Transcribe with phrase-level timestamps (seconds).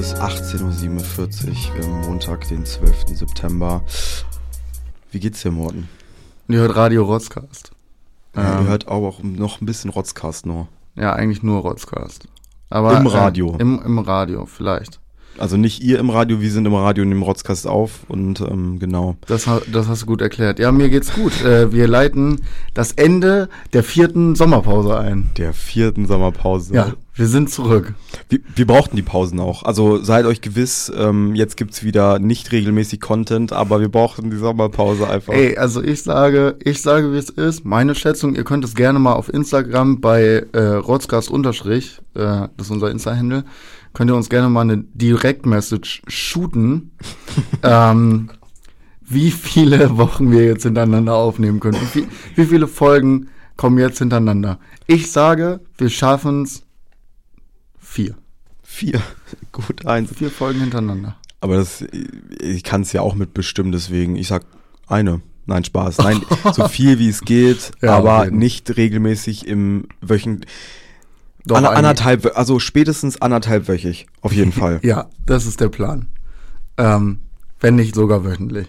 [0.00, 3.08] ist 18.47 Uhr, Montag, den 12.
[3.18, 3.82] September.
[5.10, 5.90] Wie geht's dir, Morten?
[6.48, 7.72] Ihr hört Radio Rotzcast.
[8.34, 10.68] Ja, Ähm, ihr hört auch noch ein bisschen Rotzcast nur.
[10.94, 12.26] Ja, eigentlich nur Rotzcast.
[12.70, 13.54] Aber, Im Radio.
[13.58, 14.99] Äh, im, Im Radio, vielleicht.
[15.40, 18.78] Also nicht ihr im Radio, wir sind im Radio und nehmen Rotzcast auf und ähm,
[18.78, 19.16] genau.
[19.26, 20.58] Das, das hast du gut erklärt.
[20.58, 21.42] Ja, mir geht's gut.
[21.42, 22.42] Äh, wir leiten
[22.74, 25.30] das Ende der vierten Sommerpause ein.
[25.38, 26.74] Der vierten Sommerpause.
[26.74, 27.94] Ja, wir sind zurück.
[28.28, 29.62] Wir, wir brauchten die Pausen auch.
[29.62, 34.36] Also seid euch gewiss, ähm, jetzt gibt's wieder nicht regelmäßig Content, aber wir brauchen die
[34.36, 35.32] Sommerpause einfach.
[35.32, 37.64] Ey, also ich sage, ich sage, wie es ist.
[37.64, 42.66] Meine Schätzung, ihr könnt es gerne mal auf Instagram bei äh, Rotzcast unterstrich, äh, das
[42.66, 43.44] ist unser Insta-Handle,
[43.92, 46.92] könnt ihr uns gerne mal eine Direct-Message shooten,
[47.62, 48.30] ähm,
[49.00, 51.78] wie viele Wochen wir jetzt hintereinander aufnehmen können.
[51.92, 54.58] Wie, wie viele Folgen kommen jetzt hintereinander?
[54.86, 56.62] Ich sage, wir schaffen es
[57.78, 58.14] vier.
[58.62, 59.00] Vier.
[59.52, 60.12] Gut, eins.
[60.16, 61.16] Vier Folgen hintereinander.
[61.40, 61.84] Aber das,
[62.40, 64.44] ich kann es ja auch mitbestimmen, deswegen, ich sag
[64.86, 65.22] eine.
[65.46, 65.98] Nein, Spaß.
[65.98, 66.20] Nein,
[66.52, 68.38] so viel wie es geht, Ja, aber eben.
[68.38, 70.44] nicht regelmäßig im Wöchen.
[71.46, 74.80] Doch, eigentlich- anderthalb, also spätestens anderthalb wöchig, auf jeden Fall.
[74.82, 76.06] Ja, das ist der Plan.
[76.76, 77.20] Ähm,
[77.60, 78.68] wenn nicht sogar wöchentlich.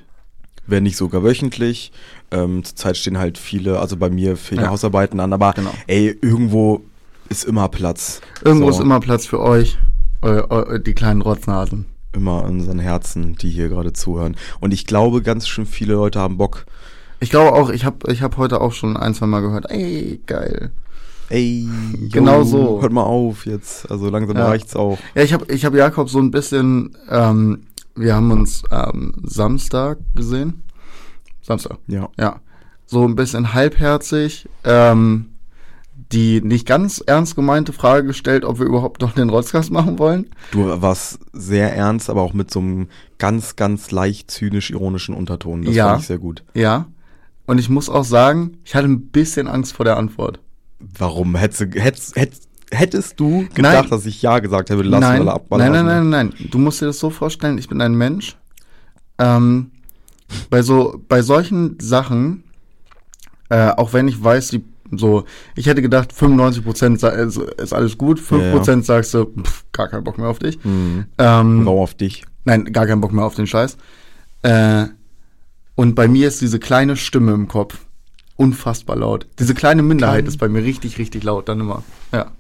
[0.68, 1.92] Wenn nicht sogar wöchentlich.
[2.32, 4.70] Ähm, zurzeit stehen halt viele, also bei mir viele Ja.
[4.70, 5.74] Hausarbeiten an, aber Genau.
[5.88, 6.82] ey, irgendwo
[7.30, 8.22] ist immer Platz.
[8.44, 9.78] Irgendwo So, ist immer Platz für euch,
[10.22, 11.86] eu, eu, die kleinen Rotznasen.
[12.14, 14.36] immer in unseren Herzen, die hier gerade zuhören.
[14.60, 16.66] Und ich glaube, ganz schön viele Leute haben Bock.
[17.22, 20.20] Ich glaube auch, ich habe ich hab heute auch schon ein, zwei Mal gehört, ey,
[20.26, 20.72] geil.
[21.32, 21.68] Ey,
[22.12, 22.82] Genau yo, so.
[22.82, 23.90] Hört mal auf jetzt.
[23.90, 24.48] Also langsam Ja.
[24.48, 24.98] reicht's auch.
[25.16, 27.64] Ja, ich habe ich hab Jakob so ein bisschen, ähm,
[27.96, 30.64] wir haben uns ähm, Samstag gesehen.
[31.42, 32.10] Samstag, Ja.
[32.20, 32.40] ja.
[32.86, 35.28] So ein bisschen halbherzig, ähm,
[36.12, 40.30] die nicht ganz ernst gemeinte Frage gestellt, ob wir überhaupt noch den Rotzkast machen wollen.
[40.52, 42.88] Du warst sehr ernst, aber auch mit so einem
[43.18, 45.64] ganz, ganz leicht zynisch-ironischen Unterton.
[45.64, 45.88] Das Ja.
[45.90, 46.44] fand ich sehr gut.
[46.54, 46.88] Ja.
[47.46, 50.40] Und ich muss auch sagen, ich hatte ein bisschen Angst vor der Antwort.
[50.98, 51.36] Warum?
[51.36, 53.90] Hättest, du- hättest, hättest, hättest du gedacht, Nein.
[53.90, 55.72] dass ich Ja gesagt hätte, lassen nein, alle abballern?
[55.72, 56.48] nein, nein, nein, nein.
[56.52, 58.38] Du musst dir das so vorstellen, ich bin ein Mensch.
[59.18, 59.72] Ähm,
[60.50, 62.44] bei so, bei solchen Sachen,
[63.50, 64.64] äh, auch wenn ich weiß, die,
[64.96, 65.26] so,
[65.56, 68.56] ich hätte gedacht, 95 Prozent ist, ist alles gut, 5 Ja, ja.
[68.56, 70.64] Prozent sagst du, pff, gar keinen Bock mehr auf dich.
[70.64, 71.06] Mhm.
[71.18, 72.24] Ähm, Warum auf dich?
[72.46, 73.78] nein, gar keinen Bock mehr auf den Scheiß.
[74.44, 74.86] Äh,
[75.76, 77.78] und bei mir ist diese kleine Stimme im Kopf
[78.42, 79.28] unfassbar laut.
[79.40, 81.84] Diese kleine Minderheit Klein- ist bei mir richtig, richtig laut dann immer.
[82.12, 82.32] Ja.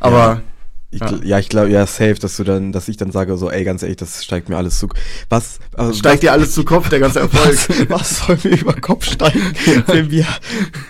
[0.00, 0.42] Aber
[0.90, 1.12] Ich, Ja.
[1.22, 3.82] ja, ich glaube, ja, safe, dass du dann, dass ich dann sage, so, ey, ganz
[3.82, 4.88] ehrlich, das steigt mir alles zu.
[5.28, 7.44] Was, also, steigt dir alles zu Kopf, der ganze Erfolg.
[7.68, 9.42] was, was soll mir über Kopf steigen,
[9.86, 10.24] wenn wir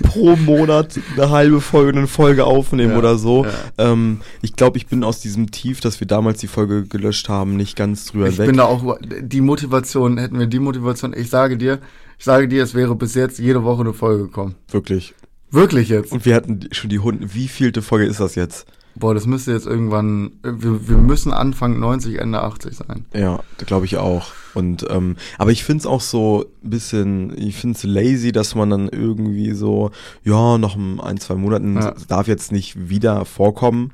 [0.04, 3.44] pro Monat eine halbe Folge, eine Folge aufnehmen Ja, oder so?
[3.76, 7.56] Ähm, ich glaube, ich bin aus diesem Tief, dass wir damals die Folge gelöscht haben,
[7.56, 8.46] nicht ganz drüber Ich weg.
[8.46, 11.80] bin da auch, die Motivation, hätten wir die Motivation, ich sage dir,
[12.18, 14.54] ich sage dir, es wäre bis jetzt jede Woche eine Folge gekommen.
[14.70, 15.14] Wirklich.
[15.50, 16.12] Wirklich jetzt.
[16.12, 17.32] Und wir hatten schon die Hunde.
[17.34, 18.66] Wie vielte Folge ist das jetzt?
[18.94, 23.04] Boah, das müsste jetzt irgendwann, wir, wir müssen Anfang 90, Ende 80 sein.
[23.14, 24.26] Ja, glaube ich auch.
[24.54, 28.88] Und ähm, aber ich find's auch so ein bisschen, ich find's lazy, dass man dann
[28.88, 29.92] irgendwie so,
[30.24, 31.94] ja, noch ein, zwei Monaten Ja.
[32.08, 33.92] darf jetzt nicht wieder vorkommen.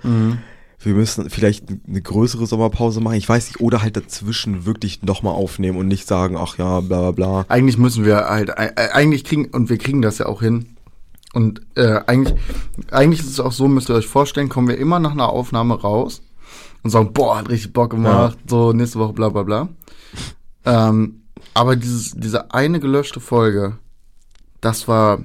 [0.85, 3.17] Wir müssen vielleicht eine größere Sommerpause machen.
[3.17, 7.01] Ich weiß nicht, oder halt dazwischen wirklich nochmal aufnehmen und nicht sagen, ach ja, bla
[7.01, 7.45] bla bla.
[7.49, 10.77] Eigentlich müssen wir halt, eigentlich kriegen, und wir kriegen das ja auch hin.
[11.33, 12.39] Und äh, eigentlich,
[12.91, 15.81] eigentlich ist es auch so, müsst ihr euch vorstellen, kommen wir immer nach einer Aufnahme
[15.81, 16.23] raus
[16.83, 19.69] und sagen, boah, hat richtig Bock gemacht, so nächste Woche bla bla bla.
[20.65, 21.23] Ähm,
[21.55, 23.79] aber dieses, diese eine gelöschte Folge,
[24.61, 25.25] das war,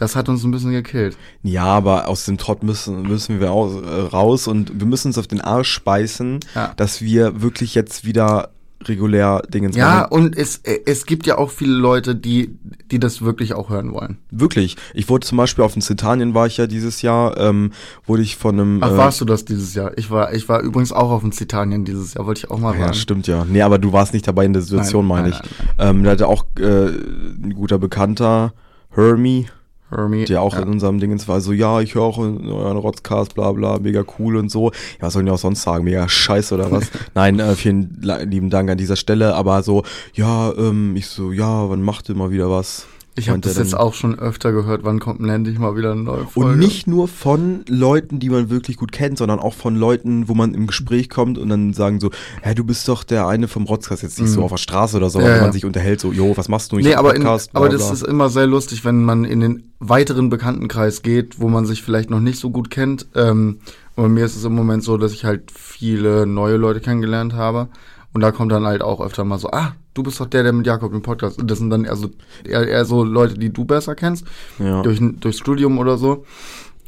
[0.00, 1.16] das hat uns ein bisschen gekillt.
[1.42, 5.18] Ja, aber aus dem Trott müssen, müssen wir aus, äh, raus und wir müssen uns
[5.18, 6.72] auf den Arsch speisen, Ja.
[6.76, 8.50] dass wir wirklich jetzt wieder
[8.84, 10.12] regulär Dingens Ja, machen.
[10.12, 12.56] und es, äh, es gibt ja auch viele Leute, die,
[12.90, 14.16] die das wirklich auch hören wollen.
[14.30, 14.76] Wirklich.
[14.94, 17.72] Ich wurde zum Beispiel auf den Zitanien war ich ja dieses Jahr, ähm,
[18.06, 18.82] wurde ich von einem.
[18.82, 19.92] Ach, äh, warst du das dieses Jahr?
[19.98, 22.72] Ich war, ich war übrigens auch auf dem Zitanien dieses Jahr, wollte ich auch mal
[22.74, 22.94] Ja, sagen.
[22.94, 23.44] stimmt ja.
[23.46, 25.50] Nee, aber du warst nicht dabei in der Situation, Nein, meine nein, ich.
[25.78, 28.54] Ähm, da hatte auch äh, ein guter Bekannter,
[28.92, 29.46] Hermie,
[29.90, 30.62] Hermie, der auch ja.
[30.62, 34.36] in unserem Dingens war, so, ja, ich höre auch euren Rotzcast, bla bla, mega cool
[34.36, 34.70] und so.
[34.70, 35.84] Ja, was sollen die auch sonst sagen?
[35.84, 36.90] Mega scheiße oder was?
[37.14, 39.82] Nein, äh, vielen lieben Dank an dieser Stelle, aber so,
[40.14, 42.86] ja, ähm, ich so, ja, wann macht ihr mal wieder was?
[43.16, 46.02] Ich habe das jetzt auch schon öfter gehört, wann kommt denn endlich mal wieder eine
[46.02, 46.52] neue Folge?
[46.52, 50.34] Und nicht nur von Leuten, die man wirklich gut kennt, sondern auch von Leuten, wo
[50.34, 52.10] man im Gespräch kommt und dann sagen so,
[52.42, 55.10] hä, du bist doch der eine vom Rotzkast, jetzt nicht so auf der Straße oder
[55.10, 55.24] so, Mhm.
[55.24, 55.42] Ja, wenn ja.
[55.42, 56.78] man sich unterhält, so, jo, was machst du?
[56.78, 57.92] Ich Nee, hab aber, in, Podcast, bla, aber das bla.
[57.92, 62.10] ist immer sehr lustig, wenn man in den weiteren Bekanntenkreis geht, wo man sich vielleicht
[62.10, 63.06] noch nicht so gut kennt.
[63.16, 63.58] Ähm,
[63.96, 67.34] und bei mir ist es im Moment so, dass ich halt viele neue Leute kennengelernt
[67.34, 67.68] habe.
[68.12, 70.52] Und da kommt dann halt auch öfter mal so, ah, du bist doch der, der
[70.52, 71.38] mit Jakob im Podcast.
[71.38, 72.10] Und das sind dann eher so,
[72.44, 74.24] eher, eher so Leute, die du besser kennst,
[74.58, 74.82] Ja.
[74.82, 76.24] durch, durchs Studium oder so.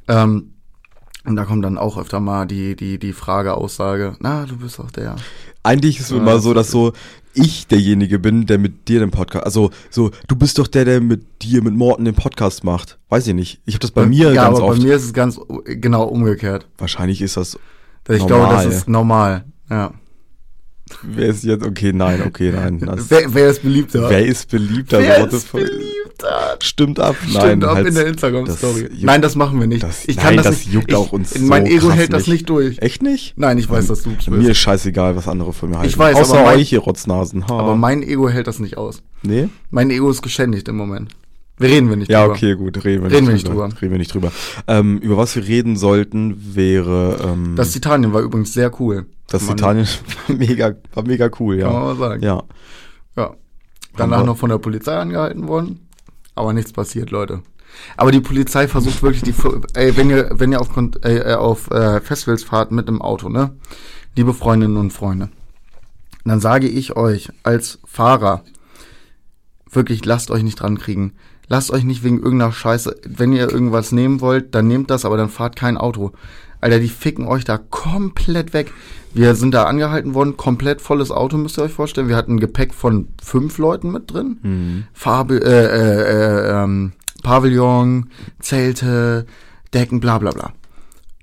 [0.09, 0.55] Ähm,
[1.25, 4.81] und da kommt dann auch öfter mal die, die, die Frage, Aussage, na, du bist
[4.81, 5.15] doch der.
[5.63, 6.93] Eigentlich ist es Ja, immer so, dass so
[7.35, 11.01] ich derjenige bin, der mit dir den Podcast, also so, du bist doch der, der
[11.01, 12.99] mit dir, mit Morten den Podcast macht.
[13.09, 13.61] Weiß ich nicht.
[13.65, 14.79] Ich habe das bei mir ja, ganz aber oft.
[14.81, 16.67] bei mir ist es ganz genau umgekehrt.
[16.79, 17.57] Wahrscheinlich ist das,
[18.09, 18.27] Ich Normal.
[18.27, 19.45] glaube, das ist normal.
[19.71, 19.93] Ja.
[21.03, 22.81] Wer ist jetzt, okay, nein, okay, nein.
[23.09, 24.09] Wer, wer ist beliebter?
[24.11, 24.99] wer ist beliebter?
[25.01, 26.57] Wer ist beliebter?
[26.63, 27.17] Stimmt ab.
[27.21, 28.89] Stimmt nein, ab halt- in der Instagram-Story.
[29.01, 29.83] Nein, das machen wir nicht.
[29.83, 30.73] das- ich nein, kann das, das nicht.
[30.73, 32.49] juckt ich, auch uns Mein so Ego hält das nicht.
[32.49, 32.79] durch.
[32.79, 33.35] Echt nicht?
[33.37, 34.51] Nein, ich weiß, dass du es Mir bist.
[34.51, 35.89] ist scheißegal, was andere von mir halten.
[35.89, 37.49] Ich weiß, Außer aber mein- euch, ihr Rotznasen.
[37.49, 37.59] Ha.
[37.59, 39.03] Aber mein Ego hält das nicht aus.
[39.23, 39.49] nee?
[39.71, 41.11] Mein Ego ist geschändigt im Moment.
[41.59, 42.35] Wir reden wir nicht Ja, drüber.
[42.35, 43.69] okay, gut, reden wir Reden wir nicht nicht drüber.
[43.69, 43.83] drüber.
[43.83, 44.33] Reden wir nicht drüber.
[44.67, 49.07] Ähm, über was wir reden sollten, wäre ähm, Das Titanien war übrigens sehr cool.
[49.29, 49.87] das Titanien
[50.29, 51.89] war mega, war mega cool, Kann man ja.
[51.89, 52.23] mal sagen.
[52.23, 52.43] Ja.
[53.17, 53.35] Ja.
[53.97, 55.87] Danach noch von der Polizei angehalten worden.
[56.35, 57.43] Aber nichts passiert, Leute.
[57.97, 59.35] Aber die Polizei versucht wirklich die,
[59.75, 60.71] ey, wenn ihr, wenn ihr auf,
[61.05, 63.55] äh, auf äh, Festivals fahrt mit einem Auto, ne?
[64.17, 65.29] Liebe Freundinnen und Freunde,
[66.25, 68.43] dann sage ich euch als Fahrer,
[69.73, 71.13] wirklich lasst euch nicht dran kriegen.
[71.49, 75.17] Lasst euch nicht wegen irgendeiner Scheiße, wenn ihr irgendwas nehmen wollt, dann nehmt das, aber
[75.17, 76.13] dann fahrt kein Auto.
[76.61, 78.73] Alter, die ficken euch da komplett weg.
[79.13, 82.09] Wir sind da angehalten worden, komplett volles Auto, müsst ihr euch vorstellen.
[82.09, 84.39] Wir hatten ein Gepäck von fünf Leuten mit drin.
[84.43, 84.85] Mhm.
[84.93, 86.93] Farbe, äh, äh, äh, ähm,
[87.23, 89.27] Pavillon, Zelte,
[89.75, 90.53] Decken, bla bla bla.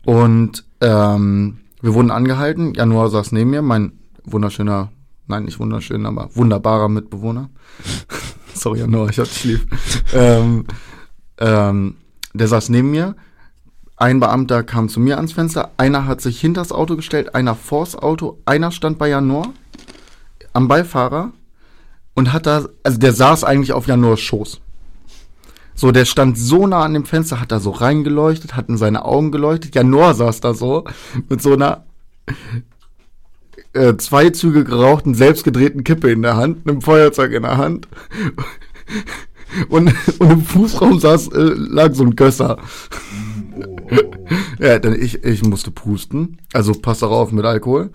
[0.06, 2.74] Und ähm, wir wurden angehalten.
[2.74, 3.94] Januar saß neben mir, mein
[4.26, 4.92] wunderschöner,
[5.28, 7.50] nein, nicht wunderschön, aber wunderbarer Mitbewohner.
[8.54, 9.68] Sorry, Januar, ich hab dich lieb.
[10.14, 10.66] ähm,
[11.38, 11.96] ähm,
[12.34, 13.16] der saß neben mir.
[13.96, 15.72] Ein Beamter kam zu mir ans Fenster.
[15.78, 18.40] Einer hat sich hinters Auto gestellt, einer vors Auto.
[18.46, 19.54] Einer stand bei Januar
[20.54, 21.34] am Beifahrer
[22.14, 24.62] und hat da, also der saß eigentlich auf Janors Schoß.
[25.76, 29.06] So, der stand so nah an dem Fenster, hat da so reingeleuchtet, hat in seine
[29.06, 29.76] Augen geleuchtet.
[29.76, 30.84] Janor saß da so
[31.30, 31.86] mit so einer
[33.74, 37.88] äh, zwei Züge gerauchten, selbstgedrehten Kippe in der Hand, einem Feuerzeug in der Hand.
[39.68, 42.60] Und, und im Fußraum saß, äh, lag so ein Gösser.
[44.60, 46.38] Ja, dann ich, ich musste pusten.
[46.54, 47.90] Also passt auch auf mit Alkohol.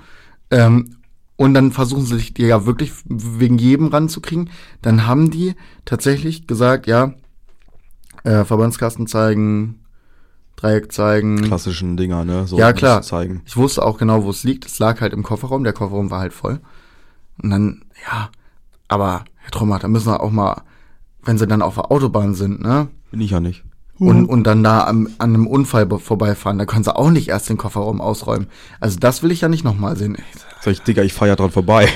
[0.51, 0.97] Ähm,
[1.37, 4.51] und dann versuchen sie sich die ja wirklich wegen jedem ranzukriegen.
[4.83, 5.55] Dann haben die
[5.85, 7.15] tatsächlich gesagt, ja,
[8.25, 9.84] äh, Verbandskasten zeigen,
[10.65, 11.43] Dreieck zeigen.
[11.43, 12.47] Klassischen Dinger, ne?
[12.47, 13.03] So Ja, klar.
[13.03, 13.43] Zeigen.
[13.45, 14.65] Ich wusste auch genau, wo es liegt.
[14.65, 15.63] Es lag halt im Kofferraum.
[15.63, 16.61] Der Kofferraum war halt voll.
[17.43, 18.31] Und dann, ja,
[18.89, 20.63] aber Herr Trommer, da müssen wir auch mal,
[21.23, 22.89] wenn sie dann auf der Autobahn sind, ne?
[23.11, 23.65] Bin ich ja nicht.
[23.99, 27.29] Und, und dann da am, an einem Unfall be- vorbeifahren, da können sie auch nicht
[27.29, 28.49] erst den Kofferraum ausräumen.
[28.81, 30.17] Also das will ich ja nicht nochmal sehen.
[30.63, 31.89] Sag ich, Digga, ich fahr ja dran vorbei.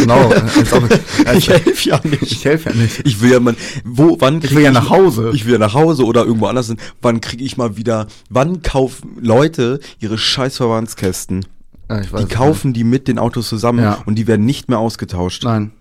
[0.00, 0.28] Genau.
[0.30, 0.82] als ob,
[1.24, 2.22] als, ich helfe ja nicht.
[2.22, 3.06] ich helfe ja nicht.
[3.06, 5.30] Ich will ja mal, wo, wann Ich krieg will ja nach Hause.
[5.34, 6.76] Ich will ja nach Hause oder irgendwo anders hin.
[7.00, 11.46] Wann kriege ich mal wieder, wann kaufen Leute ihre scheiß Verbandskästen?
[11.88, 13.98] Ja, ich weiß Die kaufen die mit den Autos zusammen Ja.
[14.04, 15.44] und die werden nicht mehr ausgetauscht.
[15.44, 15.72] Nein.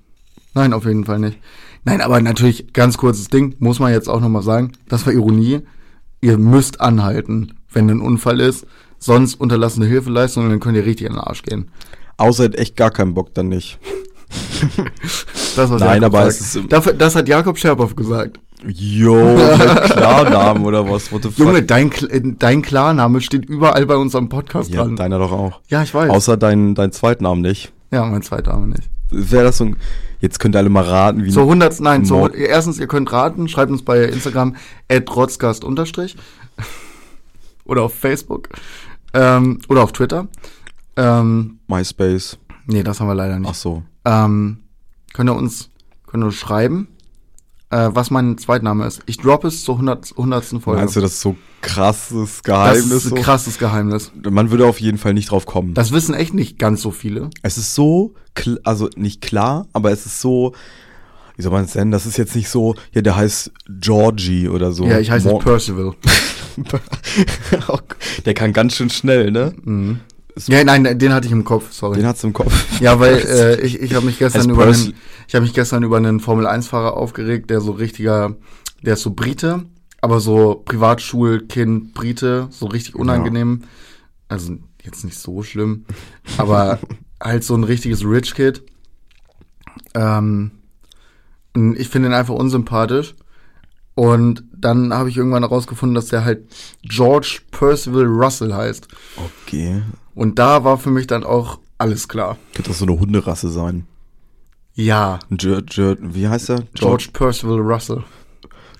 [0.53, 1.37] Nein, auf jeden Fall nicht.
[1.83, 5.61] Nein, aber natürlich, ganz kurzes Ding, muss man jetzt auch nochmal sagen, das war Ironie.
[6.21, 8.65] Ihr müsst anhalten, wenn ein Unfall ist.
[8.99, 11.69] Sonst unterlassene Hilfeleistung, dann könnt ihr richtig in den Arsch gehen.
[12.17, 13.79] Außer hat echt gar keinen Bock dann nicht.
[15.55, 16.41] Das, was Nein, Jakob aber sagt.
[16.41, 18.39] es ist- Dafür, das hat Jakob Scherboff gesagt.
[18.65, 19.15] Jo,
[19.85, 21.11] Klarnamen oder was?
[21.11, 21.39] What the fuck?
[21.39, 24.95] Junge, dein, äh, dein Klarname steht überall bei unserem Podcast ja, dran.
[24.95, 25.59] deiner doch auch.
[25.67, 26.09] ja, ich weiß.
[26.09, 27.73] Außer dein, dein Zweitnamen nicht.
[27.91, 28.89] ja, mein zweiter Name nicht.
[29.09, 29.75] Wäre das so ein,
[30.21, 31.79] jetzt könnt ihr alle mal raten, wie Zur 100.
[31.81, 34.55] Nein, Mord- erstens, ihr könnt raten, schreibt uns bei Instagram
[35.15, 36.15] rotzgast unterstrich
[37.65, 38.49] oder auf Facebook
[39.13, 40.27] ähm, oder auf Twitter.
[40.95, 42.37] Ähm, MySpace.
[42.65, 43.55] nee, das haben wir leider Ach nicht.
[43.55, 43.83] so.
[44.05, 44.59] Ähm,
[45.13, 45.69] könnt ihr uns
[46.07, 46.87] könnt ihr uns schreiben,
[47.71, 49.01] äh, was mein Zweitname ist.
[49.05, 50.11] Ich droppe es zur 100.
[50.11, 50.45] 100.
[50.61, 50.81] Folge.
[50.81, 52.91] Meinst du, das ist so krasses das Geheimnis?
[52.91, 53.15] ist so?
[53.15, 54.11] ein krasses Geheimnis.
[54.29, 55.73] Man würde auf jeden Fall nicht drauf kommen.
[55.73, 57.29] Das wissen echt nicht ganz so viele.
[57.41, 58.13] es ist so,
[58.63, 60.53] also nicht klar, aber es ist so,
[61.35, 61.91] wie soll man es nennen?
[61.91, 64.85] Das ist jetzt nicht so, ja, der heißt Georgie oder so.
[64.85, 65.93] ja, ich heiße Percival.
[68.25, 69.53] der kann ganz schön schnell, ne?
[69.63, 70.01] Mhm.
[70.47, 71.97] Ja, nein, den hatte ich im Kopf, sorry.
[71.97, 72.79] Den hat's im Kopf.
[72.79, 74.93] Ja, weil äh, ich, ich habe mich gestern über einen,
[75.27, 78.35] ich habe mich gestern über einen Formel 1 Fahrer aufgeregt, der so richtiger,
[78.81, 79.65] der ist so Brite,
[80.01, 83.63] aber so Privatschulkind Brite, so richtig unangenehm.
[84.27, 85.85] Also jetzt nicht so schlimm,
[86.37, 86.79] aber
[87.21, 88.63] halt so ein richtiges Rich Kid.
[89.93, 90.51] Ähm,
[91.53, 93.15] ich finde ihn einfach unsympathisch.
[93.93, 96.45] Und dann habe ich irgendwann herausgefunden, dass der halt
[96.83, 98.87] George Percival Russell heißt.
[99.17, 99.83] Okay.
[100.21, 102.37] Und da war für mich dann auch alles klar.
[102.53, 103.87] Könnte das so eine Hunderasse sein.
[104.75, 106.61] Ja, George, George, wie heißt er?
[106.75, 108.03] George Percival Russell.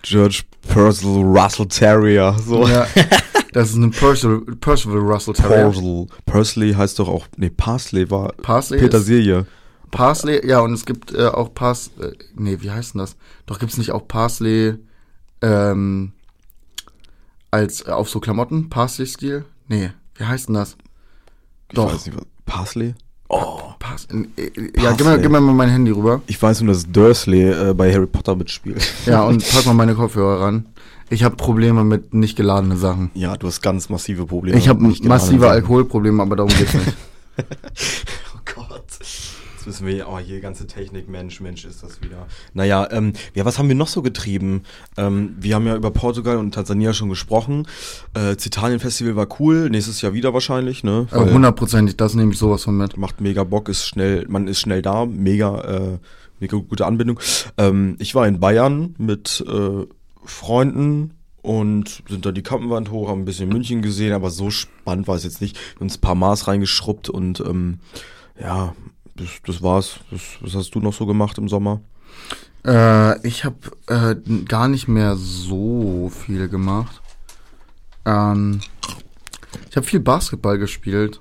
[0.03, 2.35] George Percival Russell Terrier.
[2.45, 2.67] So.
[2.67, 2.85] Ja,
[3.53, 5.63] das ist ein Percival, Percival Russell Terrier.
[5.63, 6.05] Percival.
[6.27, 9.47] Parsley heißt doch auch, nee, Parsley war Parsley Petersilie.
[9.89, 13.15] Parsley, ja, und es gibt äh, auch Pars, äh, nee, wie heißt denn das?
[13.47, 14.75] Doch gibt's nicht auch Parsley
[15.41, 16.11] ähm,
[17.49, 18.69] als äh, auf so Klamotten?
[18.69, 19.43] Parsley-Stil?
[19.67, 20.77] Nee, wie heißt denn das?
[21.71, 21.93] Ich Doch.
[21.93, 22.25] weiß nicht, was.
[22.45, 22.93] Parsley?
[23.29, 23.59] Oh.
[24.35, 26.21] Äh, äh, ja, gib mir, gib mir mal mein Handy rüber.
[26.27, 28.85] Ich weiß nur, dass Dursley äh, bei Harry Potter mitspielt.
[29.05, 30.65] Ja, und pack mal meine Kopfhörer ran.
[31.09, 33.09] Ich habe Probleme mit nicht geladenen Sachen.
[33.13, 34.57] Ja, du hast ganz massive Probleme.
[34.57, 35.49] Ich habe massive.
[35.49, 36.93] Alkoholprobleme, aber darum geht's nicht.
[39.61, 42.25] Jetzt wissen wir, oh, hier ganze Technik, Mensch, Mensch ist das wieder.
[42.55, 44.63] Naja, ähm, ja, was haben wir noch so getrieben?
[44.97, 47.67] Ähm, wir haben ja über Portugal und Tansania schon gesprochen.
[48.15, 51.05] Äh, Zitanien-Festival war cool, nächstes Jahr wieder wahrscheinlich, ne?
[51.11, 52.97] Weil Hundertprozentig, das nehme ich sowas von mit.
[52.97, 55.97] macht mega Bock, ist schnell, man ist schnell da, mega, äh,
[56.39, 57.19] mega gute Anbindung.
[57.59, 59.85] Ähm, ich war in Bayern mit äh,
[60.25, 61.13] Freunden
[61.43, 65.17] und sind da die Kampenwand hoch, haben ein bisschen München gesehen, aber so spannend war
[65.17, 65.55] es jetzt nicht.
[65.55, 67.77] Wir haben uns ein paar Maß reingeschrubbt und ähm,
[68.39, 68.73] ja,
[69.15, 69.99] das, das war's.
[70.09, 71.81] Das, was hast du noch so gemacht im Sommer?
[72.65, 74.15] Äh, ich habe äh,
[74.45, 77.01] gar nicht mehr so viel gemacht.
[78.05, 78.61] Ähm,
[79.69, 81.19] ich habe viel Basketball gespielt.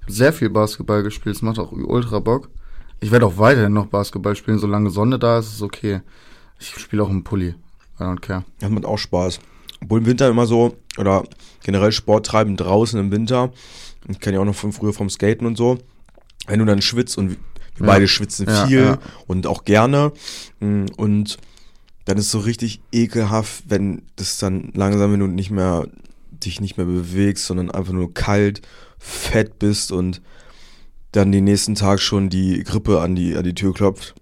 [0.00, 1.36] Ich hab sehr viel Basketball gespielt.
[1.36, 2.50] Es macht auch ultra Bock.
[3.00, 6.00] Ich werde auch weiterhin noch Basketball spielen, solange Sonne da ist, ist okay.
[6.58, 7.54] Ich spiele auch im Pulli.
[8.00, 8.44] I don't care.
[8.60, 9.40] Das macht auch Spaß.
[9.82, 11.24] Obwohl im Winter immer so, oder
[11.62, 13.52] generell Sport treiben draußen im Winter,
[14.08, 15.78] ich kenne ja auch noch von früher vom Skaten und so,
[16.46, 17.36] wenn du dann schwitzt und wir
[17.80, 17.86] Ja.
[17.86, 18.98] beide schwitzen Ja, viel ja.
[19.26, 20.12] und auch gerne
[20.60, 21.38] mm, und
[22.04, 25.86] dann ist es so richtig ekelhaft, wenn das dann langsam, wenn du nicht mehr,
[26.32, 28.60] dich nicht mehr bewegst, sondern einfach nur kalt,
[28.98, 30.20] fett bist und
[31.12, 34.14] dann den nächsten Tag schon die Grippe an die, an die Tür klopft.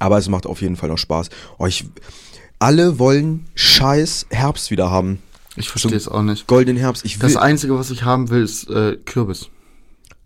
[0.00, 1.28] Aber es macht auf jeden Fall noch Spaß.
[1.58, 1.84] Oh, ich,
[2.58, 5.22] alle wollen scheiß Herbst wieder haben.
[5.54, 6.48] Ich verstehe es auch nicht.
[6.48, 7.04] Goldenen Herbst.
[7.04, 9.48] Ich will, Das Einzige, was ich haben will, ist äh, Kürbis.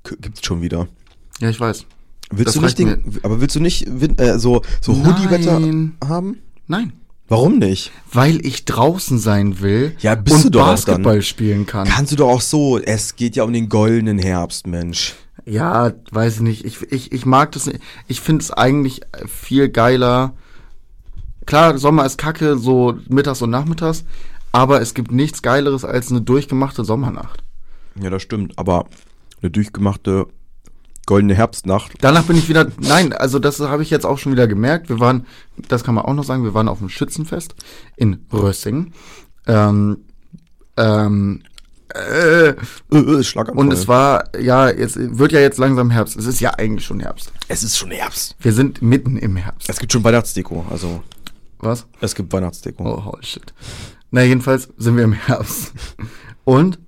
[0.05, 0.89] Gibt's schon wieder.
[1.41, 1.87] Ja, ich weiß.
[2.31, 5.61] Willst Das du nicht den, aber willst du nicht äh, so, so Hoodie-Wetter
[6.09, 6.39] haben?
[6.67, 6.93] Nein.
[7.29, 7.91] Warum nicht?
[8.13, 11.89] Weil ich draußen sein will Ja, bist und du doch Basketball spielen kann.
[11.89, 12.79] Kannst du doch auch so.
[12.79, 15.15] Es geht ja um den goldenen Herbst, Mensch.
[15.45, 16.65] Ja, weiß ich nicht.
[16.65, 17.81] Ich, ich, ich mag das nicht.
[18.07, 20.35] Ich finde es eigentlich viel geiler.
[21.47, 24.05] Klar, Sommer ist kacke, so mittags und nachmittags.
[24.53, 27.43] Aber es gibt nichts Geileres als eine durchgemachte Sommernacht.
[28.01, 28.57] Ja, das stimmt.
[28.59, 28.87] Aber
[29.43, 30.27] eine durchgemachte
[31.07, 31.93] goldene Herbstnacht.
[32.01, 34.89] Danach bin ich wieder, nein, also das habe ich jetzt auch schon wieder gemerkt.
[34.89, 35.27] Wir waren,
[35.69, 37.55] das kann man auch noch sagen, wir waren auf dem Schützenfest
[37.97, 38.93] in Rössing.
[39.47, 39.99] Ähm,
[40.77, 41.43] ähm,
[41.95, 42.55] äh, Äh, äh,
[42.91, 46.17] und es war, ja, jetzt wird ja jetzt langsam Herbst.
[46.17, 47.33] Es ist ja eigentlich schon Herbst.
[47.49, 48.35] es ist schon Herbst.
[48.41, 49.69] Wir sind mitten im Herbst.
[49.71, 50.67] Es gibt schon Weihnachtsdeko.
[50.71, 51.03] Also,
[51.59, 51.87] Was?
[52.01, 52.85] es gibt Weihnachtsdeko.
[52.85, 53.55] Oh, holy shit.
[54.11, 55.73] Na, jedenfalls sind wir im Herbst.
[56.45, 56.79] Und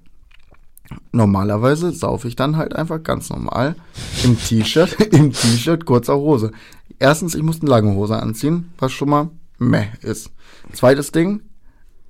[1.12, 3.76] normalerweise saufe ich dann halt einfach ganz normal
[4.24, 6.52] im T-Shirt, im T-Shirt, kurzer Hose.
[6.98, 10.30] Erstens, ich muss eine lange Hose anziehen, was schon mal meh ist.
[10.72, 11.42] Zweites Ding,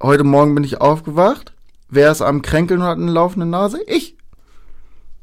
[0.03, 1.53] heute Morgen bin ich aufgewacht.
[1.91, 3.81] Wer ist am Kränkeln und hat eine laufende Nase?
[3.87, 4.17] Ich.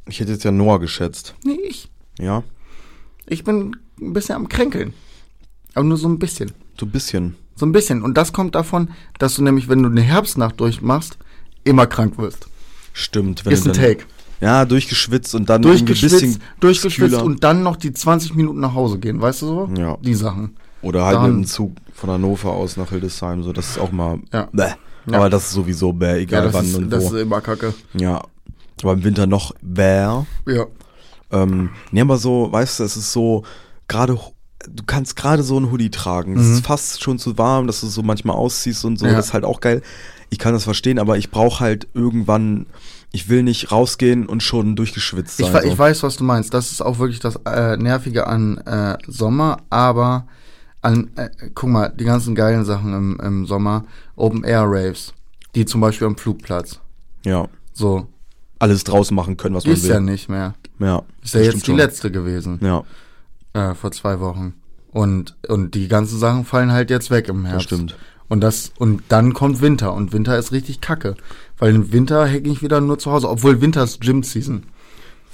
[0.08, 1.36] Ich hätte jetzt ja Noah geschätzt.
[1.44, 1.90] Nee, ich.
[2.20, 2.44] Ja,
[3.28, 4.94] Ich bin ein bisschen am Kränkeln.
[5.74, 6.52] Aber nur so ein bisschen.
[6.80, 7.36] so ein bisschen.
[7.56, 8.02] So ein bisschen.
[8.04, 8.90] Und das kommt davon,
[9.20, 11.18] dass du nämlich, wenn du eine Herbstnacht durchmachst,
[11.64, 12.48] immer krank wirst.
[12.98, 13.46] Stimmt.
[13.46, 14.06] Wenn Ist du ein dann, Take.
[14.40, 17.24] Ja, durchgeschwitzt und dann irgendwie ein Durchgeschwitzt, bisschen durchgeschwitzt kühler.
[17.26, 19.70] und dann noch die 20 Minuten nach Hause gehen, weißt du so?
[19.78, 19.98] Ja.
[20.02, 20.56] Die Sachen.
[20.82, 23.44] Oder halt Dann- mit dem Zug von Hannover aus nach Hildesheim.
[23.44, 24.20] So, das ist auch mal.
[24.32, 24.48] Ja.
[24.54, 24.72] Bäh.
[25.10, 25.18] Ja.
[25.18, 27.16] Aber das ist sowieso bäh, Ja, egal das, wann ist, und das wo.
[27.16, 27.74] ist immer kacke.
[27.94, 28.22] ja.
[28.82, 30.02] Aber im Winter noch bäh.
[30.48, 30.66] Ja.
[31.32, 33.44] Ähm, nee, aber so, weißt du, es ist so,
[33.88, 34.14] gerade,
[34.70, 36.38] du kannst gerade so ein Hoodie tragen.
[36.38, 36.54] Es Mhm.
[36.56, 39.06] ist fast schon zu warm, dass du so manchmal ausziehst und so.
[39.06, 39.14] Ja.
[39.14, 39.82] Das ist halt auch geil.
[40.36, 42.66] Ich kann das verstehen, aber ich brauche halt irgendwann,
[43.14, 45.48] ich will nicht rausgehen und schon durchgeschwitzt sein.
[45.48, 45.66] Ich, so.
[45.70, 46.54] ich weiß, was du meinst.
[46.54, 50.28] Das ist auch wirklich das äh, Nervige an äh, Sommer, aber
[50.82, 53.86] an, äh, guck mal, die ganzen geilen Sachen im, im Sommer,
[54.18, 55.14] Open Air Raves,
[55.56, 56.82] die zum Beispiel am Flugplatz.
[57.24, 57.48] Ja.
[57.72, 58.08] So.
[58.60, 59.92] alles draußen machen können, was man Ist will.
[59.92, 60.54] ja nicht mehr.
[60.80, 61.78] ja, Ist ja jetzt die schon.
[61.78, 62.60] letzte gewesen.
[62.62, 62.84] Ja,
[63.54, 64.54] äh, vor zwei Wochen.
[64.92, 67.72] Und, und die ganzen Sachen fallen halt jetzt weg im Herbst.
[67.72, 67.96] das stimmt.
[68.28, 69.94] Und das, und dann kommt Winter.
[69.94, 71.16] Und Winter ist richtig kacke.
[71.58, 73.30] Weil im Winter hänge ich wieder nur zu Hause.
[73.30, 74.64] Obwohl Winter ist Gym Season.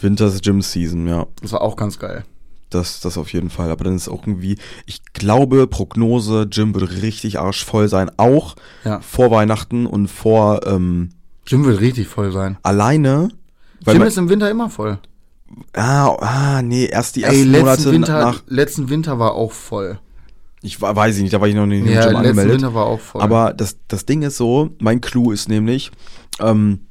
[0.01, 1.27] Winters Gym Season, ja.
[1.41, 2.24] Das war auch ganz geil.
[2.69, 3.69] Das, das auf jeden Fall.
[3.69, 8.10] Aber dann ist auch irgendwie, ich glaube, Prognose, Gym wird richtig arschvoll sein.
[8.17, 9.00] Auch Ja.
[9.01, 11.10] vor Weihnachten und vor, ähm,
[11.45, 12.57] Gym wird richtig voll sein.
[12.63, 13.29] alleine.
[13.83, 15.00] Weil Gym ist im Winter immer voll.
[15.74, 19.51] ah, ah, nee, erst die Ey, ersten letzten Monate Winter, nach, letzten Winter war auch
[19.51, 20.00] voll.
[20.62, 22.53] Ich weiß ich nicht, da war ich noch nicht Ja, angemeldet.
[22.56, 23.22] Winter war auch voll.
[23.22, 25.91] Aber das, das Ding ist so, mein Clou ist nämlich,
[26.39, 26.82] ähm,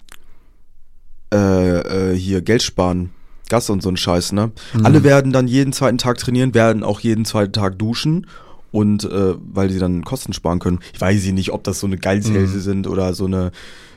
[1.32, 3.10] äh, äh, hier Geld sparen.
[3.48, 4.52] Gas und so ein Scheiß, ne?
[4.74, 4.86] Mhm.
[4.86, 8.26] Alle werden dann jeden zweiten Tag trainieren, werden auch jeden zweiten Tag duschen
[8.70, 10.78] und äh, weil sie dann Kosten sparen können.
[10.92, 13.50] Ich weiß nicht, ob das so eine Geizhälse sind oder so eine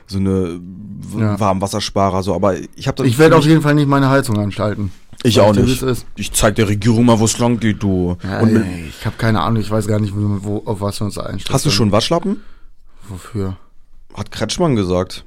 [0.06, 0.60] so eine
[1.12, 1.20] Mhm.
[1.20, 1.38] Ja.
[1.38, 4.90] Warmwassersparer so, aber ich habe ich werde auf jeden Fall nicht meine Heizung anschalten.
[5.24, 5.84] Ich auch nicht.
[6.16, 8.16] Ich zeig der Regierung mal, wo es lang geht, du.
[8.22, 11.06] Ja, und ey, ich habe keine Ahnung, ich weiß gar nicht, wo, auf was wir
[11.06, 11.54] uns einstellen.
[11.54, 12.42] hast du schon Waschlappen?
[13.08, 13.56] Wofür?
[14.14, 15.24] Hat Kretschmann gesagt.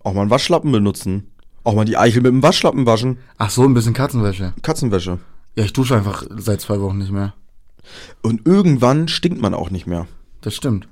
[0.00, 1.30] Auch mal einen Waschlappen benutzen.
[1.64, 3.18] Auch mal die Eichel mit dem Waschlappen waschen.
[3.38, 4.52] Ach so, ein bisschen Katzenwäsche.
[4.62, 5.18] Katzenwäsche.
[5.56, 7.34] Ja, ich dusche einfach seit zwei Wochen nicht mehr.
[8.20, 10.06] Und irgendwann stinkt man auch nicht mehr.
[10.40, 10.88] Das stimmt.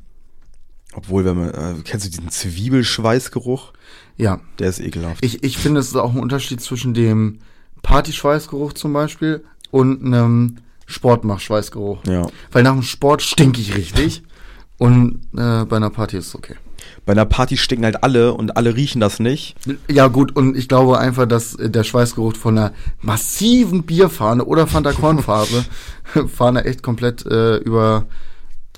[0.93, 3.73] Obwohl, wenn man, äh, kennst du diesen Zwiebelschweißgeruch?
[4.17, 4.41] Ja.
[4.59, 5.25] Der ist ekelhaft.
[5.25, 7.39] Ich, ich finde, es ist auch ein Unterschied zwischen dem
[7.83, 10.57] Partyschweißgeruch zum Beispiel und einem
[10.87, 12.05] Sportmach-Schweißgeruch.
[12.07, 12.27] ja.
[12.51, 14.23] Weil nach dem Sport stinke ich richtig
[14.79, 16.57] und äh, bei einer Party ist es okay.
[17.05, 19.55] Bei einer Party stinken halt alle und alle riechen das nicht.
[19.89, 24.67] Ja gut, und ich glaube einfach, dass äh, der Schweißgeruch von einer massiven Bierfahne oder
[24.67, 25.65] Fanta Kornfarbe
[26.29, 28.07] Fahne echt komplett äh, über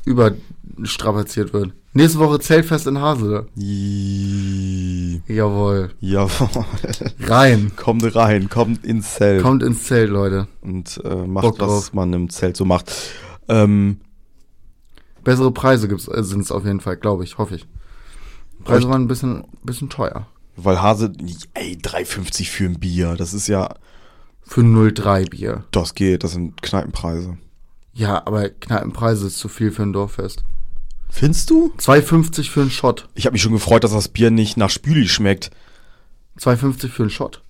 [0.04, 1.72] überstrapaziert wird.
[1.94, 3.46] Nächste Woche Zeltfest in Hasele.
[3.56, 5.90] Ih, Jawohl.
[6.00, 6.64] Jawohl.
[7.20, 7.72] Rein.
[7.76, 9.42] kommt rein, kommt ins Zelt.
[9.42, 10.48] Kommt ins Zelt, Leute.
[10.62, 11.92] Und äh, macht, Bock was drauf.
[11.92, 12.90] man im Zelt so macht.
[13.48, 14.00] Ähm,
[15.22, 17.66] Bessere Preise äh, sind es auf jeden Fall, glaube ich, hoffe ich.
[18.64, 20.26] Preise waren ein bisschen, bisschen teuer.
[20.56, 21.12] weil Hase,
[21.54, 23.74] ey, 3,50 für ein Bier, das ist ja,
[24.42, 25.64] Für 0,3 Bier.
[25.72, 27.36] das geht, das sind Kneipenpreise.
[27.92, 30.44] Ja, aber Kneipenpreise ist zu viel für ein Dorffest.
[31.14, 31.72] Findest du?
[31.78, 33.08] 2,50 für einen Shot.
[33.14, 35.50] Ich habe mich schon gefreut, dass das Bier nicht nach Spüli schmeckt.
[36.40, 37.42] 2,50 für einen Shot.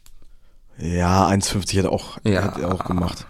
[0.78, 2.42] Ja, 1,50 hätte auch, Ja.
[2.42, 3.26] hätte er auch gemacht.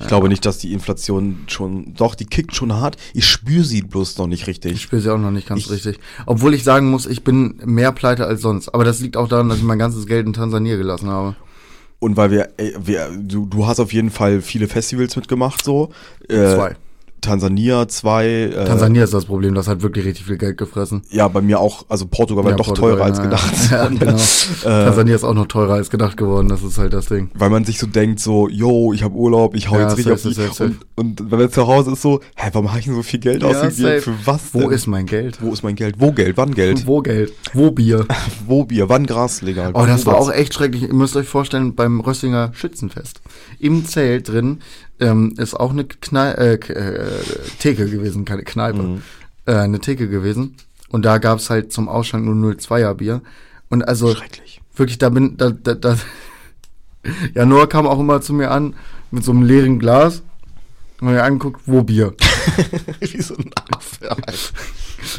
[0.00, 2.96] Ich glaube nicht, dass die Inflation schon, doch, die kickt schon hart.
[3.14, 4.80] Ich spüre sie bloß noch nicht Ich richtig.
[4.82, 5.98] spiele sie auch noch nicht ganz Ich- richtig.
[6.26, 8.68] Obwohl ich sagen muss, ich bin mehr pleite als sonst.
[8.74, 11.36] Aber das liegt auch daran, dass ich mein ganzes Geld in Tansania gelassen habe.
[12.00, 15.90] Und weil wir, ey, wir du, du hast auf jeden Fall viele Festivals mitgemacht, so.
[16.28, 16.76] Äh, Zwei.
[17.24, 18.26] Tansania, zwei.
[18.26, 21.02] Äh, Tansania ist das Problem, das hat wirklich richtig viel Geld gefressen.
[21.10, 23.52] Ja, bei mir auch, also Portugal war Ja, doch Portugal, teurer als gedacht.
[23.70, 24.12] Ja, genau.
[24.62, 27.30] äh, Tansania ist auch noch teurer als gedacht geworden, das ist halt das Ding.
[27.34, 30.12] weil man sich so denkt, so, yo, ich habe Urlaub, ich hau Ja, jetzt richtig
[30.12, 30.34] auf safe, die.
[30.40, 30.64] safe.
[30.96, 33.20] Und, und wenn man zu Hause ist so, hä, warum habe ich denn so viel
[33.20, 34.00] Geld Ja, ausgegeben?
[34.02, 34.70] Für was Wo denn?
[34.70, 35.38] ist mein Geld?
[35.40, 35.96] Wo ist mein Geld?
[35.98, 36.36] Wo Geld?
[36.36, 36.86] Wann Geld?
[36.86, 37.32] Wo Geld?
[37.52, 38.06] Wo Bier?
[38.46, 38.88] Wo Bier?
[38.88, 39.72] Wann Gras legal?
[39.74, 40.82] Oh, das war auch echt schrecklich.
[40.82, 43.20] Ihr müsst euch vorstellen, beim Röstinger Schützenfest.
[43.58, 44.60] Im Zelt drin
[45.00, 47.22] ähm, ist auch eine Knei äh, äh,
[47.58, 48.82] Theke gewesen, keine Kneipe.
[48.82, 49.02] Mhm.
[49.46, 50.56] Äh, eine Theke gewesen.
[50.88, 53.20] Und da gab's halt zum Ausschank nur 02er Bier.
[53.68, 54.14] Und also
[54.76, 55.96] wirklich, da bin, da, da, da
[57.34, 58.74] ja, Noah kam auch immer zu mir an
[59.10, 60.22] mit so einem leeren Glas
[61.00, 62.14] und mir angeguckt, wo Bier?
[63.00, 64.10] Wie so ein Affe.
[64.10, 64.32] Alter.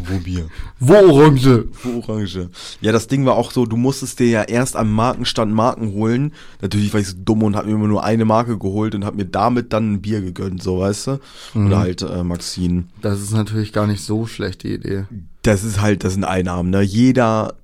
[0.06, 0.48] Wo Bier?
[0.80, 1.66] Wo Orange?
[1.84, 2.50] Wo Orange?
[2.82, 6.34] Ja, das Ding war auch so, du musstest dir ja erst am Markenstand Marken holen.
[6.62, 9.16] Natürlich war ich so dumm und hab mir immer nur eine Marke geholt und hab
[9.16, 11.20] mir damit dann ein Bier gegönnt, so weißt du?
[11.54, 11.68] Mhm.
[11.68, 12.86] Oder halt äh, Maxine.
[13.02, 15.06] Das ist natürlich gar nicht so schlechte Idee.
[15.44, 16.82] Das ist halt, das sind Einnahmen, ne?
[16.82, 17.56] Jeder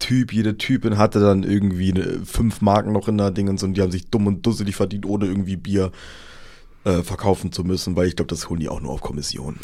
[0.00, 3.80] Typ, jede Typin hatte dann irgendwie ne, fünf Marken noch in der Dingens und die
[3.80, 5.92] haben sich dumm und dusselig verdient, ohne irgendwie Bier
[6.84, 9.58] äh, verkaufen zu müssen, weil ich glaube, das holen die auch nur auf Kommission.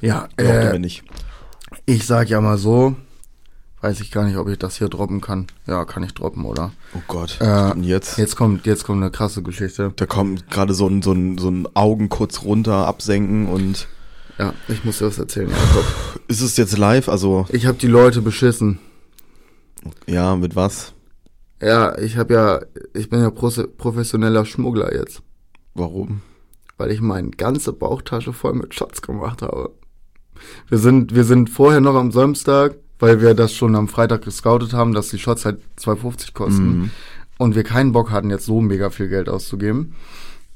[0.00, 1.04] Ja, äh, nicht.
[1.86, 2.96] Ich sag ja mal so,
[3.80, 5.46] weiß ich gar nicht, ob ich das hier droppen kann.
[5.66, 6.72] Ja, kann ich droppen, oder?
[6.94, 8.18] Oh Gott, Äh, jetzt?
[8.18, 9.92] Jetzt kommt, jetzt kommt eine krasse Geschichte.
[9.96, 13.88] Da kommt gerade so ein, so, ein, so ein Augen kurz runter, absenken und
[14.38, 15.84] Ja, ich muss dir was erzählen, Jakob.
[16.28, 17.08] ist es jetzt live?
[17.08, 18.78] Also, Ich habe die Leute beschissen.
[20.06, 20.92] ja, mit was?
[21.60, 22.60] Ja, ich habe ja,
[22.94, 25.22] ich bin ja profe- professioneller Schmuggler jetzt,
[25.74, 26.20] Warum?
[26.82, 29.70] Weil ich meine ganze Bauchtasche voll mit Shots gemacht habe.
[30.68, 34.72] Wir sind, wir sind vorher noch am Samstag, weil wir das schon am Freitag gescoutet
[34.72, 36.66] haben, dass die Shots halt 2,50 kosten.
[36.66, 36.90] Mhm.
[37.38, 39.94] und wir keinen Bock hatten, jetzt so mega viel Geld auszugeben,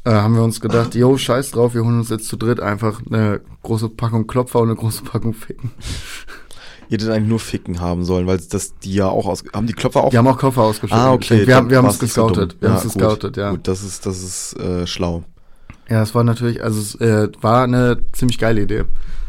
[0.02, 3.00] äh, haben wir uns gedacht, yo, scheiß drauf, wir holen uns jetzt zu dritt einfach
[3.08, 5.70] eine große Packung Klopfer und eine große Packung Ficken.
[6.88, 9.44] Ihr hättet eigentlich nur Ficken haben sollen, weil das die ja auch aus.
[9.52, 10.10] Haben die Klopfer auch?
[10.10, 11.00] Die haben auch Koffer ausgeschüttet.
[11.04, 11.46] ah, okay.
[11.46, 12.52] Wir haben, wir haben es so gescoutet.
[12.54, 12.60] dumm.
[12.62, 13.02] wir haben Ja, es gut.
[13.02, 13.50] gescoutet, ja.
[13.52, 15.22] Gut, das ist, das ist äh, schlau.
[15.88, 18.85] Ja, es war natürlich, also es äh, war eine ziemlich geile Idee.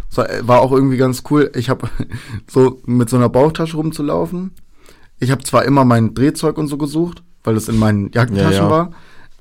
[0.10, 1.52] Es war, äh, war auch irgendwie ganz cool.
[1.56, 1.90] Ich habe
[2.50, 4.52] so mit so einer Bauchtasche rumzulaufen.
[5.20, 8.64] Ich habe zwar immer mein Drehzeug und so gesucht, weil das in meinen Jackentaschen Ja,
[8.66, 8.70] ja.
[8.70, 8.92] war,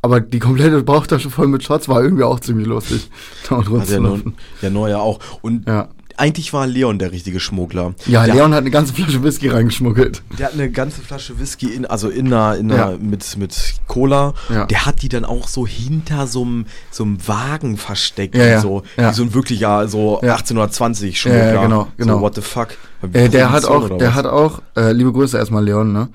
[0.02, 3.10] aber die komplette Bauchtasche voll mit Shots war irgendwie auch ziemlich lustig.
[3.48, 4.34] Da ja, nur, rumzulaufen.
[4.62, 5.20] ja Neuer auch.
[5.42, 5.88] Und Ja.
[6.16, 7.94] Eigentlich war Leon der richtige Schmuggler.
[8.06, 10.22] Ja, der, Leon hat eine ganze Flasche Whisky reingeschmuggelt.
[10.38, 12.98] Der hat eine ganze Flasche Whisky in, also in einer, in einer Ja.
[12.98, 14.34] mit, mit Cola.
[14.48, 14.64] Ja.
[14.66, 18.34] Der hat die dann auch so hinter so einem, so einem Wagen versteckt.
[18.34, 18.60] Ja.
[18.60, 19.10] So, Ja.
[19.10, 20.32] Wie so ein wirklicher, so Ja.
[20.36, 21.44] 1820 Schmuggler.
[21.46, 22.14] Ja, ja, genau, genau.
[22.16, 22.68] So, what the fuck?
[23.12, 26.08] Äh, der hat auch, der hat auch, äh, liebe Grüße erstmal Leon, ne?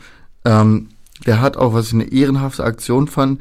[0.45, 0.89] Ähm,
[1.25, 3.39] der hat auch, was ich eine ehrenhafte Aktion fand.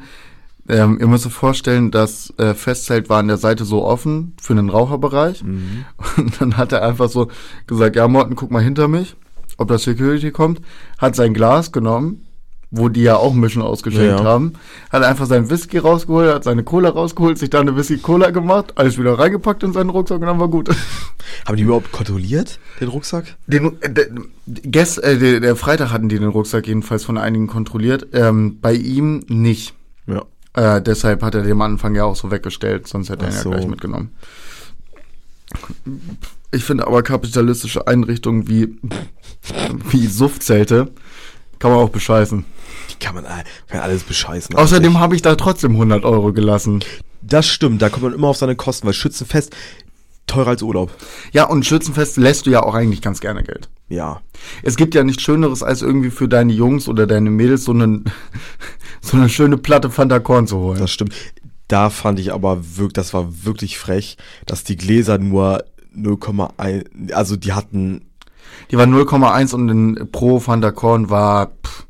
[0.71, 4.55] Ähm, ihr müsst euch vorstellen, das äh, Festzelt war an der Seite so offen für
[4.55, 5.43] den Raucherbereich.
[5.43, 5.83] Mhm.
[6.17, 7.27] Und dann hat er einfach so
[7.67, 9.15] gesagt, ja Morten, guck mal hinter mich,
[9.57, 10.61] ob das Security kommt.
[10.97, 12.25] Hat sein Glas genommen,
[12.71, 14.23] wo die ja auch Mischen ausgeschenkt Ja.
[14.23, 14.53] haben.
[14.89, 18.97] Hat einfach seinen Whisky rausgeholt, hat seine Cola rausgeholt, sich dann eine Whisky-Cola gemacht, alles
[18.97, 20.69] wieder reingepackt in seinen Rucksack und dann war gut.
[21.45, 23.25] Haben die überhaupt kontrolliert, den Rucksack?
[23.45, 24.05] Den, äh, der,
[24.45, 28.07] gest, äh, der, der Freitag hatten die den Rucksack jedenfalls von einigen kontrolliert.
[28.13, 29.73] Ähm, bei ihm nicht.
[30.07, 30.23] Ja.
[30.53, 33.33] Äh, deshalb hat er den am Anfang ja auch so weggestellt, sonst hätte er ihn
[33.33, 33.49] Ach ja so.
[33.51, 34.11] gleich mitgenommen.
[36.51, 38.77] Ich finde aber kapitalistische Einrichtungen wie,
[39.89, 40.91] wie Suftzelte
[41.59, 42.43] kann man auch bescheißen.
[42.89, 43.25] Die kann man,
[43.67, 44.55] kann alles bescheißen.
[44.55, 46.83] Außerdem habe ich da trotzdem 100 Euro gelassen.
[47.21, 49.55] Das stimmt, da kommt man immer auf seine Kosten, weil Schützenfest
[50.31, 50.91] teurer als Urlaub.
[51.31, 53.69] Ja, und Schützenfest lässt du ja auch eigentlich ganz gerne Geld.
[53.89, 54.21] Ja.
[54.63, 58.05] Es gibt ja nichts Schöneres, als irgendwie für deine Jungs oder deine Mädels so, einen,
[59.01, 60.79] so eine schöne Platte Fanta Korn zu holen.
[60.79, 61.13] Das stimmt.
[61.67, 65.63] Da fand ich aber wirklich, das war wirklich frech, dass die Gläser nur
[65.95, 68.05] 0,1, also die hatten,
[68.71, 71.85] Die war 0,1 und in Pro Fanta Korn war, pff,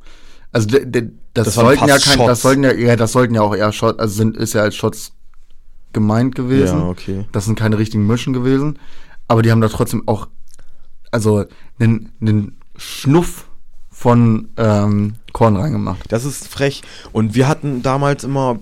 [0.52, 2.28] also de, de, das, Das waren sollten ja kein, Shots.
[2.28, 4.76] das sollten ja, ja, das sollten ja auch eher Shots, also sind, ist ja als
[4.76, 5.14] Shots
[5.94, 6.80] gemeint gewesen.
[6.80, 7.26] Ja, okay.
[7.32, 8.80] Das sind keine richtigen Mischen gewesen.
[9.28, 10.28] Aber die haben da trotzdem auch,
[11.12, 11.46] also,
[11.80, 13.48] einen, einen Schnuff
[13.90, 16.12] von ähm, Korn reingemacht.
[16.12, 16.82] das ist frech.
[17.12, 18.60] Und wir hatten damals immer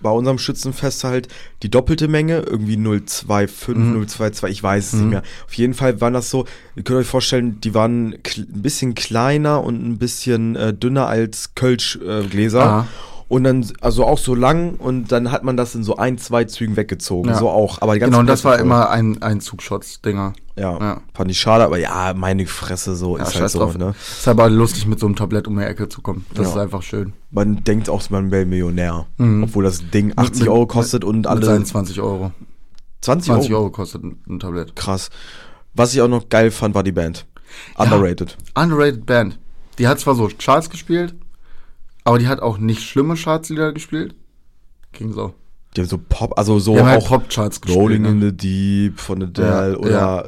[0.00, 1.28] bei unserem Schützenfest halt
[1.62, 4.02] die doppelte Menge, irgendwie 0,25, Mhm.
[4.02, 5.22] 0,22, ich weiß es nicht mehr.
[5.46, 6.44] Auf jeden Fall waren das so,
[6.74, 11.54] ihr könnt euch vorstellen, die waren ein bisschen kleiner und ein bisschen äh, dünner als
[11.54, 12.88] Kölsch-Gläser.
[12.88, 13.11] Äh.
[13.32, 16.44] Und dann, also auch so lang und dann hat man das in so ein, zwei
[16.44, 17.30] Zügen weggezogen.
[17.30, 17.38] Ja.
[17.38, 17.80] So auch.
[17.80, 18.60] Aber die ganze Genau, und das war voll.
[18.66, 20.34] immer ein, ein Zugschotz-Dinger.
[20.56, 21.00] Ja, Ja.
[21.14, 23.78] fand ich schade, aber ja, meine Fresse, so Ja, ist halt so, drauf.
[23.78, 23.94] ne?
[23.98, 26.26] Ist aber lustig, mit so einem Tablett um die Ecke zu kommen.
[26.34, 26.52] Das Ja.
[26.52, 27.14] ist einfach schön.
[27.30, 29.06] Man denkt auch, man wäre Millionär.
[29.16, 29.44] Mhm.
[29.44, 32.32] Obwohl das Ding 80 Mit- Euro kostet und alle seinen 20 Euro.
[33.00, 33.62] 20, 20 Euro.
[33.62, 34.76] Euro kostet ein, ein Tablett.
[34.76, 35.08] Krass.
[35.72, 37.24] Was ich auch noch geil fand, war die Band.
[37.78, 38.36] Underrated.
[38.54, 39.38] Underrated Band.
[39.78, 41.14] Die hat zwar so Charts gespielt,
[42.04, 44.14] aber die hat auch nicht schlimme Chartslieder gespielt.
[44.92, 45.34] Ging so.
[45.76, 47.78] Die haben so Pop, also so Die haben halt auch Pop-Charts gespielt.
[47.78, 48.26] Rolling in Ne?
[48.30, 50.24] the Deep von Adele Ja, oder ja.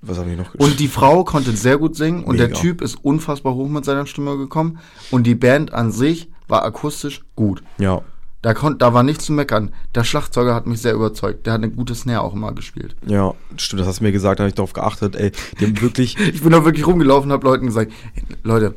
[0.00, 2.58] was habe ich noch Und die Frau konnte sehr gut singen und der Mega.
[2.60, 4.78] Typ ist unfassbar hoch mit seiner Stimme gekommen.
[5.10, 7.62] Und die Band an sich war akustisch gut.
[7.78, 8.00] Ja.
[8.40, 9.72] Da, da war nichts zu meckern.
[9.96, 11.44] Der Schlagzeuger hat mich sehr überzeugt.
[11.44, 12.94] Der hat eine gute Snare auch immer gespielt.
[13.04, 15.32] Ja, stimmt, das hast du mir gesagt, da habe ich darauf geachtet, ey.
[15.60, 18.74] Die haben wirklich Ich bin da wirklich rumgelaufen und habe Leuten gesagt, "Hey, Leute,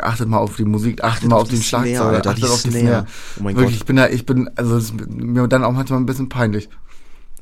[0.00, 2.70] achtet mal auf die Musik, achtet, mal auf, den Schlagzeuger, Alter, achtet die auf die
[2.70, 3.06] Snare.
[3.38, 3.80] Oh mein wirklich, Gott.
[3.80, 6.68] ich bin da, ich bin, also es ist mir dann auch manchmal ein bisschen peinlich.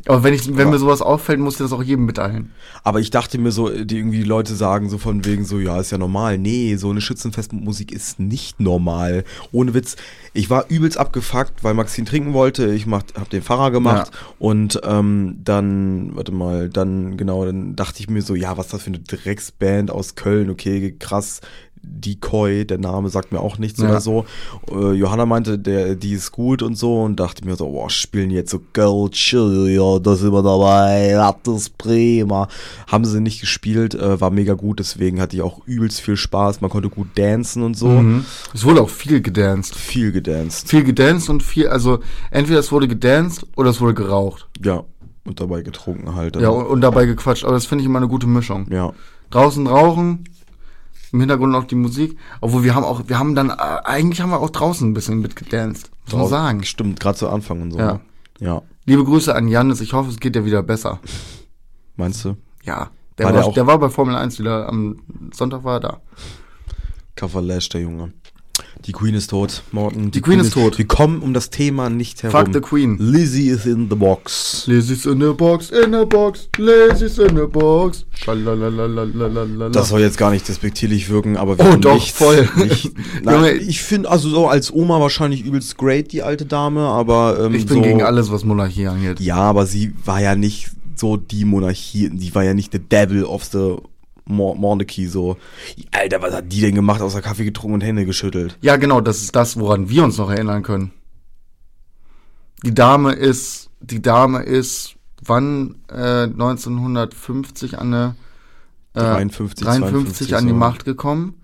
[0.06, 2.52] Aber wenn ich, wenn Aber- mir sowas auffällt, muss ich das auch jedem mitteilen.
[2.84, 5.90] Aber ich dachte mir so, die irgendwie Leute sagen so von wegen so, ja, ist
[5.90, 6.38] ja normal.
[6.38, 9.24] Nee, so eine Schützenfestmusik ist nicht normal.
[9.52, 9.96] Ohne Witz.
[10.32, 12.72] Ich war übelst abgefuckt, weil Maxine trinken wollte.
[12.72, 14.12] Ich mach, hab den Fahrer gemacht.
[14.38, 18.74] Und ähm, dann, warte mal, dann, genau, dann dachte ich mir so, ja, was ist
[18.74, 20.48] das für eine Drecksband aus Köln?
[20.48, 21.40] Okay, krass.
[21.82, 23.88] Decoy, der Name sagt mir auch nichts Ja.
[23.88, 24.24] oder so.
[24.70, 28.30] Äh, Johanna meinte, der, die ist gut und so und dachte mir so, boah, spielen
[28.30, 31.12] jetzt so Girl Chill, ja, da sind wir dabei,
[31.42, 32.48] das ist prima.
[32.86, 36.60] Haben sie nicht gespielt, äh, war mega gut, deswegen hatte ich auch übelst viel Spaß,
[36.60, 37.88] man konnte gut dancen und so.
[37.88, 38.24] Mhm.
[38.54, 39.74] Es wurde auch viel gedanced.
[39.74, 44.48] Viel gedanced, Viel gedanced und viel, also entweder es wurde gedanced oder es wurde geraucht.
[44.62, 44.84] ja.
[45.24, 46.36] Und dabei getrunken halt.
[46.36, 47.44] Ja, also, und, und dabei gequatscht.
[47.44, 48.66] Aber das finde ich immer eine gute Mischung.
[48.72, 48.94] ja.
[49.28, 50.24] Draußen rauchen,
[51.12, 52.18] im Hintergrund auch die Musik.
[52.40, 55.20] Obwohl wir haben auch, wir haben dann, äh, eigentlich haben wir auch draußen ein bisschen
[55.20, 55.90] mitgedanced.
[56.06, 56.64] Muss man sagen.
[56.64, 57.78] Stimmt, gerade zu Anfang und so.
[57.78, 57.92] Ja.
[57.94, 58.00] ne?
[58.40, 58.62] Ja.
[58.86, 61.00] Liebe Grüße an Janis, ich hoffe, es geht dir wieder besser.
[61.96, 62.36] Meinst du?
[62.62, 62.90] Ja.
[63.18, 65.00] Der War war, der der, auch- war bei Formel 1 wieder, am
[65.34, 66.00] Sonntag war er da.
[67.16, 68.12] Kavalash, der Junge.
[68.84, 70.06] Die Queen ist tot, Morten.
[70.06, 70.78] Die, die Queen, Queen, ist tot.
[70.78, 72.46] Wir kommen um das Thema nicht herum.
[72.46, 72.96] Fuck the Queen.
[72.98, 74.64] Lizzie is in the box.
[74.66, 78.04] Lizzie's in the box, in the box, Lizzie's in the box.
[79.72, 82.48] Das soll jetzt gar nicht despektierlich wirken, aber wir oh, haben doch, nichts, voll.
[82.56, 87.38] Nicht, na, ich finde, also so als Oma wahrscheinlich übelst great, die alte Dame, aber.
[87.46, 89.20] Ähm, ich bin so, gegen alles, was Monarchie angeht.
[89.20, 93.24] Ja, aber sie war ja nicht so die Monarchie, die war ja nicht the devil
[93.24, 93.76] of the
[94.28, 95.36] Mo- Monarchy, so.
[95.90, 98.56] Alter, was hat die denn gemacht, außer Kaffee getrunken und Hände geschüttelt?
[98.60, 100.92] Ja, genau, das ist das, woran wir uns noch erinnern können.
[102.64, 108.14] Die Dame ist, die Dame ist, wann, äh, 1950 an eine,
[108.94, 110.56] äh, 53, 53 an die so.
[110.56, 111.34] Macht gekommen,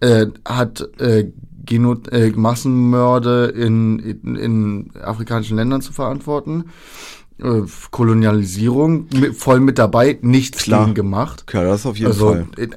[0.00, 1.30] äh, hat, äh,
[1.66, 6.64] Geno äh, Massenmörde in, in, in afrikanischen Ländern zu verantworten,
[7.42, 10.84] äh, Kolonialisierung, voll mit dabei, nichts Klar.
[10.84, 11.46] gegen gemacht.
[11.46, 12.46] Klar, das auf jeden Also Fall.
[12.56, 12.68] äh,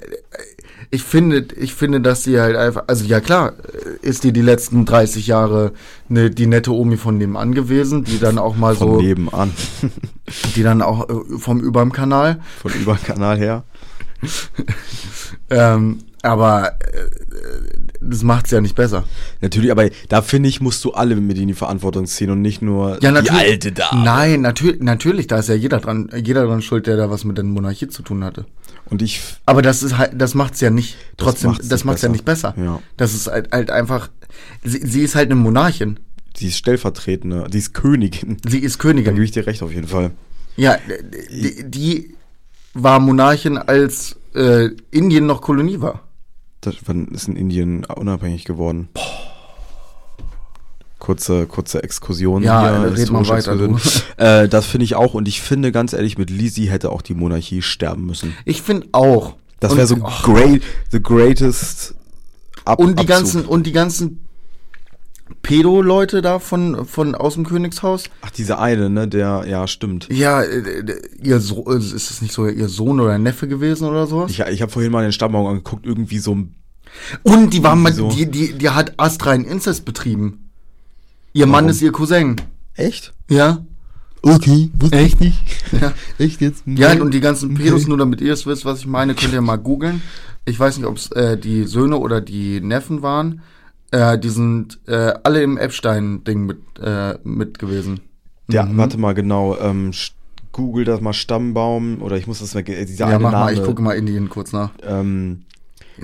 [0.89, 3.53] ich finde, ich finde, dass sie halt einfach, also ja klar,
[4.01, 5.73] äh, ist die die letzten 30 Jahre
[6.07, 9.51] ne, die nette Omi von nebenan gewesen, die dann auch mal Von so, nebenan.
[10.55, 12.39] die dann auch äh, vom überm Kanal.
[12.61, 13.63] Von über den Kanal her.
[15.49, 19.03] Ähm, aber äh, das macht's ja nicht besser.
[19.41, 22.61] Natürlich, aber da finde ich, musst du alle mit in die Verantwortung ziehen und nicht
[22.61, 24.03] nur Ja, die alte Dame.
[24.03, 27.37] Nein, natürlich, natürlich, da ist ja jeder dran, jeder dran schuld, der da was mit
[27.37, 28.45] der Monarchie zu tun hatte.
[28.89, 32.01] Und ich, Aber das ist halt, das macht's ja nicht, Das trotzdem, macht's das macht's
[32.01, 32.13] ja besser.
[32.13, 32.53] nicht besser.
[32.57, 32.81] Ja.
[32.95, 34.09] Das ist halt, halt einfach,
[34.63, 35.99] sie, sie ist halt eine Monarchin.
[36.39, 38.37] die ist Stellvertretende, die ist Königin.
[38.47, 39.13] Sie ist Da Königin.
[39.15, 40.11] gebe ich dir recht auf jeden Fall.
[40.55, 40.77] Ja,
[41.31, 42.15] die, die
[42.73, 46.06] war Monarchin, als äh, Indien noch Kolonie war.
[46.67, 48.89] Das, wann ist in Indien unabhängig geworden?
[50.99, 52.43] Kurze, kurze Exkursion.
[52.43, 53.55] Ja, hier, red mal weiter.
[54.17, 57.13] Äh, das finde ich auch und ich finde ganz ehrlich, mit Lizzie hätte auch die
[57.13, 58.35] Monarchie sterben müssen.
[58.45, 59.35] Ich finde auch.
[59.59, 61.95] Das wäre so great, the greatest
[62.65, 63.07] Ab Und die Abzug.
[63.07, 64.26] ganzen, und die ganzen
[65.47, 68.03] Pedo-Leute da von, von aus dem Königshaus.
[68.21, 70.09] Ach, dieser eine, ne, der, ja, stimmt.
[70.11, 73.87] Ja, äh, äh, ihr so äh, ist es nicht so ihr Sohn oder Neffe gewesen
[73.87, 74.29] oder sowas?
[74.29, 76.55] Ich, ich habe vorhin mal den Stammbaum angeguckt, irgendwie so ein
[77.23, 78.09] Und die war mal, Wieso?
[78.09, 80.49] die, die, die hat astreinen Inzest betrieben.
[81.31, 81.69] Ihr Mann Warum?
[81.69, 82.35] ist ihr Cousin.
[82.73, 83.13] Echt?
[83.29, 83.65] Ja.
[84.21, 85.21] Okay, wusste Echt?
[85.21, 85.39] nicht.
[85.81, 85.93] Ja.
[86.17, 86.63] Echt jetzt?
[86.65, 87.63] Ja, und die ganzen Okay.
[87.63, 90.01] Pedos, nur damit ihr es wisst, was ich meine, könnt ihr mal googeln.
[90.43, 93.41] Ich weiß nicht, ob es äh, die Söhne oder die Neffen waren.
[93.91, 98.01] Äh, die sind äh, alle im Epstein-Ding mit, äh, mit gewesen.
[98.49, 98.77] Ja, Mhm.
[98.77, 99.57] warte mal genau.
[99.59, 99.91] Ähm,
[100.51, 102.61] Google das mal Stammbaum oder ich muss das mal.
[102.67, 103.45] äh, Dieser Ja, mach Name.
[103.45, 104.71] mal, ich gucke mal Indien kurz nach.
[104.83, 105.43] Ähm,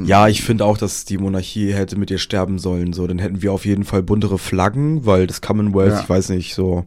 [0.04, 2.94] ja, ich finde auch, dass die Monarchie hätte mit ihr sterben sollen.
[2.94, 6.02] So, dann hätten wir auf jeden Fall buntere Flaggen, weil das Commonwealth, Ja.
[6.02, 6.86] ich weiß nicht, so.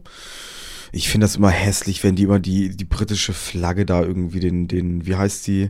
[0.93, 4.67] Ich finde das immer hässlich, wenn die immer die, die britische Flagge da irgendwie den,
[4.67, 5.69] den, wie heißt die?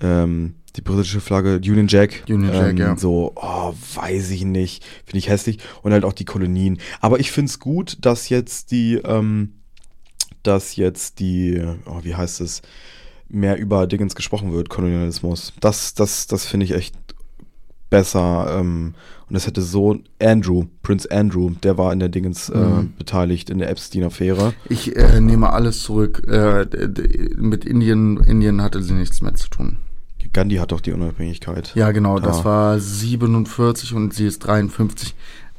[0.00, 2.24] Ähm, die britische Flagge, Union Jack.
[2.28, 2.96] Union Jack, ähm, ja.
[2.96, 4.84] So, oh, weiß ich nicht.
[5.04, 5.58] Finde ich hässlich.
[5.82, 6.78] Und halt auch die Kolonien.
[7.00, 9.54] Aber ich finde es gut, dass jetzt die, ähm,
[10.42, 12.62] dass jetzt die, oh, wie heißt es,
[13.28, 15.52] mehr über Dingens gesprochen wird, Kolonialismus.
[15.60, 16.94] Das, das, das finde ich echt
[17.88, 18.58] besser.
[18.58, 18.94] Ähm,
[19.28, 22.94] und das hätte so Andrew, Prince Andrew, der war in der Dingens äh, Mhm.
[22.98, 24.54] beteiligt, in der Epstein-Affäre.
[24.68, 26.26] Ich äh, nehme alles zurück.
[26.26, 26.66] Äh,
[27.36, 29.78] mit Indien, Indien hatte sie nichts mehr zu tun.
[30.32, 31.72] Gandhi hat doch die Unabhängigkeit.
[31.74, 32.28] Ja, genau, Da.
[32.28, 35.14] das war 47 und sie ist 53.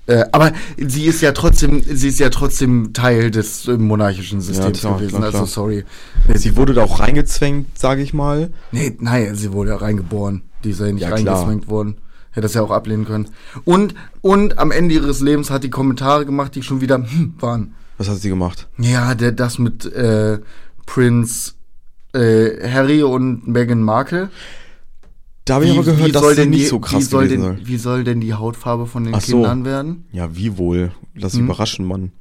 [0.08, 4.80] Äh, aber sie ist ja trotzdem, sie ist ja trotzdem Teil des äh, monarchischen Systems
[4.80, 5.10] klar, gewesen.
[5.18, 5.48] klar, also klar.
[5.48, 5.86] sorry.
[6.34, 8.52] Sie wurde da auch reingezwängt, sage ich mal.
[8.72, 10.42] Nee, nein, sie wurde ja reingeboren.
[10.64, 11.98] Die ist ja nicht Ja, reingezwängt worden.
[12.32, 13.28] Hätte das ja auch ablehnen können.
[13.66, 17.76] Und, und am Ende ihres Lebens hat die Kommentare gemacht, die schon wieder hm, waren.
[17.98, 18.68] Was hat sie gemacht?
[18.78, 20.40] Ja, der, das mit äh,
[20.86, 21.54] Prince
[22.14, 24.30] äh, Harry und Meghan Markle.
[25.46, 27.68] Da habe ich aber gehört, dass sie nicht so wie krass soll gewesen denn, soll.
[27.68, 29.38] Wie soll denn die Hautfarbe von den Ach so.
[29.38, 30.06] Kindern werden?
[30.12, 30.92] Ja, wie wohl?
[31.16, 31.46] Lass Hm.
[31.46, 32.12] überraschen, Mann.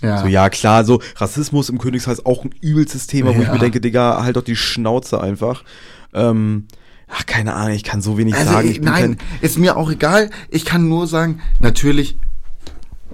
[0.00, 0.20] Ja.
[0.22, 3.52] So, ja, klar, so Rassismus im Königshaus auch ein übelstes Thema, wo ich Ja.
[3.52, 5.64] mir denke, Digga, halt doch die Schnauze einfach.
[6.12, 6.66] Ähm,
[7.08, 8.66] ach, keine Ahnung, ich kann so wenig Also, sagen.
[8.68, 10.30] ich, Ich bin nein, ist mir auch egal.
[10.48, 12.16] Ich kann nur sagen, natürlich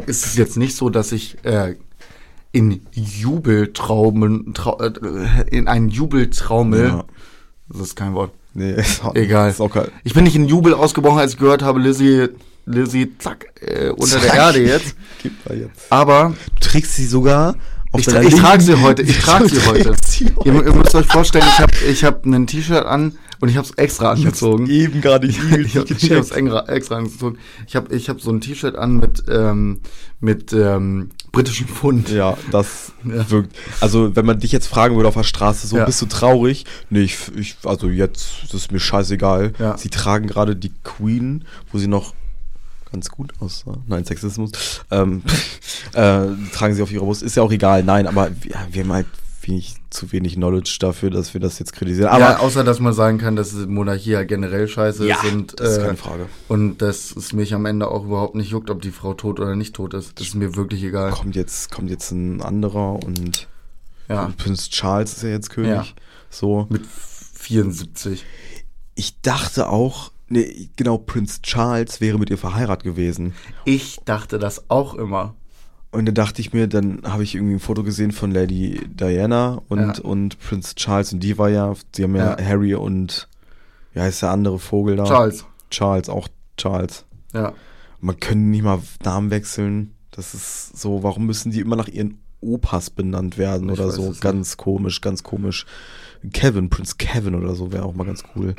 [0.07, 1.75] ist es jetzt nicht so, dass ich äh,
[2.53, 4.93] in Jubeltraumen, trau, äh,
[5.51, 7.05] in einen Jubeltraumel, Ja.
[7.69, 8.33] das ist kein Wort.
[8.59, 9.51] Nee, ist auch, Egal.
[9.51, 9.90] Ist auch geil.
[10.03, 12.29] Ich bin nicht in Jubel ausgebrochen, als ich gehört habe, Lizzie,
[12.66, 14.37] Lizzie, zack, äh, unter der Zack.
[14.37, 14.97] Erde jetzt.
[15.23, 15.87] Gib mal jetzt.
[15.90, 17.55] Aber Du trägst sie sogar
[17.92, 19.94] auf ich, tra ich trage sie heute, ich trage sie heute.
[20.44, 23.66] Ihr, ihr müsst euch vorstellen, ich habe ich hab ein T-Shirt an und ich habe
[23.66, 24.66] es extra angezogen.
[24.68, 26.12] Eben gerade ich habe ich gecheckt.
[26.14, 26.31] hab's
[26.68, 27.38] extra, angezogen.
[27.66, 29.81] Ich habe ich hab so ein T-Shirt an mit, ähm,
[30.20, 32.11] mit ähm, britischem Pfund.
[32.11, 33.31] Ja, das Ja.
[33.31, 33.57] wirkt.
[33.81, 35.85] Also, wenn man dich jetzt fragen würde auf der Straße, so Ja.
[35.85, 36.64] bist du traurig?
[36.90, 39.53] Nee, ich, ich also jetzt das ist mir scheißegal.
[39.59, 39.79] Ja.
[39.79, 42.14] Sie tragen gerade die Queen, wo sie noch
[42.90, 43.66] ganz gut aus.
[43.66, 43.74] Ne?
[43.87, 44.51] Nein, Sexismus.
[44.90, 45.22] Ähm,
[45.92, 47.22] äh, tragen sie auf ihrer Brust.
[47.22, 47.83] Ist ja auch egal.
[47.85, 49.07] Nein, aber wir, wir haben halt
[49.49, 52.09] wenig, zu wenig Knowledge dafür, dass wir das jetzt kritisieren.
[52.11, 55.59] Aber ja, außer dass man sagen kann, dass Monarchie ja generell scheiße Ja, ist und,
[55.61, 56.27] das ist äh, keine Frage.
[56.49, 59.57] und dass es mich am Ende auch überhaupt nicht juckt, ob die Frau tot oder
[59.57, 60.21] nicht tot ist.
[60.21, 61.11] Das ist mir wirklich egal.
[61.11, 63.49] kommt jetzt, kommt jetzt ein anderer und
[64.09, 65.71] Ja, Prinz Charles ist ja jetzt König.
[65.71, 65.85] Ja.
[66.31, 66.67] So.
[66.71, 66.83] mit
[67.35, 68.25] 74.
[68.95, 73.35] Ich dachte auch, nee, genau, Prinz Charles wäre mit ihr verheiratet gewesen.
[73.65, 75.35] Ich dachte das auch immer.
[75.90, 79.62] Und dann dachte ich mir, dann habe ich irgendwie ein Foto gesehen von Lady Diana
[79.68, 80.03] und, Ja.
[80.03, 82.44] und Prinz Charles und die war ja, die haben ja, Ja.
[82.44, 83.27] Harry und,
[83.94, 85.05] wie heißt der andere Vogel da?
[85.05, 85.44] Charles.
[85.70, 87.05] Charles, auch Charles.
[87.33, 87.55] Ja.
[88.01, 89.94] Man können nicht mal Namen wechseln.
[90.11, 94.03] Das ist so, warum müssen die immer nach ihren Opas benannt werden Ich oder so?
[94.05, 94.20] es nicht.
[94.20, 95.64] Ganz komisch, ganz komisch.
[96.33, 98.55] Kevin, Prinz Kevin oder so wäre auch mal ganz cool.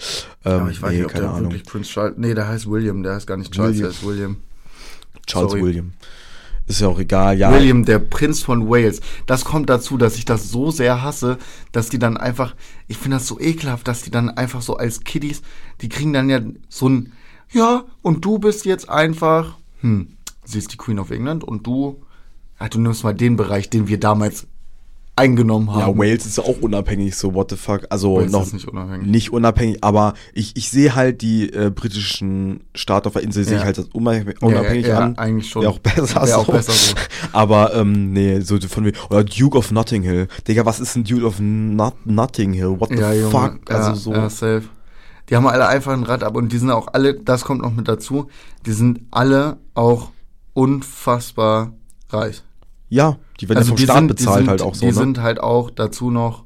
[0.45, 1.51] Ähm, Aber ich weiß nee, nicht, ob keine der Ahnung.
[1.51, 2.15] wirklich Prince Charles.
[2.17, 3.81] Nee, der heißt William, der heißt gar nicht Charles, William.
[3.81, 4.37] der ist William.
[5.27, 5.63] Charles sorry.
[5.63, 5.93] William.
[6.69, 7.51] Ist ja auch egal, ja.
[7.51, 9.01] William, der Prinz von Wales.
[9.25, 11.39] Das kommt dazu, dass ich das so sehr hasse,
[11.71, 12.55] dass die dann einfach,
[12.87, 15.41] ich finde das so ekelhaft, dass die dann einfach so als Kiddies,
[15.81, 17.13] die kriegen dann ja so ein,
[17.51, 20.09] ja, und du bist jetzt einfach, hm,
[20.45, 22.03] sie ist die Queen of England und du,
[22.59, 24.45] ja, du nimmst mal den Bereich, den wir damals
[25.19, 25.99] eingenommen Ja, haben.
[25.99, 27.81] Wales ist ja auch unabhängig, so what the fuck.
[27.89, 29.07] Also Wales noch ist nicht unabhängig.
[29.07, 33.53] nicht unabhängig, aber ich, ich sehe halt die äh, britischen Staaten auf der Insel, sehe
[33.55, 33.59] Ja.
[33.59, 35.17] ich halt als unabhängig, unabhängig ja, ja, an.
[35.17, 35.61] eigentlich schon.
[35.63, 36.51] Wäre auch besser Wär auch so.
[36.51, 36.95] besser so.
[37.33, 40.27] Aber ähm, nee, so von wie oder Duke of Notting Hill.
[40.47, 42.79] Digga, was ist ein Duke of Not Notting Hill?
[42.79, 43.29] What the Ja, Junge.
[43.31, 43.59] fuck?
[43.69, 44.13] Also ja, so.
[44.13, 44.63] Ja, safe.
[45.29, 47.71] Die haben alle einfach ein Rad ab und die sind auch alle, das kommt noch
[47.71, 48.29] mit dazu,
[48.65, 50.09] die sind alle auch
[50.53, 51.73] unfassbar
[52.09, 52.41] reich.
[52.89, 54.87] Ja, die werden ja vom Also die Staat sind, bezahlt sind, halt auch so, Die
[54.87, 54.93] ne?
[54.93, 56.43] sind halt auch dazu noch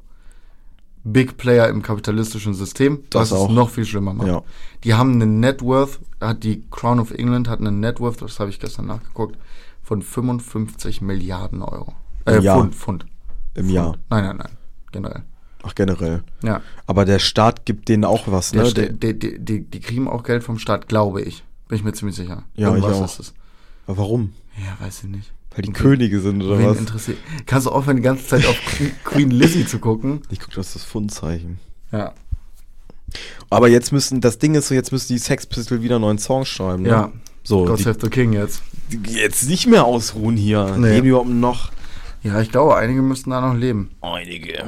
[1.06, 3.48] Big Player im kapitalistischen System, Das was auch.
[3.50, 4.28] es noch viel schlimmer macht.
[4.28, 4.42] Ja.
[4.84, 8.40] Die haben eine Net Worth, hat die Crown of England hat eine Net Worth, das
[8.40, 9.36] habe ich gestern nachgeguckt,
[9.82, 11.92] von 55 Milliarden Euro.
[12.24, 12.58] Äh, Im Jahr.
[12.58, 13.06] Pfund, Pfund.
[13.54, 13.74] Im Pfund.
[13.74, 13.96] Jahr.
[14.08, 14.50] Nein, nein, nein.
[14.92, 15.22] Generell.
[15.62, 16.22] Ach, generell.
[16.42, 16.62] Ja.
[16.86, 18.72] Aber der Staat gibt denen auch was, Der ne?
[18.72, 21.44] Der, die, die, die, die kriegen auch Geld vom Staat, glaube ich.
[21.68, 22.44] Bin ich mir ziemlich sicher.
[22.54, 23.04] Ja, ich Irgendwas auch.
[23.04, 23.34] ist es.
[23.86, 24.32] aber warum?
[24.56, 25.32] Ja, weiß ich nicht.
[25.54, 26.78] Weil die Könige sind oder Wen was?
[26.78, 27.18] interessiert?
[27.46, 28.56] Kannst du aufhören, die ganze Zeit auf
[29.04, 30.22] Queen- Lizzie zu gucken?
[30.30, 31.58] Ich guck, das ist das Fundzeichen.
[31.92, 32.12] Ja.
[33.50, 36.18] Aber jetzt müssen, das Ding ist so, jetzt müssen die Sex Pistols wieder einen neuen
[36.18, 36.88] Song schreiben, ne?
[36.88, 37.12] Ja.
[37.44, 38.62] So, God die, Save the King jetzt.
[38.90, 40.76] die jetzt nicht mehr ausruhen hier.
[40.78, 40.88] Nee.
[40.88, 41.70] Leben die überhaupt noch?
[42.22, 43.90] Ja, ich glaube, einige müssten da noch leben.
[44.00, 44.64] Einige.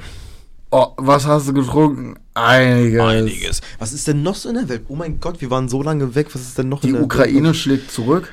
[0.71, 2.17] Oh, was hast du getrunken?
[2.35, 3.01] Einiges.
[3.01, 3.61] Einiges.
[3.79, 4.83] Was ist denn noch so in der Welt?
[4.89, 6.29] Oh mein Gott, wir waren so lange weg.
[6.35, 8.33] Was ist denn noch Die in der Ukraine schlägt zurück.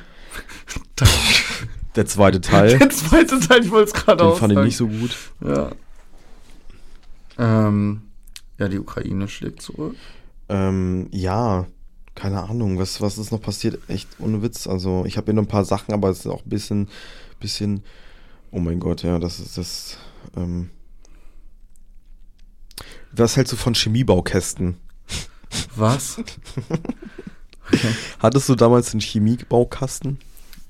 [1.96, 2.78] Der zweite Teil.
[2.78, 5.16] Der zweite Teil, ich wollte es gerade Den auch fand ich nicht so gut.
[5.40, 5.70] Ja.
[7.38, 8.02] Ähm,
[8.58, 9.96] ja, die Ukraine schlägt zurück.
[10.48, 11.66] Ähm, ja,
[12.14, 13.78] keine Ahnung, was, was ist noch passiert?
[13.88, 14.66] Echt ohne Witz.
[14.66, 16.88] Also, ich habe hier noch ein paar Sachen, aber es ist auch ein bisschen,
[17.40, 17.82] bisschen.
[18.50, 19.98] Oh mein Gott, ja, das ist das.
[20.36, 20.70] Ähm,
[23.12, 24.76] was hältst du von Chemiebaukästen?
[25.76, 26.20] Was?
[28.18, 30.18] Hattest du damals einen Chemiebaukasten?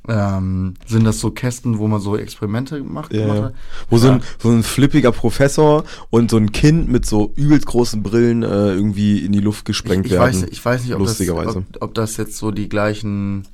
[0.07, 3.13] Ähm, sind das so Kästen, wo man so Experimente macht?
[3.13, 3.45] Ja, gemacht ja.
[3.47, 3.55] hat?
[3.89, 4.13] Wo so, Ja.
[4.15, 8.75] ein, so ein flippiger Professor und so ein Kind mit so übelst großen Brillen äh,
[8.75, 10.43] irgendwie in die Luft gesprengt ich, ich werden.
[10.43, 11.47] Weiß, ich weiß nicht, ob Lustigerweise.
[11.47, 13.49] Das, ob, ob das jetzt so die gleichen,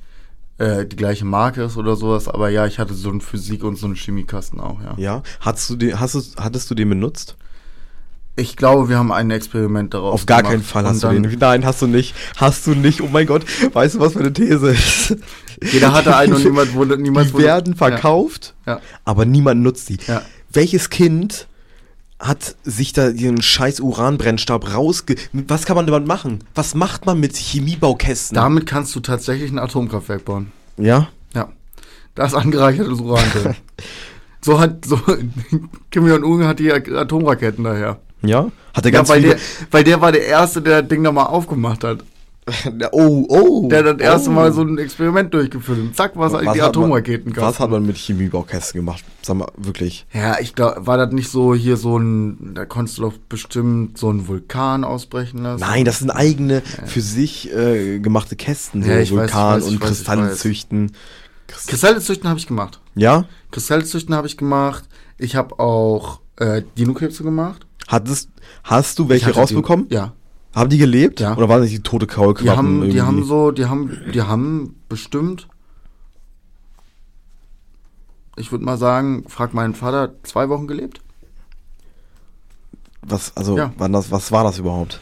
[0.57, 3.77] äh, die gleiche Marke ist oder sowas, aber ja, ich hatte so einen Physik- und
[3.77, 4.93] so einen Chemiekasten auch, ja.
[4.97, 7.37] Ja, hattest du den, hast du, hattest du den benutzt?
[8.37, 10.53] Ich glaube, wir haben ein Experiment darauf Auf gar gemacht.
[10.53, 11.37] keinen Fall hast du den.
[11.37, 12.15] Nein, hast du nicht.
[12.37, 13.01] Hast du nicht.
[13.01, 15.17] Oh mein Gott, weißt du, was für eine These ist?
[15.63, 18.79] Jeder hatte einen und niemand wurde, niemand Die wurde, werden verkauft, Ja.
[19.05, 19.97] aber niemand nutzt die.
[20.07, 20.21] Ja.
[20.51, 21.47] Welches Kind
[22.19, 25.15] hat sich da ihren scheiß Uranbrennstab rausge...
[25.33, 26.43] Was kann man damit machen?
[26.53, 28.35] Was macht man mit Chemiebaukästen?
[28.35, 30.51] Damit kannst du tatsächlich ein Atomkraftwerk bauen.
[30.77, 31.07] ja?
[31.33, 31.49] Ja.
[32.13, 33.55] Da ist angereichertes Uran drin.
[34.41, 34.99] so hat, so,
[35.91, 37.99] Kim Jong-un hat die Atomraketen daher.
[38.21, 38.51] Ja?
[38.73, 39.35] Hat er Ja, ganz weil, viele...
[39.35, 42.03] der, weil der war der Erste, der das Ding nochmal aufgemacht hat.
[42.91, 43.67] oh, oh.
[43.69, 44.33] Der hat das erste oh.
[44.33, 47.85] Mal so ein Experiment durchgeführt und zack, was, Was die man- Atomraketen Was hat man
[47.85, 49.03] mit Chemiebaukästen gemacht?
[49.21, 50.07] Sag mal, wirklich.
[50.11, 53.97] Ja, ich glaube, war das nicht so hier so ein, da konntest du doch bestimmt
[53.97, 55.61] so einen Vulkan ausbrechen lassen?
[55.61, 59.53] Nein, das sind eigene für sich äh, gemachte Kästen, so Ja, ich weiß, ich Vulkan
[59.57, 60.91] weiß, ich und weiß, ich Kristalle züchten.
[61.47, 62.79] Christ- Kristalle züchten habe ich gemacht.
[62.95, 63.25] Ja?
[63.51, 64.85] Kristalle züchten habe ich gemacht.
[65.19, 67.67] Ich habe auch äh, Dino-Krebse gemacht.
[67.87, 68.29] Hattest,
[68.63, 69.87] hast du welche rausbekommen?
[69.89, 70.13] Die, ja.
[70.53, 71.19] Haben die gelebt?
[71.19, 71.35] Ja.
[71.37, 72.45] Oder waren das die tote Kaulquappen?
[72.45, 75.47] Die haben, die haben so, die haben, die haben bestimmt,
[78.35, 81.01] ich würde mal sagen, frag meinen Vater, zwei Wochen gelebt.
[83.01, 83.73] Was, also, Ja.
[83.77, 84.99] wann das, was war das überhaupt?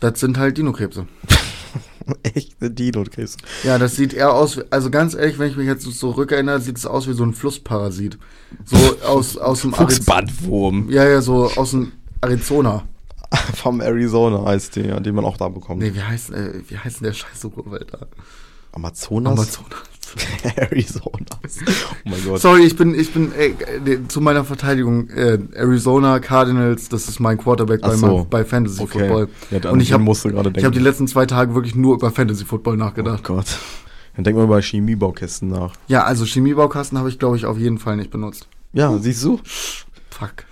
[0.00, 1.06] Das sind halt Dino-Krebse.
[2.22, 3.68] Echte Dino kriegst du.
[3.68, 6.78] Ja, das sieht eher aus, also ganz ehrlich, wenn ich mich jetzt so zurückerinnere, sieht
[6.78, 8.18] es aus wie so ein Flussparasit.
[8.64, 8.76] So
[9.06, 10.88] aus, aus dem Fuchsbandwurm.
[10.90, 12.82] Ja, ja, so aus dem Arizona.
[13.54, 15.80] Vom Arizona heißt der, ja, den man auch da bekommt.
[15.82, 18.06] Nee, wie heißt, äh, wie heißt denn der scheiß Urwald da?
[18.72, 19.32] Amazonas?
[19.32, 19.80] Amazonas.
[20.56, 21.10] Arizona.
[21.14, 22.40] Oh mein Gott.
[22.40, 27.20] Sorry, ich bin, ich bin, äh, äh, zu meiner Verteidigung, äh, Arizona Cardinals, das ist
[27.20, 28.26] mein Quarterback bei, so.
[28.28, 28.98] bei Fantasy Okay.
[28.98, 29.28] Football.
[29.50, 30.64] Ja, Und ich habe ich denken.
[30.64, 33.22] hab die letzten zwei Tage wirklich nur über Fantasy Football Oh nachgedacht.
[33.22, 33.46] Gott.
[34.16, 35.74] Dann denk mal über Chemiebaukästen nach.
[35.86, 38.48] Ja, also Chemiebaukasten habe ich, glaube ich, auf jeden Fall nicht benutzt.
[38.72, 39.38] Ja, siehst du?
[40.10, 40.44] Fuck.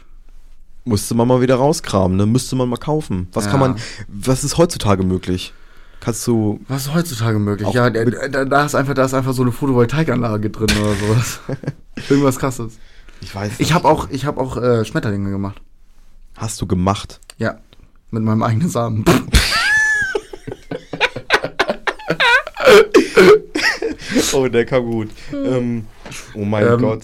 [0.89, 2.25] Musste man mal wieder rauskramen, ne?
[2.25, 3.29] Müsste man mal kaufen.
[3.35, 3.51] Was Ja.
[3.51, 3.77] kann man,
[4.09, 5.53] was ist heutzutage möglich?
[6.01, 7.69] Kannst du, Was ist heutzutage möglich?
[7.73, 11.41] Ja, da, da, ist einfach, da ist einfach so eine Photovoltaikanlage drin oder sowas.
[12.09, 12.79] Irgendwas krasses.
[13.21, 15.61] ich weiß Ich habe auch, ich habe auch äh, Schmetterlinge gemacht.
[16.37, 17.21] Hast du gemacht?
[17.37, 17.59] Ja,
[18.11, 19.05] mit meinem eigenen Samen.
[24.33, 25.11] Oh, der kam gut.
[25.33, 25.87] ähm,
[26.35, 26.79] oh mein Ähm.
[26.81, 27.03] Gott.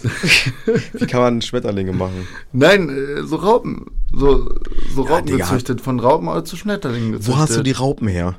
[0.94, 2.26] Wie kann man Schmetterlinge machen?
[2.52, 4.48] Nein, äh, so Raupen, so
[4.94, 5.44] so Ja, Raupen Digga.
[5.46, 7.34] gezüchtet, von Raupen zu Schmetterlingen gezüchtet.
[7.34, 8.36] Wo hast du die Raupen her?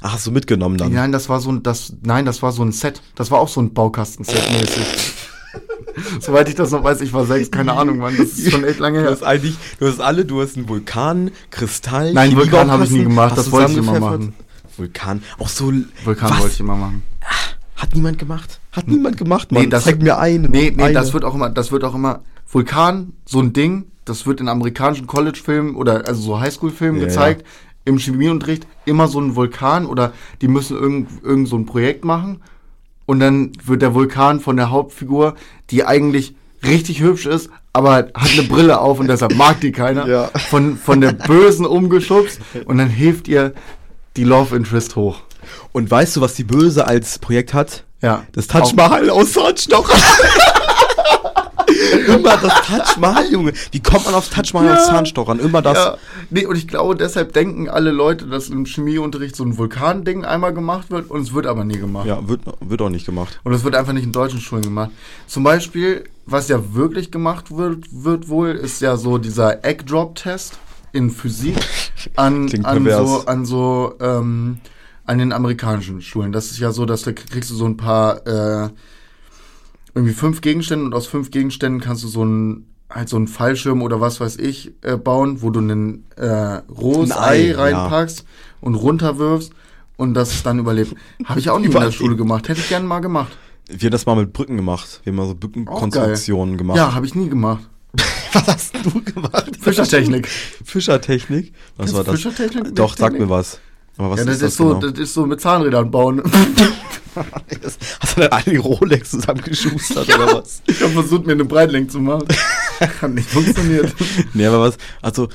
[0.00, 0.92] Ach, hast du mitgenommen dann?
[0.92, 3.02] Nein, das war so ein, das, nein, das war so ein Set.
[3.16, 4.86] Das war auch so ein Baukasten-Set mäßig.
[6.20, 8.78] Soweit ich das noch weiß, ich war sechs, keine Ahnung, Mann, das ist schon echt
[8.78, 9.10] lange Du her.
[9.10, 12.12] hast eigentlich, du hast alle, du hast einen Vulkan, Kristall.
[12.12, 14.34] Nein, Vulkan habe ich nie gemacht, hast das du wollte ich immer machen.
[14.76, 15.72] Vulkan, auch so.
[16.04, 16.38] Vulkan was?
[16.40, 17.02] wollte ich immer machen.
[17.78, 18.60] Hat niemand gemacht?
[18.72, 19.62] Hat niemand gemacht, Mann.
[19.62, 20.50] Nee, das- Zeig mir einen.
[20.50, 20.92] Nee, nee, eine.
[20.94, 22.20] das wird auch immer, das wird auch immer,
[22.50, 27.44] Vulkan, so ein Ding, das wird in amerikanischen College-Filmen oder also so Highschool-Filmen Ja, gezeigt,
[27.84, 30.12] im Chemieunterricht, immer so ein Vulkan oder
[30.42, 32.40] die müssen irgend, irgend so ein Projekt machen
[33.06, 35.34] und dann wird der Vulkan von der Hauptfigur,
[35.70, 40.06] die eigentlich richtig hübsch ist, aber hat eine Brille auf und deshalb mag die keiner,
[40.08, 40.24] Ja.
[40.50, 43.54] von, von der Bösen umgeschubst und dann hilft ihr
[44.16, 45.20] die Love Interest hoch.
[45.72, 47.84] Und weißt du, was die Böse als Projekt hat?
[48.00, 48.24] Ja.
[48.32, 49.96] Das Taj Mahal aus Zahnstocher.
[52.06, 53.52] Immer das Taj Mahal, Junge.
[53.72, 54.76] Wie kommt man aufs Taj Mahal Ja.
[54.76, 55.38] aus Zahnstochern?
[55.38, 55.76] Immer das.
[55.76, 55.96] Ja,
[56.30, 60.54] nee, und ich glaube, deshalb denken alle Leute, dass im Chemieunterricht so ein Vulkanding einmal
[60.54, 62.06] gemacht wird und es wird aber nie gemacht.
[62.06, 63.38] Ja, wird, wird auch nicht gemacht.
[63.44, 64.90] Und es wird einfach nicht in deutschen Schulen gemacht.
[65.26, 70.54] Zum Beispiel, was ja wirklich gemacht wird, wird wohl, ist ja so dieser Egg-Drop-Test
[70.92, 71.56] in Physik
[72.16, 74.58] an, an so, an so, ähm,
[75.08, 76.32] an den amerikanischen Schulen.
[76.32, 78.68] Das ist ja so, dass da kriegst du so ein paar, äh,
[79.94, 83.82] irgendwie fünf Gegenstände und aus fünf Gegenständen kannst du so ein halt so einen Fallschirm
[83.82, 87.58] oder was weiß ich äh, bauen, wo du ein äh, rohes Ein Ei, Ei, ja.
[87.58, 88.24] reinpackst
[88.60, 89.52] und runterwirfst
[89.96, 90.94] und das dann überlebt.
[91.24, 92.48] Habe ich auch nie in der Schule gemacht.
[92.48, 93.36] Hätte ich gerne mal gemacht.
[93.66, 95.00] Wir haben das mal mit Brücken gemacht.
[95.04, 96.78] Wir haben mal so Brückenkonstruktionen gemacht.
[96.78, 97.68] Ja, habe ich nie gemacht.
[98.32, 99.52] Was hast du gemacht?
[99.60, 100.28] Fischertechnik.
[100.28, 101.52] Fischertechnik?
[101.76, 102.14] Was Kennst war das?
[102.14, 102.74] Fischertechnik?
[102.74, 103.58] Doch, sag mir was.
[103.98, 104.80] Aber was ja, das ist ist, das, so, genau?
[104.80, 106.22] das ist so mit Zahnrädern bauen.
[108.00, 110.62] Hast du dann alle die Rolex zusammengeschustert oder was?
[110.66, 112.26] ich habe versucht, mir eine Breitling zu machen.
[112.80, 113.94] Hat nicht funktioniert.
[114.34, 115.28] Nee, aber was, also,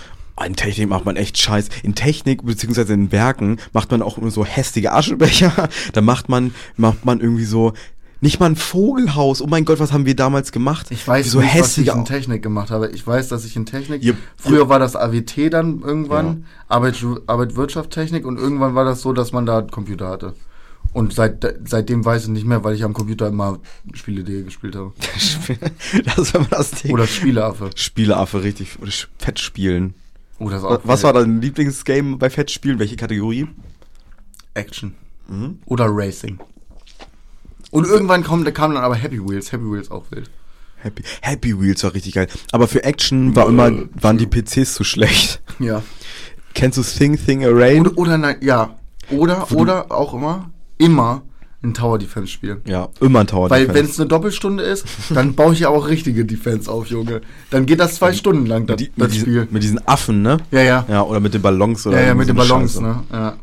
[0.43, 1.69] in Technik macht man echt Scheiß.
[1.83, 5.69] In Technik, beziehungsweise in Werken, macht man auch immer so hässliche Aschenbecher.
[5.93, 7.73] Da macht man, macht man irgendwie so,
[8.23, 9.41] nicht mal ein Vogelhaus.
[9.41, 10.87] Oh mein Gott, was haben wir damals gemacht?
[10.91, 12.87] Ich weiß so nicht, was ich in Technik gemacht habe.
[12.89, 14.01] Ich weiß, dass ich in Technik.
[14.01, 19.01] Ihr- früher war das AWT dann irgendwann, Arbeit, Arbeit Wirtschaft Technik und irgendwann war das
[19.01, 20.35] so, dass man da einen Computer hatte.
[20.93, 23.59] Und seit, seitdem weiß ich nicht mehr, weil ich am Computer immer
[23.93, 24.93] Spiele.de gespielt habe.
[26.15, 26.93] das immer das Ding.
[26.93, 27.71] Oder Spieleaffe.
[27.75, 28.77] Spieleaffe, richtig.
[28.81, 29.95] Oder Fettspielen.
[30.39, 32.79] Oh, das auch was war dein Lieblingsgame bei Fettspielen?
[32.79, 33.47] Welche Kategorie?
[34.53, 34.93] Action.
[35.27, 35.59] Mhm.
[35.65, 36.39] Oder Racing.
[37.73, 39.51] Und irgendwann kam, kam dann aber Happy Wheels.
[39.51, 40.29] Happy Wheels auch wild.
[40.77, 42.27] Happy, Happy Wheels war richtig geil.
[42.51, 45.41] Aber für Action war immer, waren die PCs zu schlecht.
[45.57, 45.81] Ja.
[46.53, 47.79] Kennst du Thing Thing Array?
[47.79, 48.75] Oder, oder nein, ja.
[49.09, 51.23] Oder, oder auch immer, immer
[51.63, 52.61] ein Tower Defense Spiel.
[52.65, 53.79] Ja, immer ein Tower Weil Defense.
[53.79, 57.21] wenn es eine Doppelstunde ist, dann baue ich ja auch richtige Defense auf, Junge.
[57.49, 59.33] Dann geht das zwei Stunden lang, das, die, mit, das Spiel.
[59.33, 60.37] diesen, mit diesen Affen, ne?
[60.51, 60.85] Ja, ja.
[60.87, 62.83] Ja, oder mit den Ballons oder Ja, ja, mit den Ballons, Scheiße.
[62.83, 63.03] ne?
[63.11, 63.37] Ja.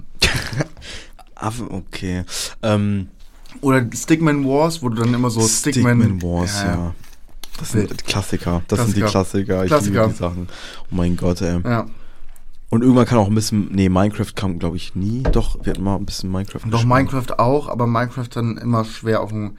[1.34, 2.22] Affen, okay.
[2.62, 3.08] Ähm,
[3.60, 6.94] Oder Stickman Wars, wo du dann immer so Stickman, Stickman Wars, ja.
[7.58, 8.04] Das sind.
[8.04, 8.62] Klassiker.
[8.68, 9.64] Das sind die Klassiker.
[9.64, 10.02] Ich Klassiker.
[10.02, 10.48] liebe die Sachen.
[10.90, 11.60] Oh mein Gott, ey.
[11.62, 11.86] Ja.
[12.70, 15.24] Und irgendwann kann auch ein bisschen, nee, Minecraft kam, glaube ich, nie.
[15.24, 16.88] Doch, wir hatten mal ein bisschen Minecraft Doch gespielt.
[16.88, 19.56] Minecraft auch, aber Minecraft dann immer schwer auf dem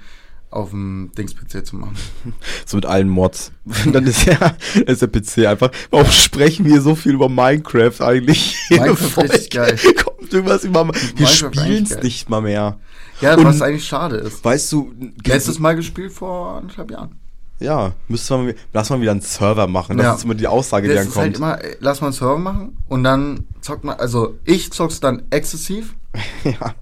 [0.51, 1.95] auf dem Dings-PC zu machen.
[2.65, 3.51] So mit allen Mods.
[3.91, 8.57] Dann ist ja, ist der PC einfach, warum sprechen wir so viel über Minecraft eigentlich?
[8.69, 9.77] Minecraft richtig geil.
[10.03, 12.79] Kommt irgendwas über, wir spielen es nicht mal mehr.
[13.21, 14.43] Ja, Und- was eigentlich schade ist.
[14.43, 14.91] Weißt du,
[15.25, 17.19] Letztes Mal gespielt vor anderthalb Jahren.
[17.59, 19.97] ja, müsste man, lass mal wieder einen Server machen.
[19.97, 20.13] Das Ja.
[20.15, 21.37] ist immer die Aussage, die Das dann ist halt kommt.
[21.37, 25.23] immer, äh, lass mal einen Server machen und dann zockt man, also ich zock's dann
[25.29, 25.95] exzessiv
[26.43, 26.73] ja.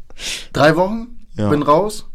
[0.54, 1.50] Drei Wochen, Ja.
[1.50, 2.06] bin raus.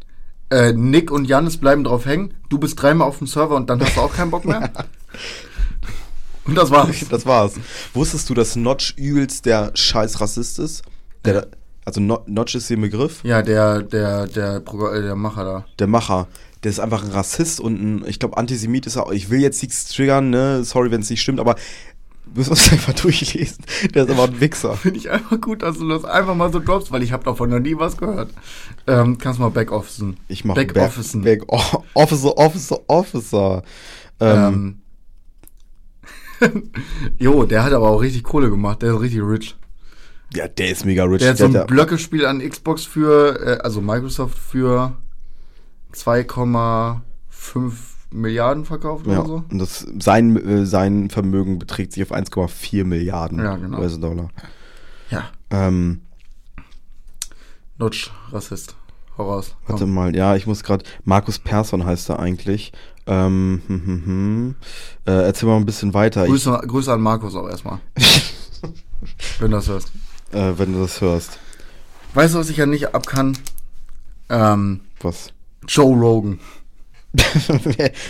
[0.51, 2.35] Äh, Nick und Janis bleiben drauf hängen.
[2.49, 4.71] Du bist dreimal auf dem Server und dann hast du auch keinen Bock mehr.
[6.45, 6.97] und das war's.
[7.11, 7.55] Das war's.
[7.95, 10.83] Wusstest du, dass Notch übelst der scheiß Rassist ist?
[11.25, 11.47] Der,
[11.85, 13.23] also No- Notch ist der Begriff.
[13.25, 15.65] Ja, der, der, der, äh, der Macher da.
[15.79, 16.27] Der Macher.
[16.63, 19.07] Der ist einfach ein Rassist und ein, ich glaube, Antisemit ist er.
[19.07, 19.13] auch.
[19.13, 20.65] Ich will jetzt nichts triggern, ne?
[20.65, 21.57] Sorry, wenn es nicht stimmt, aber
[22.35, 23.65] müssen wir es einfach durchlesen.
[23.95, 24.75] Der ist aber ein Wichser.
[24.75, 27.51] Finde ich einfach gut, dass du das einfach mal so droppst, weil ich habe davon
[27.51, 28.31] noch nie was gehört.
[28.87, 30.17] Ähm, kannst mal Backofficen.
[30.29, 31.21] Ich mach Backofficen.
[31.23, 33.63] Back, Back Officer, Officer, Officer.
[34.21, 34.81] Ähm,
[36.41, 36.73] Ähm.
[37.19, 38.83] jo, der hat aber auch richtig Kohle gemacht.
[38.83, 39.57] Der ist richtig rich.
[40.35, 41.19] Ja, der ist mega rich.
[41.21, 44.93] Der hat so ein Blöckespiel an Xbox für, äh, also Microsoft für
[45.93, 47.73] 2,5
[48.11, 49.45] Milliarden verkauft ja, oder so.
[49.51, 53.81] und das, sein, äh, sein Vermögen beträgt sich auf 1,4 Milliarden Ja, genau.
[53.81, 54.29] US-Dollar.
[55.11, 55.31] Ja.
[55.51, 56.03] Ähm,
[57.79, 58.77] Nutsch, Rassist.
[59.19, 59.55] Hau raus.
[59.67, 59.75] Komm.
[59.75, 60.85] Warte mal, ja, ich muss gerade.
[61.05, 62.73] Markus Persson heißt er eigentlich.
[63.07, 64.55] Ähm, hm, hm, hm.
[65.07, 66.25] Äh, erzähl mal ein bisschen weiter.
[66.25, 67.81] Ich, Grüße, Grüße an Markus auch erstmal.
[69.39, 69.93] wenn du das hörst.
[70.35, 71.39] Äh, wenn du das hörst.
[72.15, 73.37] Weißt du, was ich ja nicht ab kann?
[74.29, 75.33] Ähm, Was?
[75.67, 76.39] Joe Rogan.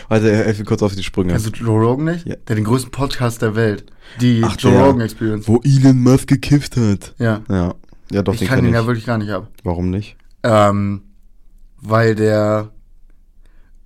[0.09, 1.33] Warte, helf mir kurz auf die Sprünge.
[1.33, 2.27] Kennst du Joe Rogan nicht?
[2.27, 2.37] Ja.
[2.49, 3.85] Der den größten Podcast der Welt.
[4.20, 4.83] Die Ach, Joe der.
[4.83, 5.47] Rogan Experience.
[5.49, 7.14] Wo Elon Musk gekifft hat.
[7.18, 7.43] Ja.
[7.49, 7.75] Ja.
[8.11, 8.75] Ja, doch, Ich den kann den ich.
[8.75, 9.49] ja wirklich gar nicht ab.
[9.62, 10.16] Warum nicht?
[10.43, 11.03] Ähm,
[11.81, 12.70] weil der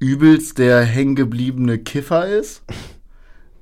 [0.01, 2.63] übelst der hängengebliebene Kiffer ist,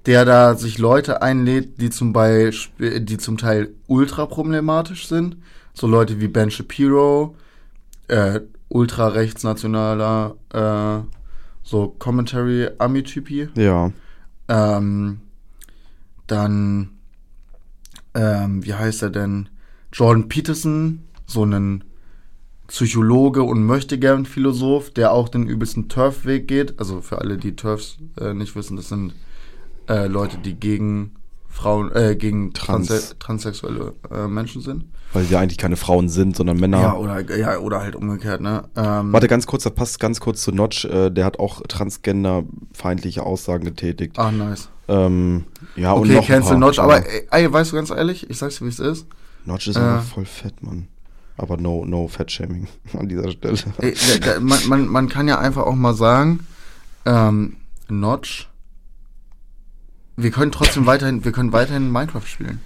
[0.06, 5.36] der da sich Leute einlädt, die zum Beispiel, die zum Teil ultra problematisch sind.
[5.74, 7.36] So Leute wie Ben Shapiro,
[8.08, 11.06] äh, ultra rechtsnationaler, äh,
[11.64, 13.48] so Commentary Ami-Typi.
[13.56, 13.92] Ja.
[14.48, 15.20] Ähm,
[16.28, 16.90] dann,
[18.14, 19.48] ähm, wie heißt er denn?
[19.92, 21.82] Jordan Peterson, so ein
[22.68, 26.78] Psychologe und möchtegern Philosoph, der auch den übelsten Turf-Weg geht.
[26.78, 29.14] Also für alle, die Turfs äh, nicht wissen, das sind
[29.88, 31.12] äh, Leute, die gegen
[31.48, 33.16] Frauen, äh, gegen Trans.
[33.18, 34.84] Transsexuelle äh, Menschen sind.
[35.12, 36.80] Weil sie eigentlich keine Frauen sind, sondern Männer.
[36.80, 38.64] Ja, oder, ja, oder halt umgekehrt, ne?
[38.76, 40.84] Ähm, Warte ganz kurz, das passt ganz kurz zu Notch.
[40.84, 44.16] Äh, der hat auch transgenderfeindliche Aussagen getätigt.
[44.18, 44.68] Ach, nice.
[44.88, 45.44] Ähm,
[45.76, 48.28] ja, und Okay, noch ein cancel paar, Notch, aber ey, ey, weißt du ganz ehrlich,
[48.30, 49.06] ich sag's dir, wie es ist.
[49.44, 49.80] Notch ist Äh.
[49.80, 50.88] einfach voll fett, Mann.
[51.38, 52.66] Aber no, no Fat-Shaming
[52.98, 53.56] an dieser Stelle.
[53.78, 56.40] Ey, da, da, man, man, man kann ja einfach auch mal sagen,
[57.04, 57.56] ähm,
[57.88, 58.48] Notch,
[60.16, 62.60] wir können trotzdem weiterhin, wir können weiterhin Minecraft spielen.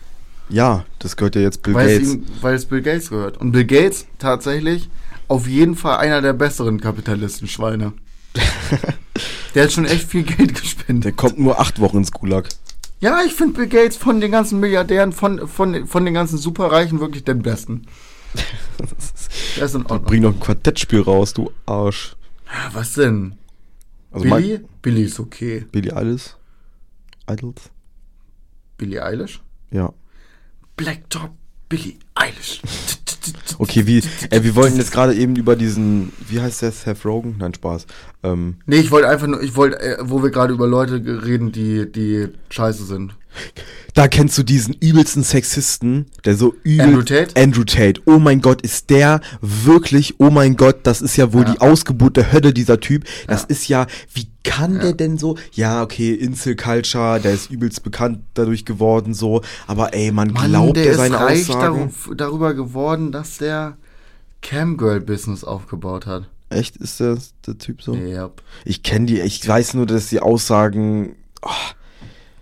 [0.48, 2.14] Ja, das gehört ja jetzt Bill weil, es Gates.
[2.14, 3.36] ihm, weil es Bill Gates gehört.
[3.38, 4.88] Und Bill Gates tatsächlich
[5.28, 7.92] auf jeden Fall einer der besseren Kapitalistenschweine.
[9.54, 11.16] der hat schon echt viel Geld Der gespendet.
[11.16, 12.48] kommt nur acht Wochen ins Gulag.
[13.00, 17.00] Ja, ich finde Bill Gates von den ganzen Milliardären, von, von, von den ganzen Superreichen
[17.00, 17.86] wirklich den besten.
[19.56, 20.04] Der ist in Ordnung.
[20.04, 22.14] Bring noch ein Quartettspiel raus, du Arsch.
[22.46, 23.34] Ja, Was denn?
[24.12, 24.60] Also Billy?
[24.82, 25.64] Billy ist okay.
[25.70, 26.36] Billy Idols?
[27.32, 27.70] Idols?
[28.76, 29.40] Billie Eilish?
[29.70, 29.92] Ja.
[30.76, 31.30] Blacktop
[31.68, 32.60] Billie Eilish.
[33.58, 37.36] Okay, wie, ey, wir wollten jetzt gerade eben über diesen, wie heißt der, Seth Rogen?
[37.38, 37.86] Nein, Spaß.
[38.22, 41.52] Ähm, Nee, ich wollte einfach nur, ich wollte, äh, wo wir gerade über Leute reden,
[41.52, 43.14] die, die scheiße sind.
[43.94, 46.86] Da kennst du diesen übelsten Sexisten, der so übel...
[46.86, 47.40] Andrew Tate?
[47.40, 48.00] Andrew Tate.
[48.06, 51.52] Oh mein Gott, ist der wirklich, oh mein Gott, das ist ja wohl Ja.
[51.54, 53.04] die Ausgeburt der Hölle, dieser Typ.
[53.26, 53.46] Das Ja.
[53.48, 54.80] ist ja, wie kann Ja.
[54.82, 55.36] der denn so?
[55.52, 59.42] Ja, okay, Insel Culture, der ist übelst bekannt dadurch geworden, so.
[59.66, 61.60] Aber ey, man glaubt der der ist seine reich Aussagen?
[61.78, 63.76] daruf, darüber geworden, dass der
[64.42, 66.28] Camgirl-Business aufgebaut hat.
[66.48, 67.94] Echt, ist der, der Typ so?
[67.94, 68.42] Yep.
[68.64, 71.14] Ich kenne die, ich weiß nur, dass die Aussagen,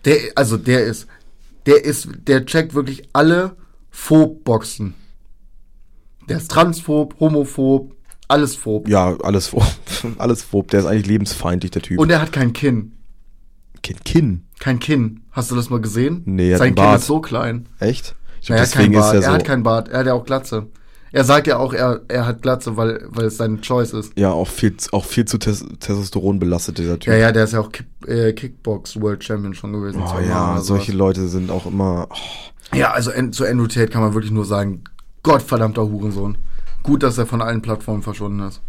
[0.04, 1.06] Der, also der ist,
[1.66, 3.56] der ist, der checkt wirklich alle
[3.90, 4.94] Phob-Boxen.
[6.28, 7.94] Der ist transphob, homophob,
[8.28, 8.88] alles phob.
[8.88, 9.64] ja, alles phob,
[10.18, 11.98] alles phob, der ist eigentlich lebensfeindlich, der Typ.
[11.98, 12.92] Und er hat kein Kinn.
[13.82, 15.20] Kind, Kinn, Kein Kinn.
[15.30, 16.22] Hast du das mal gesehen?
[16.26, 17.00] Nee, er hat Sein einen Kinn Bart.
[17.00, 17.68] ist so klein.
[17.78, 18.14] echt?
[18.40, 19.14] Ich Er glaub, hat keinen deswegen ist Bart.
[19.14, 19.88] er Er so, hat keinen Bart.
[19.88, 20.66] Er hat ja auch Glatze.
[21.12, 24.12] Er sagt ja auch, er, er hat Glatze, weil, weil es seine Choice ist.
[24.18, 27.12] ja, auch viel, auch viel zu Tes Testosteron belastet, dieser Typ.
[27.12, 30.02] Ja, ja, der ist ja auch Kick, äh, Kickbox World Champion schon gewesen.
[30.02, 30.92] Oh ja, solche.
[30.92, 32.08] Leute sind auch immer.
[32.10, 34.84] Oh, Ja, also zu Andrew Tate kann man wirklich nur sagen,
[35.22, 36.38] Gottverdammter Hurensohn.
[36.82, 38.60] Gut, dass er von allen Plattformen verschwunden ist.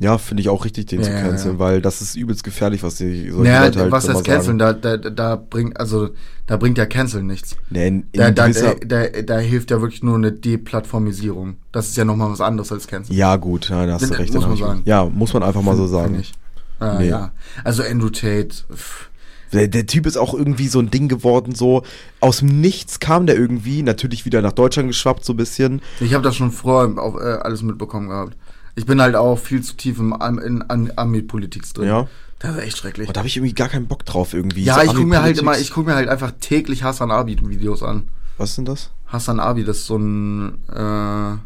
[0.00, 1.58] Ja, finde ich auch richtig, den Ja, zu canceln, ja.
[1.58, 4.58] weil das ist übelst gefährlich, was die solche Naja, Leute halt was heißt canceln?
[4.58, 6.10] Da, da, da bringt, also,
[6.46, 7.56] da bringt ja Cancel nichts.
[7.70, 11.56] Nee, in, Da, da, da, da, da hilft ja wirklich nur eine Deplattformisierung.
[11.72, 13.14] Das ist ja nochmal was anderes als Cancel.
[13.14, 14.34] ja, gut, ja, da hast du Muss recht.
[14.34, 14.82] man hab ich- sagen.
[14.84, 16.18] Ja, muss man einfach mal so sagen.
[16.20, 16.32] ich.
[16.80, 17.08] Ah, Nee.
[17.08, 17.32] ja.
[17.64, 19.10] Also Andrew Tate, pff,
[19.52, 21.82] Der, der Typ ist auch irgendwie so ein Ding geworden, so
[22.20, 25.80] aus dem Nichts kam der irgendwie, natürlich wieder nach Deutschland geschwappt, so ein bisschen.
[26.00, 28.36] Ich habe das schon vorher auch äh, alles mitbekommen gehabt.
[28.78, 31.88] Ich bin halt auch viel zu tief im, in, in Army-Politik drin.
[31.88, 32.06] Ja.
[32.38, 33.08] Das ist echt schrecklich.
[33.08, 34.62] Und da habe ich irgendwie gar keinen Bock drauf irgendwie.
[34.62, 37.82] Ja, So ich gucke mir halt immer, ich gucke mir halt einfach täglich Hassan Abi-Videos
[37.82, 38.08] an.
[38.36, 38.90] Was sind das?
[39.06, 41.38] Hassan Abi, das ist so ein äh,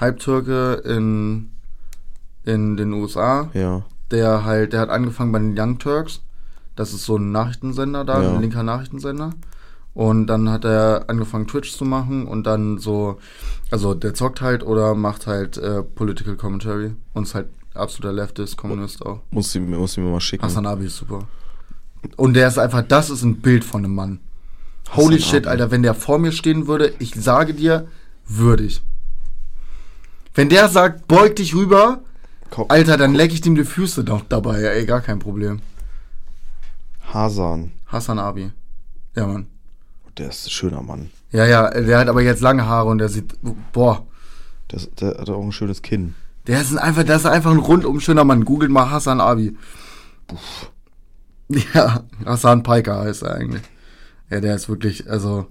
[0.00, 1.50] Halbtürke in,
[2.44, 3.82] in den USA, Ja.
[4.10, 6.20] der halt, der hat angefangen bei den Young Turks.
[6.76, 8.34] Das ist so ein Nachrichtensender da, Ja.
[8.34, 9.32] ein linker Nachrichtensender.
[9.92, 13.18] Und dann hat er angefangen Twitch zu machen und dann so,
[13.70, 18.56] also der zockt halt oder macht halt äh, Political Commentary und ist halt absoluter Leftist,
[18.56, 19.20] Kommunist auch.
[19.30, 20.44] Muss ich, muss ich mir mal schicken.
[20.44, 21.26] Hassan Abi ist super.
[22.16, 24.20] Und der ist einfach, das ist ein Bild von einem Mann.
[24.94, 25.50] Holy Hassan shit, Abi.
[25.52, 27.88] Alter, wenn der vor mir stehen würde, ich sage dir,
[28.26, 28.82] würdig.
[30.34, 32.00] Wenn der sagt, beug dich rüber,
[32.50, 35.60] Ko- Alter, dann leck ich ihm die Füße doch dabei, ey, gar kein Problem.
[37.12, 37.72] Hasan.
[37.86, 38.52] Hassan Abi.
[39.16, 39.46] Ja, Mann.
[40.18, 41.10] Der ist ein schöner Mann.
[41.32, 43.34] Ja, ja, der hat aber jetzt lange Haare und der sieht,
[43.72, 44.06] boah.
[44.70, 46.14] Der, ist- der hat auch ein schönes Kinn.
[46.46, 48.44] Der ist ein einfach, der ist einfach ein rundum schöner Mann.
[48.44, 49.56] Googelt mal Hassan Abi.
[51.74, 53.62] Ja, Hassan Piker heißt er eigentlich.
[54.30, 55.46] Ja, der ist wirklich, also,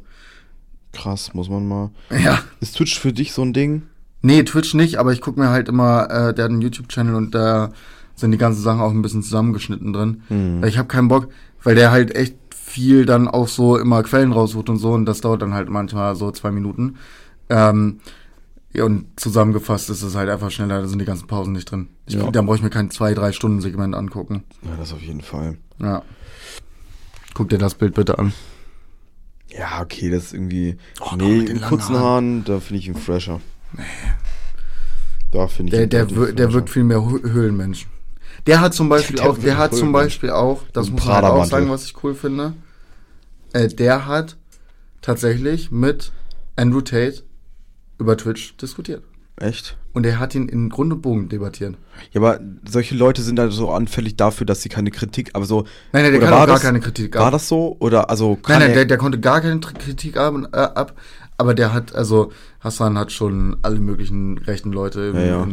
[0.94, 1.92] Krass, muss man mal.
[2.10, 2.40] ja.
[2.62, 3.84] Ist Twitch für dich so ein Ding?
[4.22, 7.36] Nee, Twitch nicht, aber ich gucke mir halt immer, äh, der hat einen YouTube-Channel und
[7.36, 7.72] da
[8.16, 10.24] sind die ganzen Sachen auch ein bisschen zusammengeschnitten drin.
[10.30, 10.62] Hm.
[10.62, 11.28] Weil ich habe keinen Bock,
[11.64, 12.36] weil der halt echt
[12.70, 16.16] viel dann auch so immer Quellen raussucht und so und das dauert dann halt manchmal
[16.16, 16.96] so zwei Minuten.
[17.50, 18.00] Ähm,
[18.72, 21.88] ja, und zusammengefasst ist es halt einfach schneller, da sind die ganzen Pausen nicht drin.
[22.06, 22.30] Ich, Ja.
[22.30, 24.44] Dann brauche ich mir kein zwei, drei Stunden Segment angucken.
[24.62, 25.58] Ja, das auf jeden Fall.
[25.80, 26.04] Ja.
[27.34, 28.34] Guck dir das Bild bitte an.
[29.48, 30.78] Ja, okay, das ist irgendwie.
[31.02, 32.04] Oh, nee, in kurzen Haaren.
[32.04, 33.42] Haaren, da finde ich ihn fresher.
[33.76, 33.84] Nee.
[35.32, 37.88] Da finde ich Der, ihn der, wir- der wirkt viel mehr Hö- Höhlenmensch.
[38.48, 39.92] Der hat zum Beispiel auch, der hat zum.
[39.92, 42.54] Beispiel auch, das muss man halt auch sagen, was ich cool finde.
[43.54, 44.38] Äh, der hat
[45.02, 46.12] tatsächlich mit
[46.56, 47.24] Andrew Tate
[47.98, 49.04] über Twitch diskutiert.
[49.38, 49.78] Echt?
[49.94, 51.76] Und er hat ihn in Grund und Bogen debattiert.
[52.12, 55.62] Ja, aber solche Leute sind da so anfällig dafür, dass sie keine Kritik, aber so.
[55.94, 57.32] Nein, nein, der kann auch war gar das- keine Kritik War ab.
[57.32, 57.76] das so?
[57.80, 60.94] Oder also Nein, kann nein, er, der, der konnte gar keine Kritik ab, äh, ab,
[61.40, 65.48] aber der hat, also Hassan hat schon alle möglichen rechten Leute Ja, ja.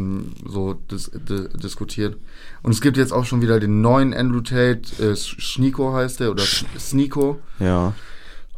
[0.45, 2.17] so dis, di, diskutiert.
[2.63, 6.33] Und es gibt jetzt auch schon wieder den neuen Andrew Tate, äh, Schniko heißt der,
[6.33, 6.43] oder
[6.79, 7.39] Sniko.
[7.61, 7.95] Ja.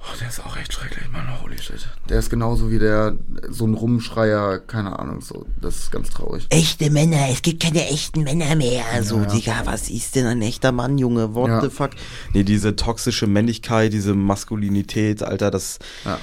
[0.00, 1.86] Oh, der ist auch echt schrecklich, Mann, holy shit.
[2.08, 3.18] Der ist genauso wie der,
[3.50, 6.46] so ein Rumschreier, keine Ahnung, so, das ist ganz traurig.
[6.50, 8.84] Echte Männer, es gibt keine echten Männer mehr.
[9.02, 9.24] So, ja.
[9.26, 11.34] Digga, was ist denn ein echter Mann, Junge?
[11.34, 11.60] What Ja.
[11.60, 11.90] the fuck?
[12.32, 15.78] Nee, diese toxische Männlichkeit, diese Maskulinität, Alter, das.
[16.06, 16.18] Ja.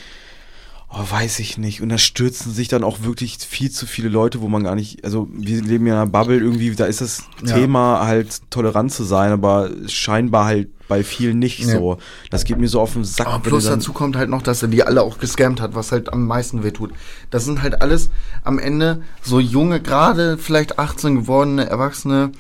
[0.98, 1.82] Oh, weiß ich nicht.
[1.82, 5.04] Und da stürzen sich dann auch wirklich viel zu viele Leute, wo man gar nicht,
[5.04, 7.56] also wir leben ja in einer Bubble irgendwie, da ist das Ja.
[7.56, 11.74] Thema halt tolerant zu sein, aber scheinbar halt bei vielen nicht Ja.
[11.80, 11.98] so.
[12.30, 13.28] Das geht mir so auf den Sack.
[13.28, 16.14] Aber plus dazu kommt halt noch, dass er die alle auch gescammt hat, was halt
[16.14, 16.92] am meisten wehtut.
[17.30, 18.10] Das sind halt alles
[18.44, 22.32] am Ende so junge, gerade vielleicht 18 gewordene Erwachsene,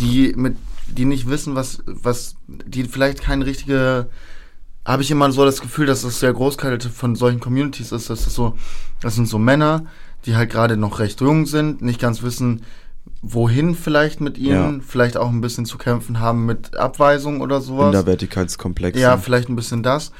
[0.00, 0.56] die mit,
[0.86, 4.08] die nicht wissen, was, was, die vielleicht keine richtige,
[4.84, 8.24] habe ich immer so das Gefühl, dass das der Großteil von solchen Communities ist, dass
[8.24, 8.54] das so,
[9.00, 9.84] das sind so Männer,
[10.26, 12.62] die halt gerade noch recht jung sind, nicht ganz wissen,
[13.20, 14.84] wohin vielleicht mit ihnen, Ja.
[14.86, 17.86] vielleicht auch ein bisschen zu kämpfen haben mit Abweisung oder sowas.
[17.86, 19.00] Minderwertigkeitskomplexe.
[19.00, 20.12] Ja, vielleicht ein bisschen das.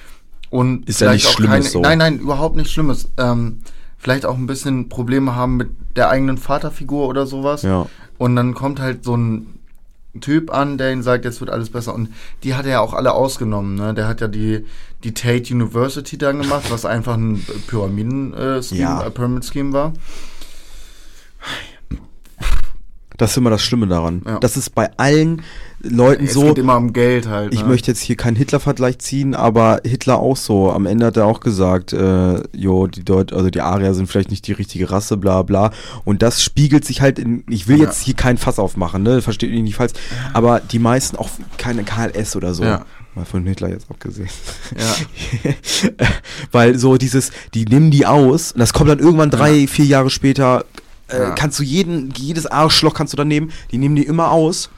[0.50, 1.80] Und Ist ja auch Schlimmes keine, so.
[1.80, 3.10] Nein, nein, überhaupt nichts Schlimmes.
[3.16, 3.60] Ähm,
[3.98, 7.62] vielleicht auch ein bisschen Probleme haben mit der eigenen Vaterfigur oder sowas.
[7.62, 7.86] Ja.
[8.18, 9.51] Und dann kommt halt so ein
[10.20, 11.94] Typ an, der ihnen sagt, jetzt wird alles besser.
[11.94, 12.10] Und
[12.42, 13.76] die hat er ja auch alle ausgenommen.
[13.76, 13.94] Ne?
[13.94, 14.66] Der hat ja die,
[15.04, 19.06] die Tate University dann gemacht, was einfach ein Pyramiden-Scheme Ja.
[19.06, 19.92] äh, Pyramid Scheme war.
[23.18, 24.22] Das ist immer das Schlimme daran.
[24.26, 24.38] Ja.
[24.38, 25.42] Das ist bei allen
[25.80, 26.44] Leuten Es so.
[26.46, 27.52] geht immer um Geld halt.
[27.52, 27.68] Ich ne?
[27.68, 30.70] möchte jetzt hier keinen Hitler-Vergleich ziehen, aber Hitler auch so.
[30.72, 34.30] Am Ende hat er auch gesagt, äh, jo, die Deut also die Arier sind vielleicht
[34.30, 35.72] nicht die richtige Rasse, bla bla.
[36.04, 37.84] Und das spiegelt sich halt in, ich will Ja.
[37.84, 39.22] jetzt hier keinen Fass aufmachen, ne?
[39.22, 39.92] Versteht mich nicht falsch.
[40.32, 42.64] Aber die meisten auch keine KLS oder so.
[42.64, 42.84] Ja.
[43.14, 44.30] Mal von Hitler jetzt abgesehen.
[45.44, 45.52] Ja.
[46.52, 50.08] Weil so dieses, die nehmen die aus und das kommt dann irgendwann drei, vier Jahre
[50.10, 50.64] später,
[51.12, 51.30] äh, Ja.
[51.30, 54.70] kannst du jeden, jedes Arschloch kannst du dann nehmen, die nehmen die immer aus.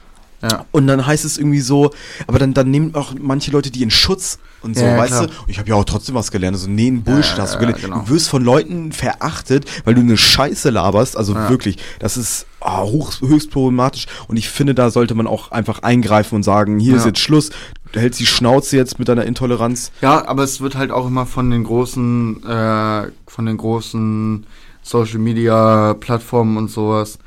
[0.43, 0.65] Ja.
[0.71, 1.91] Und dann heißt es irgendwie so,
[2.27, 5.27] aber dann, dann nehmen auch manche Leute die in Schutz und so, Ja, weißt klar.
[5.27, 5.33] du?
[5.47, 6.55] Ich habe ja auch trotzdem was gelernt.
[6.55, 7.81] Also, nee, ein Bullshit Ja, hast du gelernt.
[7.81, 8.01] genau.
[8.01, 11.17] Du wirst von Leuten verachtet, weil du eine Scheiße laberst.
[11.17, 14.05] Also wirklich, das ist ah, hoch, höchst problematisch.
[14.27, 17.49] Und ich finde, da sollte man auch einfach eingreifen und sagen, hier ist jetzt Schluss.
[17.93, 19.91] Du hältst die Schnauze jetzt mit deiner Intoleranz.
[20.01, 24.45] Ja, aber es wird halt auch immer von den großen, äh, von den großen
[24.85, 27.17] Social Media Plattformen und sowas.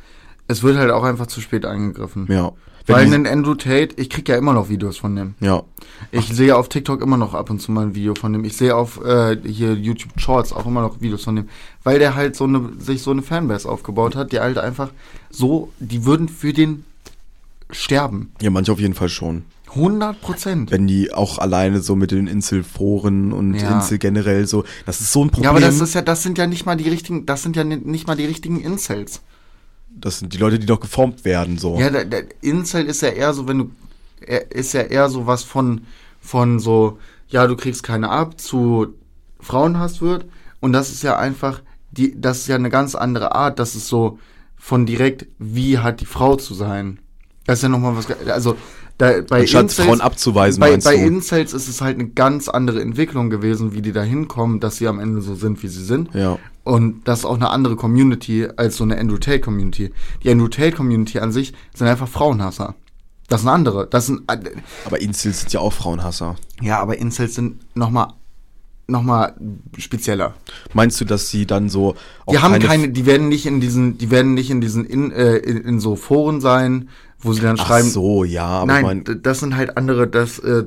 [0.46, 2.26] Es wird halt auch einfach zu spät angegriffen.
[2.30, 2.52] Ja.
[2.86, 5.34] Wenn Weil ein Andrew Tate, ich krieg ja immer noch Videos von dem.
[5.40, 5.62] ja.
[6.12, 8.44] Ich sehe auf TikTok immer noch ab und zu mal ein Video von dem.
[8.44, 11.48] Ich sehe auf äh, hier YouTube Shorts auch immer noch Videos von dem,
[11.82, 14.90] weil der halt so eine sich so eine Fanbase aufgebaut hat, die halt einfach
[15.28, 16.84] so, die würden für den
[17.70, 18.32] sterben.
[18.40, 19.44] Ja, manche auf jeden Fall schon.
[19.70, 20.70] 100 Prozent.
[20.70, 23.76] Wenn die auch alleine so mit den Inselforen und Ja.
[23.76, 25.44] Insel generell so, das ist so ein Problem.
[25.44, 27.64] Ja, aber das ist ja, das sind ja nicht mal die richtigen, das sind ja
[27.64, 29.20] ni- nicht mal die richtigen Incels.
[29.90, 31.78] das sind die Leute, die doch geformt werden, so.
[31.78, 33.70] Ja, der, der Incel ist ja eher so, wenn du,
[34.20, 35.80] er ist ja eher so was von,
[36.20, 36.98] von so,
[37.28, 38.94] ja, du kriegst keine ab, zu
[39.40, 40.26] Frauenhass wird.
[40.60, 43.58] Und das ist ja einfach, die, das ist ja eine ganz andere Art.
[43.58, 44.18] Das ist so
[44.56, 46.98] von direkt, wie hat die Frau zu sein.
[47.46, 48.56] Das ist ja nochmal was, also,
[48.98, 51.06] da, bei Anstatt Frauen abzuweisen, bei, bei du?
[51.06, 54.88] Incels ist es halt eine ganz andere Entwicklung gewesen, wie die da hinkommen, dass sie
[54.88, 56.12] am Ende so sind, wie sie sind.
[56.14, 56.38] Ja.
[56.64, 59.92] Und das ist auch eine andere Community als so eine Andrew Tate Community.
[60.22, 62.74] Die Andrew Tate Community an sich sind einfach Frauenhasser.
[63.28, 63.86] Das sind andere.
[63.86, 64.38] Das sind äh,
[64.84, 66.36] Aber Incels sind ja auch Frauenhasser.
[66.60, 67.90] ja, aber Incels sind noch
[68.88, 69.34] mal noch mal
[69.76, 70.34] spezieller.
[70.72, 73.98] Meinst du, dass sie dann so auch Die haben keine, die werden nicht in diesen,
[73.98, 76.88] die werden nicht in diesen in, äh, in, in so Foren sein,
[77.20, 77.88] wo sie dann Ach schreiben.
[77.88, 80.64] so, ja, aber Nein, ich mein, das sind halt andere, das, äh,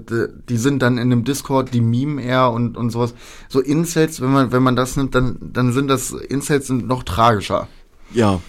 [0.49, 3.15] die sind dann in einem Discord, die meme eher und, und sowas.
[3.49, 7.03] So Incels, wenn man, wenn man das nimmt, dann, dann sind das, Incels sind noch
[7.03, 7.67] tragischer.
[8.13, 8.39] ja,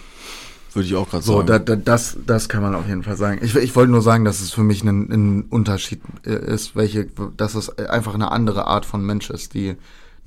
[0.75, 1.47] würde ich auch gerade So, sagen.
[1.47, 3.39] da, da, das, das kann man auf jeden Fall sagen.
[3.43, 7.05] Ich, ich wollte nur sagen, dass es für mich ein, ein Unterschied äh, ist, welche,
[7.37, 9.75] dass es einfach eine andere Art von Mensch ist, die,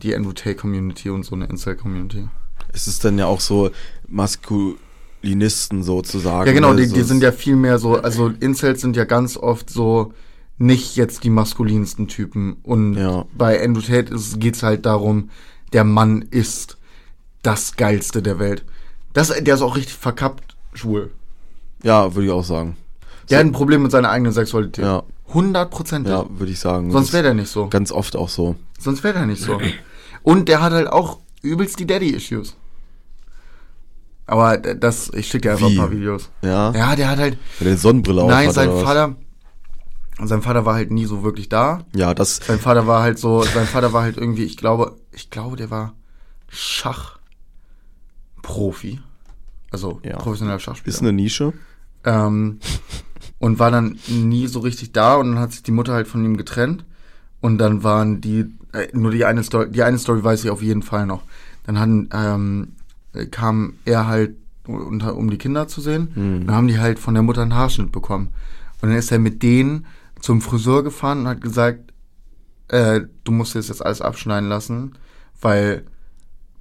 [0.03, 2.29] die Andrew Tate Community und so eine Incel Community.
[2.73, 3.71] es ist dann ja auch so
[4.09, 6.47] Maskulinisten sozusagen.
[6.47, 6.83] Ja, genau, ne?
[6.83, 10.13] die, So die sind ja viel mehr so, also Incels sind ja ganz oft so
[10.59, 12.57] nicht jetzt die maskulinsten Typen.
[12.63, 13.27] Und Ja.
[13.37, 15.31] bei Andrew Tate ist, geht's halt darum,
[15.73, 16.79] der Mann ist
[17.43, 18.65] das Geilste der Welt.
[19.17, 21.11] Das, der ist auch richtig verkappt schwul.
[21.83, 22.77] Ja, würde ich auch sagen.
[23.31, 24.85] Der hat ein Problem mit seiner eigenen Sexualität.
[24.85, 25.05] Ja.
[25.29, 26.07] 100 Prozent.
[26.07, 26.91] Ja, würde ich sagen.
[26.91, 27.69] Sonst wäre der nicht so.
[27.69, 28.57] Ganz oft auch so.
[28.79, 29.59] Sonst wäre der nicht so.
[30.23, 32.57] Und der hat halt auch übelst die Daddy-Issues.
[34.27, 35.77] Aber das, ich schicke dir einfach Wie?
[35.77, 36.29] ein paar Videos.
[36.43, 36.73] Ja.
[36.73, 38.71] Ja, der hat halt, Wenn er eine Sonnenbrille auf nein, hat sein?
[38.71, 39.17] Vater,
[40.23, 41.87] sein Vater war halt nie so wirklich da.
[41.95, 45.31] Ja, das, Sein Vater war halt so, sein Vater war halt irgendwie, ich glaube, ich
[45.31, 45.95] glaube, der war
[46.51, 49.01] Schachprofi.
[49.71, 50.17] Also Ja.
[50.17, 50.95] professioneller Schachspieler.
[50.95, 51.53] ist eine Nische.
[52.05, 52.59] Ähm,
[53.39, 56.25] und war dann nie so richtig da und dann hat sich die Mutter halt von
[56.25, 56.85] ihm getrennt.
[57.41, 60.63] Und dann waren die, äh, nur die eine Story, die eine Story weiß ich auf
[60.63, 61.23] jeden Fall noch.
[61.65, 62.73] Dann hatten, ähm,
[63.13, 64.37] äh, kam er halt,
[64.67, 66.09] unter, um die Kinder zu sehen.
[66.47, 68.31] Dann haben die halt von der Mutter einen Haarschnitt bekommen.
[68.83, 69.87] Und dann ist er mit denen
[70.21, 71.93] zum Friseur gefahren und hat gesagt,
[72.69, 74.95] äh, du musst jetzt jetzt alles abschneiden lassen,
[75.41, 75.85] weil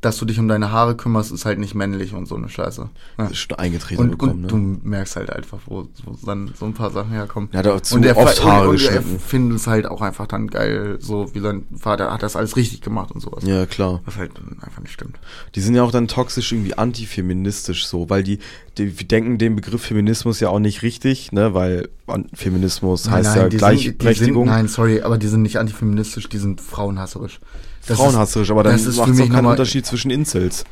[0.05, 2.89] dass du dich um deine Haare kümmerst, ist halt nicht männlich und so eine Scheiße.
[3.17, 3.25] Ja.
[3.25, 4.47] Ist schon eingetreten Und, bekommen, und ne?
[4.47, 7.49] du merkst halt einfach, wo, wo dann so ein paar Sachen herkommen.
[7.51, 10.27] Ja, da zu und er oft Haare und, und er findet es halt auch einfach
[10.27, 13.43] dann geil, so wie sein Vater hat das alles richtig gemacht und sowas.
[13.45, 14.01] Ja, klar.
[14.05, 14.31] Was halt
[14.61, 15.17] einfach nicht stimmt.
[15.55, 18.37] Die sind ja auch dann toxisch irgendwie antifeministisch so, weil die,
[18.77, 21.89] die denken den Begriff Feminismus ja auch nicht richtig, ne, weil
[22.33, 24.45] Feminismus heißt ja die Gleichberechtigung.
[24.45, 27.39] Sind, nein, sorry, aber die sind nicht antifeministisch, die sind frauenhasserisch.
[27.87, 30.63] Das Frauenhasserisch, aber dann das ist macht es auch keinen Unterschied zwischen Incels.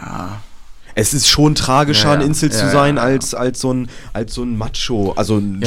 [0.00, 0.40] Ja,
[0.94, 2.26] Es ist schon tragischer, Ja, ein ja.
[2.26, 3.14] Insel zu Ja, sein, ja, ja.
[3.14, 5.60] als, als, so ein, als so ein Macho, also ein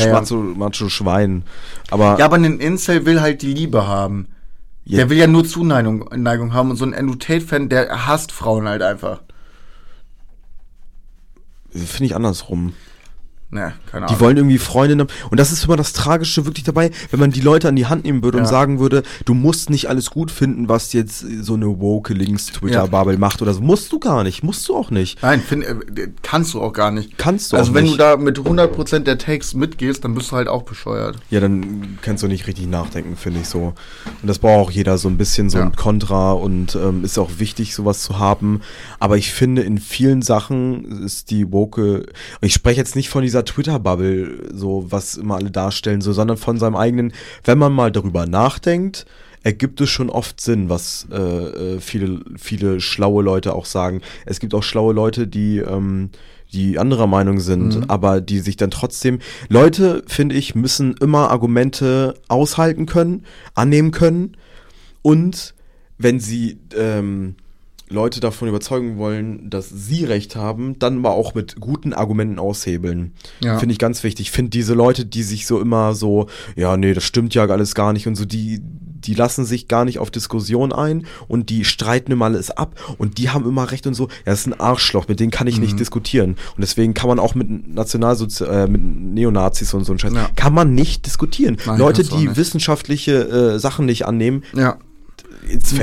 [0.57, 1.43] Macho-Schwein.
[1.89, 4.27] Aber ja, aber ein Incel will halt die Liebe haben.
[4.85, 8.67] Der will ja nur Zuneigung Neigung haben und so ein Andrew Tate-Fan, der hasst Frauen
[8.67, 9.21] halt einfach.
[11.73, 12.73] finde ich andersrum.
[13.53, 14.19] Ne, keine Die Ahnung.
[14.21, 15.07] wollen irgendwie Freundinnen.
[15.29, 18.05] Und das ist immer das Tragische wirklich dabei, wenn man die Leute an die Hand
[18.05, 18.49] nehmen würde und Ja.
[18.49, 23.41] sagen würde, du musst nicht alles gut finden, was jetzt so eine woke Links-Twitter-Bubble macht
[23.41, 23.59] oder so.
[23.59, 24.41] Musst du gar nicht.
[24.43, 25.21] Musst du auch nicht.
[25.21, 25.75] Nein, find, äh,
[26.21, 27.17] kannst du auch gar nicht.
[27.17, 27.95] Kannst du Also wenn nicht.
[27.95, 31.17] du da mit 100% der Takes mitgehst, dann bist du halt auch bescheuert.
[31.29, 33.73] Ja, dann kannst du nicht richtig nachdenken, finde ich so.
[34.21, 35.65] Und das braucht auch jeder so ein bisschen so Ja.
[35.65, 38.61] ein Kontra und ähm, ist auch wichtig, sowas zu haben.
[38.99, 42.05] Aber ich finde, in vielen Sachen ist die woke,
[42.39, 46.57] ich spreche jetzt nicht von dieser Twitter-Bubble, so was immer alle darstellen, so, sondern von
[46.57, 47.13] seinem eigenen,
[47.43, 49.05] wenn man mal darüber nachdenkt,
[49.43, 54.01] ergibt es schon oft Sinn, was äh, äh, viele, viele schlaue Leute auch sagen.
[54.25, 56.09] Es gibt auch schlaue Leute, die, ähm,
[56.53, 57.83] die anderer Meinung sind, Mhm.
[57.87, 59.19] aber die sich dann trotzdem.
[59.49, 63.25] Leute, finde ich, müssen immer Argumente aushalten können,
[63.55, 64.37] annehmen können
[65.01, 65.55] und
[65.97, 67.35] wenn sie ähm,
[67.91, 73.11] Leute davon überzeugen wollen, dass sie recht haben, dann aber auch mit guten Argumenten aushebeln.
[73.43, 73.59] Ja.
[73.59, 74.27] Finde ich ganz wichtig.
[74.27, 77.75] Ich finde diese Leute, die sich so immer so, ja, nee, das stimmt ja alles
[77.75, 81.65] gar nicht und so, die, die lassen sich gar nicht auf Diskussion ein und die
[81.65, 84.07] streiten immer alles ab und die haben immer recht und so.
[84.09, 85.63] Ja, das ist ein Arschloch, mit denen kann ich Mhm.
[85.63, 86.31] nicht diskutieren.
[86.55, 90.29] Und deswegen kann man auch mit Nationalsozi äh, mit Neonazis und so ein Scheiß, Ja.
[90.35, 91.57] kann man nicht diskutieren.
[91.65, 94.77] Nein, Leute, die wissenschaftliche äh, Sachen nicht annehmen, Ja.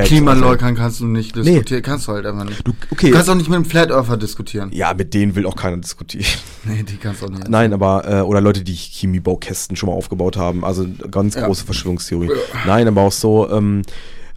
[0.04, 1.82] Klimaleugnern kannst du nicht diskutieren.
[1.82, 2.66] Kannst du halt einfach nicht.
[2.66, 3.09] Du, okay.
[3.09, 4.70] Du kannst auch nicht mit einem Flat Earther diskutieren.
[4.72, 6.26] ja, mit denen will auch keiner diskutieren.
[6.64, 7.48] Nee, die kannst du auch nicht.
[7.48, 11.46] Nein, aber, äh, oder Leute, die Chemiebaukästen schon mal aufgebaut haben, also ganz Ja.
[11.46, 12.28] große Verschwörungstheorie.
[12.66, 13.82] Nein, aber auch so, ähm,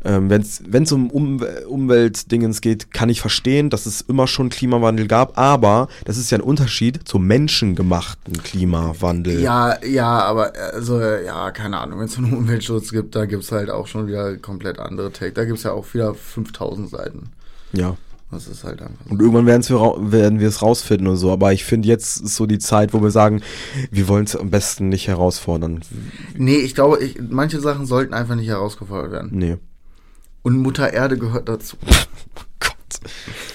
[0.04, 5.08] ähm, wenn es um Umwel Umweltdingens geht, kann ich verstehen, dass es immer schon Klimawandel
[5.08, 9.41] gab, aber das ist ja ein Unterschied zum menschengemachten Klimawandel.
[9.41, 13.70] Ja, ja, aber also ja, keine Ahnung, wenn es um Umweltschutz gibt, da gibt's halt
[13.70, 15.34] auch schon wieder komplett andere Take.
[15.34, 17.30] Da gibt's ja auch wieder 5000 Seiten.
[17.74, 17.95] ja.
[18.32, 19.06] Das ist halt einfach.
[19.06, 19.12] so.
[19.12, 21.32] Und irgendwann wir werden wir es rausfinden und so.
[21.32, 23.41] Aber ich finde, jetzt ist so die Zeit, wo wir sagen,
[23.91, 25.82] wir wollen es am besten nicht herausfordern.
[26.38, 29.32] Nee, ich glaube, ich, manche Sachen sollten einfach nicht herausgefordert werden.
[29.34, 29.58] Nee.
[30.44, 31.78] Und Mutter Erde gehört dazu.
[32.60, 32.76] Gott.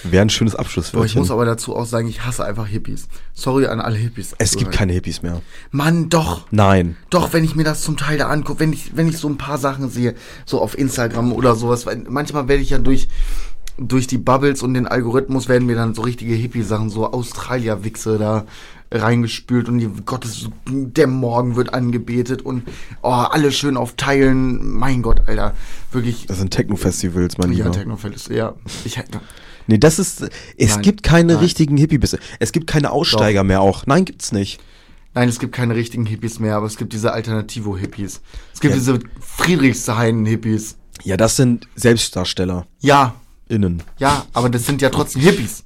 [0.03, 0.99] Wäre ein schönes Abschlusswörtchen.
[0.99, 3.07] Boah, ich muss aber dazu auch sagen, ich hasse einfach Hippies.
[3.33, 4.35] Sorry an alle Hippies.
[4.37, 5.41] es gibt keine Hippies mehr.
[5.71, 6.47] Mann, doch.
[6.51, 6.97] Nein.
[7.09, 9.37] Doch, wenn ich mir das zum Teil da angucke, wenn ich, wenn ich so ein
[9.37, 10.15] paar Sachen sehe,
[10.45, 13.07] so auf Instagram oder sowas, weil manchmal werde ich ja durch,
[13.77, 18.45] durch die Bubbles und den Algorithmus werden mir dann so richtige Hippie-Sachen, so Australier-Wichse da
[18.91, 22.63] reingespült und die Gottes, der Morgen wird angebetet und
[23.01, 24.71] oh, alle schön auf Teilen.
[24.71, 25.53] Mein Gott, Alter.
[25.91, 26.25] Wirklich.
[26.27, 27.71] Das sind Techno-Festivals, mein ja, Lieber.
[27.71, 28.53] Technofell ist, ja.
[28.85, 28.99] Ich,
[29.69, 30.29] Nee, das ist.
[30.57, 31.43] Es Nein, gibt keine nein.
[31.43, 32.19] richtigen Hippie-Bisse.
[32.39, 33.85] Es gibt keine Aussteiger mehr auch.
[33.85, 34.61] Nein, gibt's nicht.
[35.13, 38.21] nein, es gibt keine richtigen Hippies mehr, aber es gibt diese Alternativo-Hippies.
[38.53, 38.79] Es gibt Ja.
[38.79, 40.77] diese Friedrichshain-Hippies.
[41.03, 42.65] Ja, das sind SelbstdarstellerInnen.
[42.79, 43.15] Ja,
[43.99, 45.63] Ja, aber das sind ja trotzdem Hippies.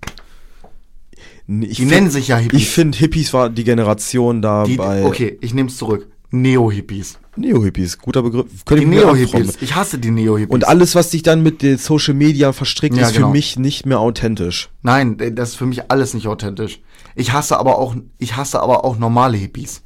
[1.62, 2.62] Ich Die find- nennen sich ja Hippies.
[2.62, 5.04] Ich finde, Hippies war die Generation da Die, bei.
[5.04, 6.08] okay, ich nehme es zurück.
[6.34, 7.20] Neo-Hippies.
[7.36, 8.45] Neo-Hippies, guter Begriff.
[8.66, 9.58] Könnte Die Neo-Hippies.
[9.62, 10.54] Ich hasse die Neo-Hippies.
[10.54, 13.28] Und alles, was sich dann mit den Social Media verstrickt, Ja, ist genau.
[13.28, 14.70] für mich nicht mehr authentisch.
[14.82, 16.80] Nein, das ist für mich alles nicht authentisch.
[17.16, 19.82] Ich hasse aber auch, ich hasse aber auch normale Hippies.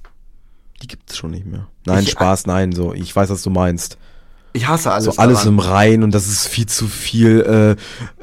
[0.83, 1.67] Die gibt's schon nicht mehr.
[1.87, 2.93] Nein, Ich- Spaß, nein, so.
[2.93, 3.97] Ich weiß, was du meinst.
[4.55, 5.05] Ich hasse alles.
[5.05, 5.53] so alles daran.
[5.53, 7.75] im Rein und das ist viel zu viel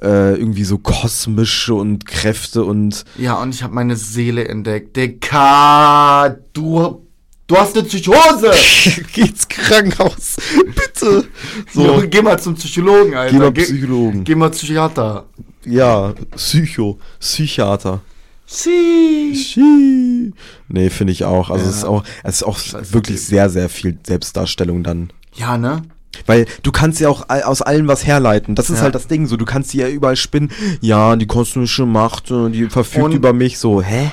[0.03, 4.97] äh, äh, irgendwie so kosmische und Kräfte und Ja, und ich habe meine Seele entdeckt.
[4.97, 7.07] Deka, du,
[7.47, 8.51] du hast eine Psychose.
[9.13, 10.37] geht's Krankenhaus.
[10.67, 11.25] Bitte.
[11.73, 12.01] So.
[12.01, 13.33] So, geh mal zum Psychologen, Alter.
[13.33, 14.25] geh mal Psychologen.
[14.25, 15.27] Geh mal Psychiater.
[15.67, 18.01] Ja, Psycho, Psychiater.
[18.47, 19.35] Sie.
[19.35, 20.33] Schi.
[20.69, 21.51] Nee, finde ich auch.
[21.51, 21.71] Also Ja.
[21.71, 25.11] es ist auch, es ist auch Scheiße, wirklich sehr, sehr viel Selbstdarstellung dann.
[25.35, 25.83] Ja, ne?
[26.27, 28.55] Weil du kannst ja auch aus allem was herleiten.
[28.55, 28.83] Das ist Ja.
[28.85, 29.27] halt das Ding.
[29.27, 30.51] So, du kannst die ja überall spinnen.
[30.81, 33.59] Ja, die kosmische Macht, die verfügt Und- über mich.
[33.59, 34.13] So, hä?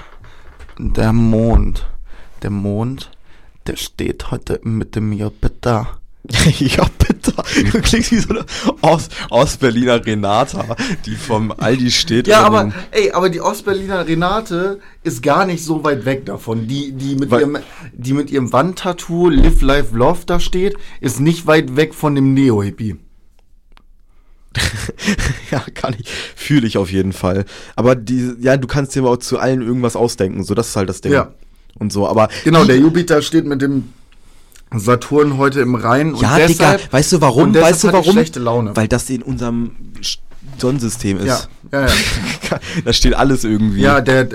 [0.80, 1.86] Der Mond.
[2.42, 3.12] Der Mond,
[3.68, 5.99] der steht heute mit dem Jupiter.
[6.60, 7.34] ja, bitte.
[7.72, 8.46] Du klingst wie so eine
[8.82, 10.76] Aus, Ostberliner Renata,
[11.06, 12.28] die vom Aldi steht.
[12.28, 16.68] Ja, aber, ey, aber die Ostberliner Renate ist gar nicht so weit weg davon.
[16.68, 17.58] Die, die mit Weil- ihrem,
[17.94, 22.34] die mit ihrem Wandtattoo Live, Life, Love da steht, ist nicht weit weg von dem
[22.34, 22.98] Neo-Hippie.
[25.52, 26.10] ja, kann ich.
[26.36, 27.46] Fühle ich auf jeden Fall.
[27.76, 30.44] Aber die, ja, du kannst dir aber auch zu allen irgendwas ausdenken.
[30.44, 31.12] So, das ist halt das Ding.
[31.12, 31.34] Ja.
[31.78, 32.30] Und so, aber.
[32.44, 33.94] Genau, der Jupiter steht mit dem
[34.76, 36.14] Saturn heute im Rhein.
[36.14, 37.44] Und Ja, deshalb, Digga, weißt du warum?
[37.44, 38.14] und Weißt du warum?
[38.14, 38.76] schlechte Laune.
[38.76, 39.72] Weil das in unserem
[40.58, 41.26] Sonnensystem ist.
[41.26, 41.40] ja,
[41.72, 42.60] ja, ja.
[42.86, 43.82] da steht alles irgendwie.
[43.82, 44.28] Ja, der,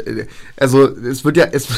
[0.56, 1.68] also es wird ja, es,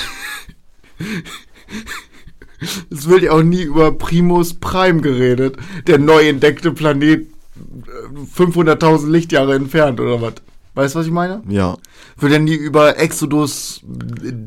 [2.91, 9.11] es wird ja auch nie über Primus Prime geredet, der neu entdeckte Planet äh, 500.000
[9.11, 10.35] Lichtjahre entfernt oder was.
[10.77, 11.43] Weißt du, was ich meine?
[11.49, 11.79] Ja.
[12.19, 13.81] Wird ja nie über Exodus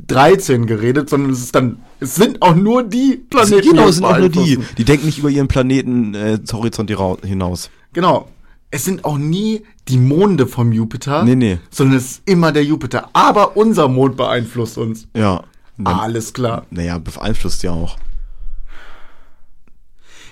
[0.08, 3.68] 13 geredet, sondern es ist dann, es sind auch nur die Planeten.
[3.68, 4.60] genau, die es sind auch nur die.
[4.78, 6.92] Die denken nicht über ihren Planeten äh, Horizont
[7.26, 7.72] hinaus.
[7.94, 8.30] Genau.
[8.70, 11.60] Es sind auch nie die Monde vom Jupiter, Nee, nee.
[11.72, 13.10] sondern es ist immer der Jupiter.
[13.14, 15.08] Aber unser Mond beeinflusst uns.
[15.16, 15.44] Ja.
[15.80, 16.68] Dann, Alles klar.
[16.70, 17.98] Naja, beeinflusst ja auch.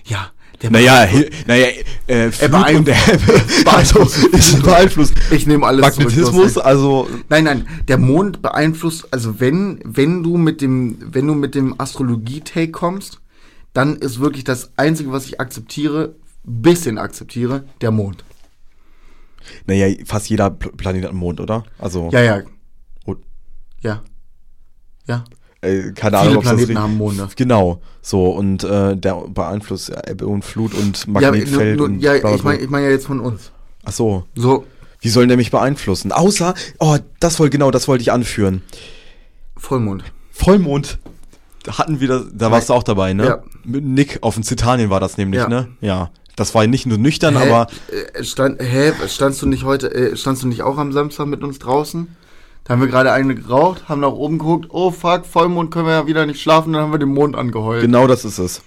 [0.06, 0.28] Ja,
[0.62, 1.08] der Naja,
[1.46, 1.68] naja,
[2.08, 4.02] äh, Flut beeinflusst- und Ebbe, also
[4.32, 5.14] ist beeinflusst.
[5.32, 6.66] Ich nehme alles Magnetismus, zurück.
[6.66, 11.54] also Nein, nein, der Mond beeinflusst, also wenn, wenn du mit dem, wenn du mit
[11.56, 13.20] dem Astrologie-Take kommst,
[13.74, 18.24] dann ist wirklich das Einzige, was ich akzeptiere, bisschen akzeptiere, der Mond.
[19.68, 21.64] naja, fast jeder Pl- Planet hat einen Mond, oder?
[21.78, 22.42] Also, Ja, ja,
[23.06, 23.20] und,
[23.82, 24.02] ja.
[25.08, 25.24] Ja.
[25.62, 27.28] Äh, keine Viele Ahnung, ob das Planeten richtig- haben Monde.
[27.36, 31.86] Genau, so und äh, der beeinflusst ja, Ebbe und Flut und Ja, nur, Magnetfeld nur,
[31.88, 33.52] und ja bla, bla, ich meine ich mein ja jetzt von uns.
[33.86, 34.66] Ach so, So,
[35.02, 36.12] Wie sollen der mich beeinflussen?
[36.12, 38.62] Außer, oh, das wollte, genau, das wollte ich anführen.
[39.56, 40.04] Vollmond.
[40.32, 41.00] Vollmond.
[41.64, 43.26] Da hatten wir das, da warst du auch dabei, ne?
[43.26, 43.44] Ja.
[43.66, 45.50] Mit Nick auf den Zitanien war das nämlich, Ja.
[45.50, 45.68] ne?
[45.82, 46.12] Ja.
[46.36, 47.50] Das war nicht nur nüchtern, Hä?
[47.50, 47.68] aber
[48.14, 51.44] Äh, Stand, hä, standst du nicht heute, äh, standst du nicht auch am Samstag mit
[51.44, 52.16] uns draußen?
[52.68, 55.94] Da haben wir gerade eine geraucht, haben nach oben geguckt, oh fuck, Vollmond können wir
[55.94, 57.82] ja wieder nicht schlafen, dann haben wir den Mond angeheult.
[57.82, 58.62] genau das ist es.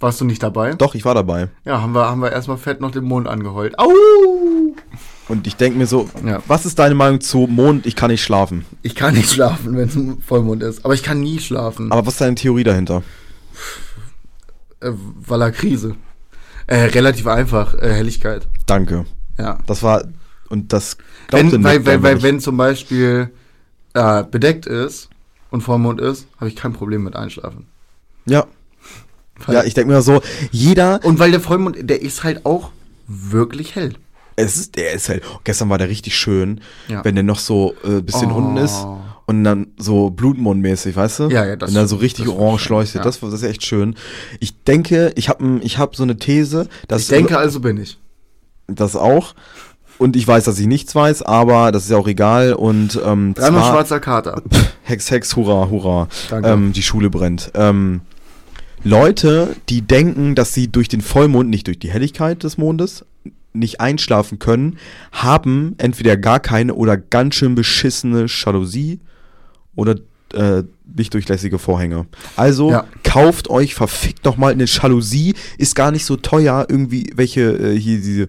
[0.00, 0.72] Warst du nicht dabei?
[0.74, 1.48] Doch, ich war dabei.
[1.64, 3.78] Ja, haben wir, haben wir erstmal fett noch den Mond angeheult.
[3.78, 3.88] Au!
[5.28, 6.40] Und ich denke mir so, Ja.
[6.46, 8.64] was ist deine Meinung zu Mond, ich kann nicht schlafen?
[8.82, 10.84] Ich kann nicht schlafen, wenn es Vollmond ist.
[10.86, 11.92] Aber ich kann nie schlafen.
[11.92, 13.02] Aber was ist deine Theorie dahinter?
[14.80, 15.96] Äh, weil er Krise.
[16.66, 18.46] Äh, relativ einfach, äh, Helligkeit.
[18.66, 19.04] Danke.
[19.38, 19.58] Ja.
[19.66, 20.04] Das war,
[20.48, 20.96] und das
[21.28, 22.22] glaubte Wenn, weil, weil, weil nicht.
[22.24, 23.30] wenn zum Beispiel
[23.94, 25.08] äh, bedeckt ist
[25.50, 27.66] und Vollmond ist, habe ich kein Problem mit Einschlafen.
[28.26, 28.46] Ja.
[29.46, 30.20] Weil- Ja, ich denke mir so,
[30.50, 32.70] jeder, Und weil der Vollmond, der ist halt auch
[33.06, 33.94] wirklich hell.
[34.36, 37.04] es ist, der ist halt, gestern war der richtig schön, Ja.
[37.04, 38.36] wenn der noch so äh, bisschen Oh.
[38.36, 38.86] unten ist
[39.26, 41.28] und dann so blutmondmäßig, weißt du?
[41.28, 43.02] Ja, ja, das- Wenn er so richtig orange leuchtet, ja.
[43.02, 43.94] das, das ist echt schön.
[44.40, 47.98] Ich denke, ich habe ich hab so eine These, dass Ich denke, also bin ich.
[48.66, 49.34] das auch.
[49.98, 52.52] Und ich weiß, dass ich nichts weiß, aber das ist ja auch egal.
[52.52, 54.42] Und ähm, Dreimal schwarzer Kater.
[54.84, 56.08] Hex, Hex, hurra, hurra.
[56.30, 56.48] Danke.
[56.50, 57.50] Ähm, die Schule brennt.
[57.54, 58.00] Ähm,
[58.84, 63.04] Leute, die denken, dass sie durch den Vollmond, nicht durch die Helligkeit des Mondes,
[63.52, 64.78] nicht einschlafen können,
[65.10, 69.00] haben entweder gar keine oder ganz schön beschissene Jalousie
[69.74, 69.96] oder
[70.32, 70.62] äh,
[70.96, 72.06] lichtdurchlässige Vorhänge.
[72.36, 72.84] Also Ja.
[73.02, 76.66] kauft euch verfickt noch mal eine Jalousie, ist gar nicht so teuer.
[76.68, 78.28] Irgendwie welche äh, hier diese,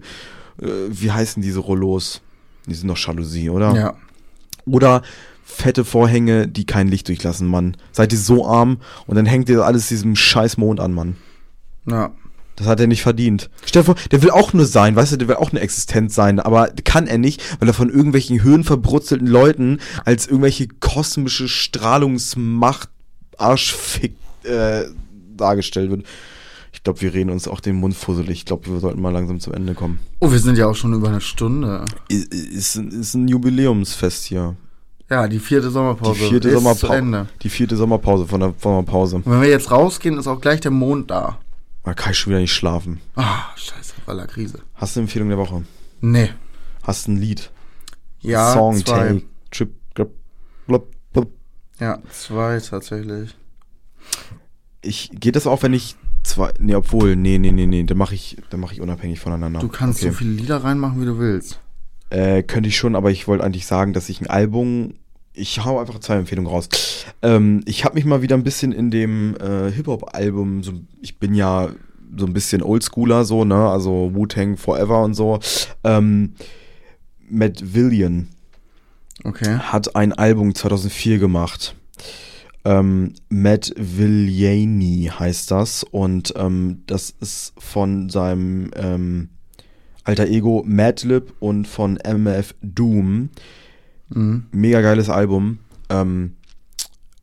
[0.60, 2.20] wie heißen diese Rollos?
[2.66, 3.74] Die sind doch Jalousie, oder?
[3.74, 3.94] Ja.
[4.66, 5.02] Oder
[5.42, 7.76] fette Vorhänge, die kein Licht durchlassen, Mann.
[7.92, 11.16] Seid ihr so arm und dann hängt ihr alles diesem scheiß Mond an, Mann.
[11.86, 12.12] Ja.
[12.56, 13.48] Das hat er nicht verdient.
[13.64, 16.14] Stell dir vor, der will auch nur sein, weißt du, der will auch eine Existenz
[16.14, 22.90] sein, aber kann er nicht, weil er von irgendwelchen höhenverbrutzelten Leuten als irgendwelche kosmische Strahlungsmacht
[23.38, 24.82] Arschfick äh,
[25.36, 26.04] dargestellt wird.
[26.80, 28.38] Ich glaube, wir reden uns auch den Mund fusselig.
[28.38, 30.00] Ich glaube, wir sollten mal langsam zum Ende kommen.
[30.18, 31.84] Oh, wir sind ja auch schon über eine Stunde.
[32.08, 34.56] Ist, ein- ist ein Jubiläumsfest hier.
[35.10, 36.94] Ja, die vierte Die Sommerpause vierte, ist zu Sommerpause.
[36.96, 37.28] Ende.
[37.42, 39.16] die vierte Sommerpause von der Sommerpause.
[39.16, 41.38] Und wenn wir jetzt rausgehen, ist auch gleich der Mond da.
[41.84, 43.00] Da kann ich schon wieder nicht schlafen.
[43.14, 44.60] Ah, scheiße, voller Krise.
[44.74, 45.62] Hast du eine Empfehlung der Woche?
[46.00, 46.30] Nee.
[46.82, 47.50] Hast du ein Lied?
[48.20, 49.08] Ja, Song, zwei.
[49.08, 50.14] Take, Trip, blub,
[50.66, 51.30] blub, blub.
[51.78, 53.34] Ja, zwei tatsächlich.
[54.82, 58.14] Ich, geht das auch, wenn ich zwei, nee, obwohl, nee, nee, nee, nee, dann mache
[58.14, 59.60] ich, mache ich unabhängig voneinander.
[59.60, 60.10] Du kannst okay.
[60.10, 61.60] so viele Lieder reinmachen, wie du willst.
[62.10, 64.94] Äh, könnte ich schon, aber ich wollte eigentlich sagen, dass ich ein Album,
[65.32, 66.68] ich hau einfach zwei Empfehlungen raus.
[67.22, 71.34] Ähm, ich habe mich mal wieder ein bisschen in dem äh, Hip-Hop-Album, so, ich bin
[71.34, 71.70] ja
[72.16, 75.38] so ein bisschen Oldschooler so, ne, also Wu-Tang Forever und so.
[75.84, 76.34] Ähm,
[77.28, 78.28] Matt Villian
[79.24, 79.58] Okay.
[79.58, 81.74] hat ein Album 2004 gemacht.
[82.64, 89.30] Ähm, Matt Villiani heißt das und ähm, das ist von seinem ähm,
[90.04, 93.30] alter Ego Madlib und von MF Doom.
[94.10, 94.44] Mhm.
[94.52, 95.58] Mega geiles Album.
[95.88, 96.34] Ähm,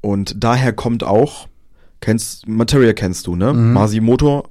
[0.02, 1.48] und daher kommt auch,
[2.02, 3.54] kennst, Materia kennst du, ne?
[3.54, 3.74] Mhm.
[3.74, 4.48] Masimoto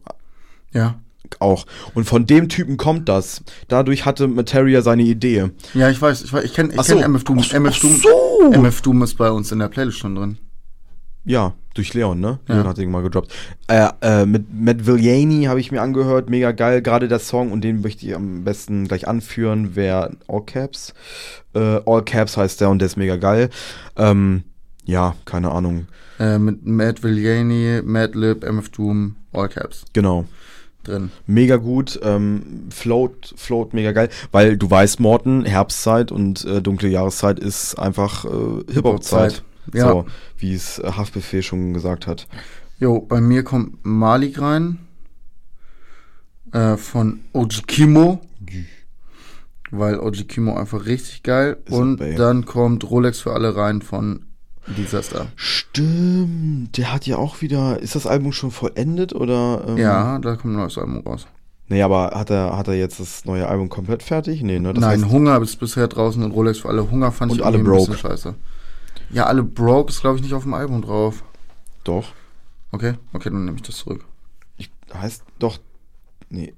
[0.73, 1.01] Ja.
[1.41, 1.67] auch.
[1.95, 3.43] Und von dem Typen kommt das.
[3.69, 5.51] Dadurch hatte Materia seine Idee.
[5.75, 6.97] Ja, ich weiß, ich weiß, ich kenne ich so.
[6.97, 7.39] kenn MF Doom.
[7.41, 7.53] Ach.
[7.55, 7.97] MF Doom.
[7.97, 8.53] so.
[8.53, 10.39] MF Doom ist bei uns in der Playlist schon drin.
[11.27, 12.39] Ja, durch Leon, ne?
[12.49, 12.55] Ja.
[12.55, 13.33] Leon hat den mal gedroppt.
[13.67, 17.63] Äh, äh, mit Matt Villiani habe ich mir angehört, mega geil, gerade der Song und
[17.63, 20.95] den möchte ich am besten gleich anführen, wer All Caps.
[21.55, 23.51] Äh, All Caps heißt der und der ist mega geil.
[23.97, 24.45] Ähm,
[24.85, 25.89] ja, keine Ahnung.
[26.21, 30.25] Äh, mit Matt Villiani, Madlib, MF Doom, All Caps Genau.
[30.85, 31.11] drin.
[31.27, 36.89] Mega gut, ähm, float, float mega geil, weil du weißt, Morten, Herbstzeit und äh, dunkle
[36.89, 39.43] Jahreszeit ist einfach äh, Hip-Hop-Zeit.
[39.73, 39.89] Ja.
[39.89, 40.07] So,
[40.39, 42.27] wie es äh, Haftbefehl schon gesagt hat.
[42.79, 44.79] Jo, bei mir kommt Malik rein.
[46.53, 48.21] Äh, von Ojikimo.
[49.71, 51.57] Weil Ojikimo einfach richtig geil.
[51.65, 54.23] Ist Und dann kommt Rolex für alle rein von
[54.77, 55.27] Disaster.
[55.37, 57.81] Stimmt, der hat ja auch wieder.
[57.81, 59.65] Ist das Album schon vollendet oder?
[59.69, 61.27] Ähm, Ja, da kommt ein neues Album raus.
[61.69, 64.43] Nee, aber hat er, hat er jetzt das neue Album komplett fertig?
[64.43, 64.73] Nee, ne?
[64.73, 66.89] Das Nein, heißt, Hunger ist bisher draußen und Rolex für alle.
[66.91, 67.91] Hunger fand Und ich alle irgendwie ein broke.
[67.93, 68.35] bisschen scheiße.
[69.11, 71.23] Ja, alle broke ist, glaube ich, nicht auf dem Album drauf.
[71.85, 72.09] doch.
[72.73, 74.05] Okay, okay, dann nehme ich das zurück.
[74.59, 75.59] Ich, heißt doch.
[76.29, 76.53] Nee.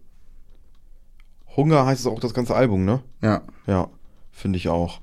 [1.57, 3.03] Hunger heißt es auch das ganze Album, ne?
[3.21, 3.43] Ja.
[3.67, 3.89] Ja,
[4.33, 5.01] finde ich auch.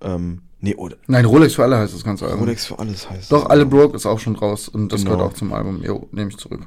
[0.00, 0.96] Ähm, nee, oder.
[1.06, 2.40] Nein, Rolex für alle heißt das ganze Album.
[2.40, 5.16] Rolex für alles heißt Doch, alle broke ist auch schon raus und das Genau.
[5.16, 5.82] gehört auch zum Album.
[5.82, 6.66] Jo, nehme ich zurück.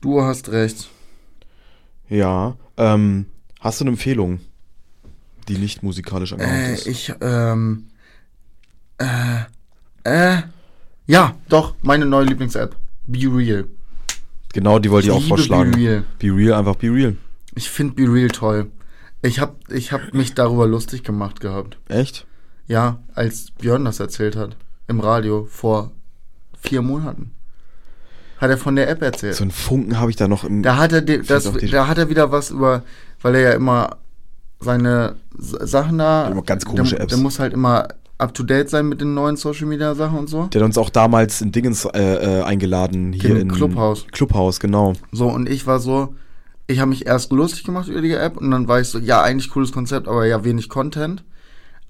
[0.00, 0.88] Du hast recht.
[2.08, 2.56] Ja.
[2.76, 3.26] Ähm,
[3.60, 4.40] hast du eine Empfehlung?
[5.48, 6.86] die nicht musikalisch angehaucht Äh, ist.
[6.86, 7.88] ich, ähm,
[10.04, 10.42] äh, äh,
[11.06, 12.76] ja, doch, meine neue Lieblings-App.
[13.06, 13.66] Be Real.
[14.52, 15.70] Genau, die wollte ich, ich auch liebe vorschlagen.
[15.72, 16.04] Be Real.
[16.18, 17.16] Be Real, einfach Be Real.
[17.54, 18.70] Ich finde Be Real toll.
[19.22, 21.78] Ich hab, ich hab mich darüber lustig gemacht gehabt.
[21.88, 22.26] Echt?
[22.66, 24.56] Ja, als Björn das erzählt hat.
[24.86, 25.92] Im Radio vor
[26.60, 27.32] vier Monaten.
[28.38, 29.34] Hat er von der App erzählt.
[29.34, 30.62] So einen Funken habe ich da noch im.
[30.62, 32.82] Da hat er, das, da hat er wieder was über,
[33.22, 33.96] weil er ja immer
[34.60, 36.28] seine Sachen da.
[36.28, 37.14] Immer ganz komische der, Apps.
[37.14, 37.88] Der muss halt immer
[38.18, 40.46] up to date sein mit den neuen Social Media Sachen und so.
[40.46, 44.06] Der hat uns auch damals in Dingens äh, äh, eingeladen hier In Clubhouse.
[44.12, 44.94] Clubhouse, genau.
[45.12, 46.14] So, und ich war so,
[46.66, 49.22] ich habe mich erst lustig gemacht über die App und dann war ich so, ja,
[49.22, 51.24] eigentlich cooles Konzept, aber ja, wenig Content.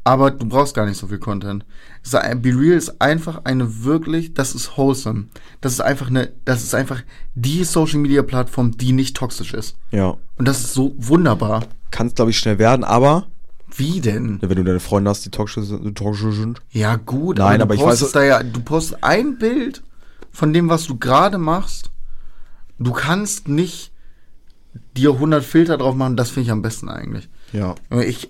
[0.06, 1.64] Aber du brauchst gar nicht so viel Content.
[2.12, 5.28] Be Real ist einfach eine wirklich, das ist wholesome.
[5.62, 7.02] Das ist einfach eine, das ist einfach
[7.34, 9.76] die Social Media Plattform, die nicht toxisch ist.
[9.92, 10.18] Ja.
[10.36, 11.64] Und das ist so wunderbar.
[11.90, 13.28] Kann es, glaube ich, schnell werden, aber
[13.76, 14.38] Wie denn?
[14.42, 16.60] wenn du deine Freunde hast, die toxisch sind.
[16.70, 19.82] Ja, gut, Nein, du aber ich postest weiß- da ja, du postest ein Bild
[20.30, 21.90] von dem, was du gerade machst.
[22.78, 23.92] Du kannst nicht
[24.96, 27.28] dir 100 Filter drauf machen, das finde ich am besten eigentlich.
[27.52, 27.74] Ja.
[28.04, 28.28] Ich,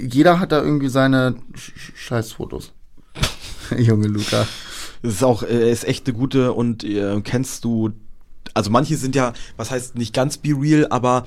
[0.00, 2.72] jeder hat da irgendwie seine Sch Sch- Scheißfotos.
[3.78, 4.46] Junge Luca.
[5.02, 7.90] Es ist auch, äh, ist echt eine gute und äh, kennst du,
[8.56, 11.24] also manche sind ja, was heißt nicht ganz be real, aber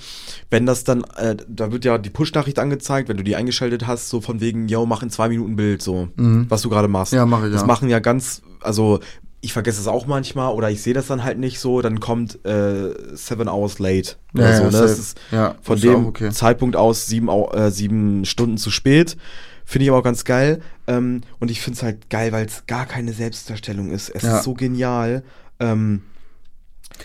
[0.50, 4.10] wenn das dann, äh, da wird ja die Push-Nachricht angezeigt, wenn du die eingeschaltet hast,
[4.10, 7.14] so von wegen, yo, mach in zwei Minuten Bild, so, was du gerade machst.
[7.14, 7.68] Ja, mach ich, Das ja.
[7.68, 9.00] machen ja ganz, also
[9.42, 12.44] ich vergesse es auch manchmal oder ich sehe das dann halt nicht so, dann kommt
[12.46, 14.64] äh, seven hours late Ja, oder ja, so.
[14.66, 14.72] Ne?
[14.72, 16.30] Das ist Ja, von ist dem okay.
[16.32, 19.16] Zeitpunkt aus sieben, äh, sieben Stunden zu spät.
[19.64, 20.62] Finde ich aber auch ganz geil.
[20.88, 24.10] Ähm, und ich finde es halt geil, weil es gar keine Selbstdarstellung ist.
[24.10, 24.40] Es Ja.
[24.40, 25.24] ist so genial.
[25.62, 26.02] Ähm,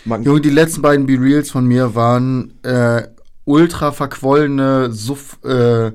[0.05, 3.07] Junge, die letzten beiden Be Reals von mir waren äh,
[3.45, 5.91] ultra verquollene Suff, äh, äh,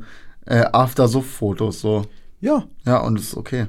[0.72, 2.04] After-Suff-Fotos, so.
[2.40, 3.66] ja, Ja, und das ist okay.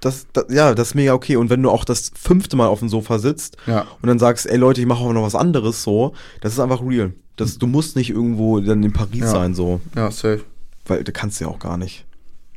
[0.00, 1.36] das, das, ja, das ist mega okay.
[1.36, 3.86] Und wenn du auch das fünfte Mal auf dem Sofa sitzt Ja.
[4.02, 6.80] und dann sagst, ey Leute, ich mache auch noch was anderes so, das ist einfach
[6.82, 7.12] real.
[7.36, 9.26] Das, du musst nicht irgendwo dann in Paris Ja.
[9.30, 9.80] sein, so.
[9.94, 10.42] Ja, safe.
[10.86, 12.04] Weil du kannst ja auch gar nicht.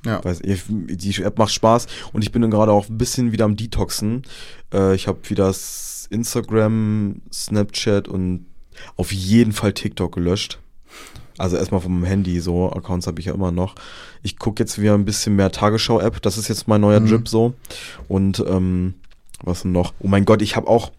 [0.05, 0.23] Ja.
[0.23, 3.43] Weiß, ich, die App macht Spaß und ich bin dann gerade auch ein bisschen wieder
[3.45, 4.23] am Detoxen.
[4.73, 8.45] Äh, ich habe wieder s- Instagram, Snapchat und
[8.95, 10.59] auf jeden Fall TikTok gelöscht.
[11.37, 13.75] Also erstmal vom Handy so, Accounts habe ich ja immer noch.
[14.23, 17.07] Ich gucke jetzt wieder ein bisschen mehr Tagesschau-App, das ist jetzt mein neuer Mhm.
[17.07, 17.53] Drip so.
[18.09, 18.95] Und ähm,
[19.43, 19.93] was denn noch?
[19.99, 20.91] Oh mein Gott, ich habe auch,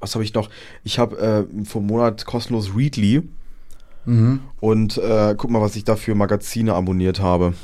[0.00, 0.50] was habe ich noch?
[0.82, 3.22] Ich habe äh, vor Monat kostenlos Readly
[4.06, 4.40] Mhm.
[4.60, 7.54] und äh, guck mal, was ich da für Magazine abonniert habe.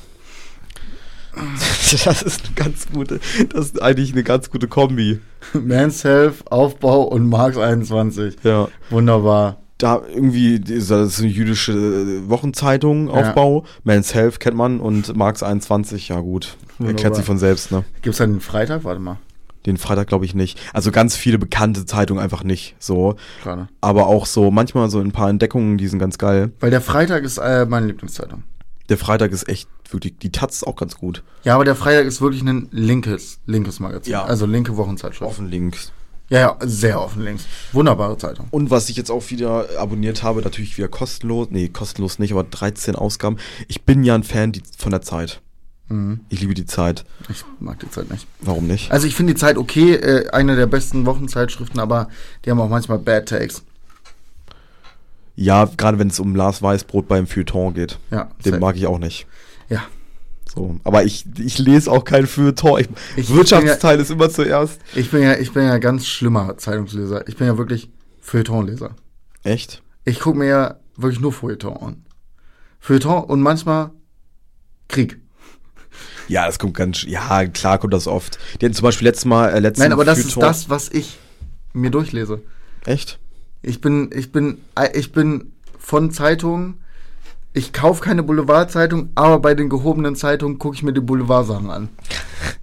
[2.05, 3.21] Das ist eine ganz gute,
[3.53, 5.21] das ist eigentlich eine ganz gute Kombi.
[5.55, 8.37] Man's Health, Aufbau und Marx 21.
[8.45, 8.69] Ja.
[8.91, 9.57] Wunderbar.
[9.79, 13.15] Da irgendwie, das ist eine jüdische äh, Wochenzeitung, Ja.
[13.15, 13.65] Aufbau.
[13.83, 16.57] Men's Health kennt man und Marx 21, ja gut.
[16.79, 16.91] Wunderbar.
[16.91, 17.85] Erklärt sich von selbst, ne?
[18.03, 18.85] Gibt's dann den Freitag?
[18.85, 19.17] Warte mal.
[19.67, 20.59] Den Freitag glaube ich nicht.
[20.73, 23.17] Also ganz viele bekannte Zeitungen einfach nicht, so.
[23.43, 23.69] Gerade.
[23.81, 26.53] Aber auch so, manchmal so ein paar Entdeckungen, die sind ganz geil.
[26.61, 28.43] Weil der Freitag ist äh, meine Lieblingszeitung.
[28.91, 31.23] Der Freitag ist echt wirklich, die Taz ist auch ganz gut.
[31.45, 34.13] Ja, aber der Freitag ist wirklich ein linkes, linkes Magazin.
[34.13, 34.25] Ja.
[34.25, 35.31] Also linke Wochenzeitschrift.
[35.31, 35.93] Offen links.
[36.29, 37.45] Ja, ja, sehr offen links.
[37.73, 38.47] Wunderbare Zeitung.
[38.51, 42.45] Und was ich jetzt auch wieder abonniert habe, natürlich wieder kostenlos, nee, kostenlos nicht, aber
[42.45, 43.37] 13 Ausgaben.
[43.67, 45.41] Ich bin ja ein Fan die, von der Zeit.
[45.89, 46.21] Mhm.
[46.29, 47.05] Ich liebe die Zeit.
[47.29, 48.29] Ich mag die Zeit nicht.
[48.41, 48.93] Warum nicht?
[48.93, 52.09] Also ich finde die Zeit okay, äh, eine der besten Wochenzeitschriften, aber
[52.45, 53.65] die haben auch manchmal Bad Takes.
[55.37, 57.99] Ja, gerade wenn es um Lars Weißbrot beim Feuilleton geht.
[58.11, 59.27] Ja, Den mag ich auch nicht.
[59.69, 59.83] Ja.
[60.53, 60.77] So.
[60.85, 62.81] Aber ich, ich lese auch kein Feuilleton.
[62.81, 64.81] Ich, Ich- Wirtschaftsteil ist immer zuerst.
[64.95, 67.27] Ich bin ja, ich bin ja ganz schlimmer Zeitungsleser.
[67.29, 67.89] Ich bin ja wirklich
[68.21, 68.97] Feuilletonleser.
[69.45, 69.83] Echt?
[70.05, 72.05] Ich gucke mir ja wirklich nur Feuilleton an.
[72.81, 73.91] Feuilleton und manchmal
[74.89, 75.19] Krieg.
[76.29, 78.39] Ja, das kommt ganz, ja, klar kommt das oft.
[78.61, 81.19] Die hatten zum Beispiel letztes Mal, äh, letzten Nein, aber das ist das, was ich
[81.73, 82.41] mir durchlese.
[82.85, 83.19] Echt?
[83.63, 86.79] Ich bin, ich bin, äh, ich bin von Zeitungen.
[87.53, 91.89] Ich kaufe keine Boulevardzeitung, aber bei den gehobenen Zeitungen gucke ich mir die Boulevardsachen an.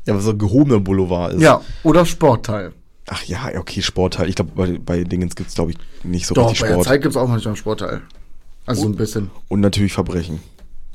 [0.05, 1.41] Ja, was so ein gehobener Boulevard ist.
[1.41, 2.71] Ja, oder Sportteil.
[3.07, 4.29] Ach ja, okay, Sportteil.
[4.29, 6.79] Ich glaube, bei, bei Dingens gibt es, glaube ich, nicht so Doch, richtig bei der.
[6.79, 8.01] Zeit gibt es auch manchmal einen Sportteil.
[8.65, 9.29] Also so ein bisschen.
[9.49, 10.39] Und natürlich Verbrechen.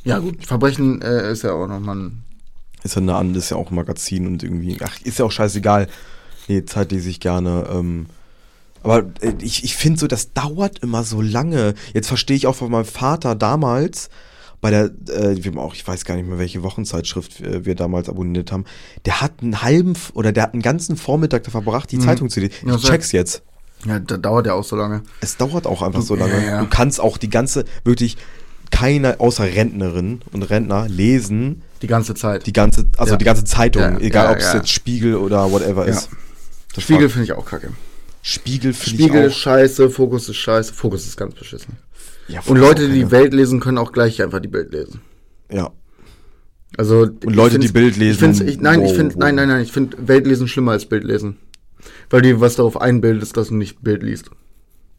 [0.03, 2.25] Ja gut, Verbrechen äh, ist ja auch nochmal ein...
[2.83, 5.31] Ist ja eine andere, ist ja auch ein Magazin und irgendwie, ach, ist ja auch
[5.31, 5.89] scheißegal.
[6.49, 7.67] Nee, Zeit lese ich gerne.
[7.71, 8.07] Ähm,
[8.83, 11.75] aber äh, ich, ich finde so, das dauert immer so lange.
[11.95, 14.09] Jetzt verstehe ich auch von meinem Vater damals,
[14.61, 17.75] bei der, äh, wir haben auch, ich weiß gar nicht mehr, welche Wochenzeitschrift äh, wir
[17.75, 18.65] damals abonniert haben,
[19.07, 22.41] der hat einen halben, oder der hat einen ganzen Vormittag da verbracht, die Zeitung zu
[22.41, 22.55] lesen.
[22.67, 23.43] Ja, Ich so- check's jetzt.
[23.85, 25.03] Ja, da dauert ja auch so lange.
[25.21, 26.47] Es dauert auch einfach so Ja, lange.
[26.47, 26.61] ja.
[26.61, 28.17] Du kannst auch die ganze, wirklich
[28.71, 32.47] keiner außer Rentnerinnen und Rentner lesen Die ganze Zeit.
[32.47, 33.19] die ganze, also Ja.
[33.19, 34.55] die ganze Zeitung, Ja, egal ja, ob es ja.
[34.59, 35.93] jetzt Spiegel oder whatever Ja.
[35.95, 36.09] ist.
[36.77, 37.73] Das Spiegel finde ich auch kacke.
[38.23, 41.77] Spiegel finde Spiegel ich ist scheiße, Fokus ist scheiße, Fokus ist ganz beschissen.
[42.29, 45.01] Ja, Und Leute, die die Welt lesen, können auch gleich einfach die Bild lesen.
[45.51, 45.73] Ja.
[46.79, 49.21] Also Und Leute, die Bild lesen, Ich ich, nein, ich wow, finde, wow.
[49.21, 51.37] nein, nein, nein, ich finde Weltlesen schlimmer als Bildlesen,
[52.09, 54.31] weil dir was darauf einbildet, dass du nicht Bild liest.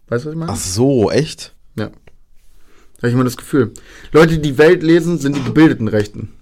[0.10, 0.52] Weißt du, was ich meine?
[0.52, 1.56] Ach so, echt?
[1.76, 1.86] Ja.
[1.86, 3.74] Habe ich immer das Gefühl.
[4.12, 6.34] Leute, die Welt lesen, sind die gebildeten Rechten.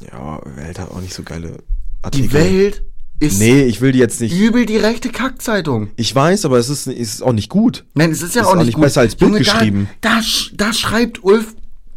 [0.00, 1.62] Ja, Welt hat auch nicht so geile Die
[2.02, 2.32] Artikel.
[2.34, 2.82] Welt
[3.20, 4.32] ist Nee, ich will die jetzt nicht.
[4.38, 5.90] übel die rechte Kackzeitung.
[5.96, 7.84] Ich weiß, aber es ist, es ist auch nicht gut.
[7.94, 8.82] Nein, es ist ja Ist auch nicht, gut.
[8.84, 9.88] besser als Bild Junge, geschrieben.
[10.00, 11.54] Da, da, sch- da schreibt Ulf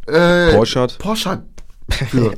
[0.07, 0.98] äh, Porschert.
[0.98, 1.43] Porschert
[2.10, 2.34] für.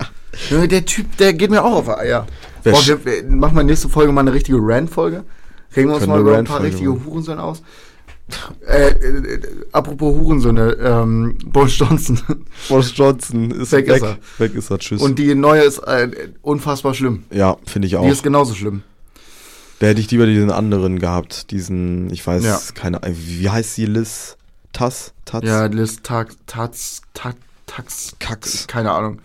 [0.50, 2.26] Junge, der Typ, der geht mir auch auf Eier.
[2.64, 5.24] Wer Boah, wir, wir machen wir nächste Folge mal eine richtige Rant-Folge.
[5.76, 7.06] Regen wir uns mal über ein paar richtige machen.
[7.06, 7.62] Hurensöhne aus.
[8.68, 9.42] Äh, äh, äh,
[9.74, 12.20] apropos Hurensöhne, ähm, Boris Johnson.
[12.70, 13.98] Boris Johnson ist Weg weg.
[13.98, 14.18] ist er.
[14.40, 15.02] Weg ist er, tschüss.
[15.02, 16.10] Und die neue ist äh,
[16.42, 17.24] unfassbar schlimm.
[17.32, 18.04] ja, finde ich auch.
[18.06, 18.84] Die ist genauso schlimm.
[19.80, 21.52] Da hätte ich lieber diesen anderen gehabt.
[21.52, 22.60] Diesen, ich weiß, Ja.
[22.74, 24.38] keine wie heißt sie, Liz?
[24.72, 25.14] Tass?
[25.26, 25.44] Taz?
[25.44, 27.36] Ja, Liz Tax, Taz, Tax,
[27.66, 28.68] Tax, Kax.
[28.68, 29.20] keine Ahnung.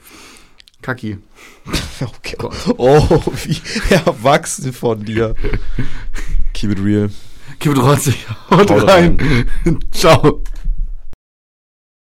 [0.82, 1.18] Kaki.
[2.00, 2.36] Okay.
[2.76, 3.60] Oh, wie
[3.92, 5.34] erwachsen von dir.
[6.54, 7.10] Keep it real.
[7.58, 8.26] Keep it rotzig.
[8.50, 9.18] Haut Haut rein.
[9.92, 10.40] Ciao.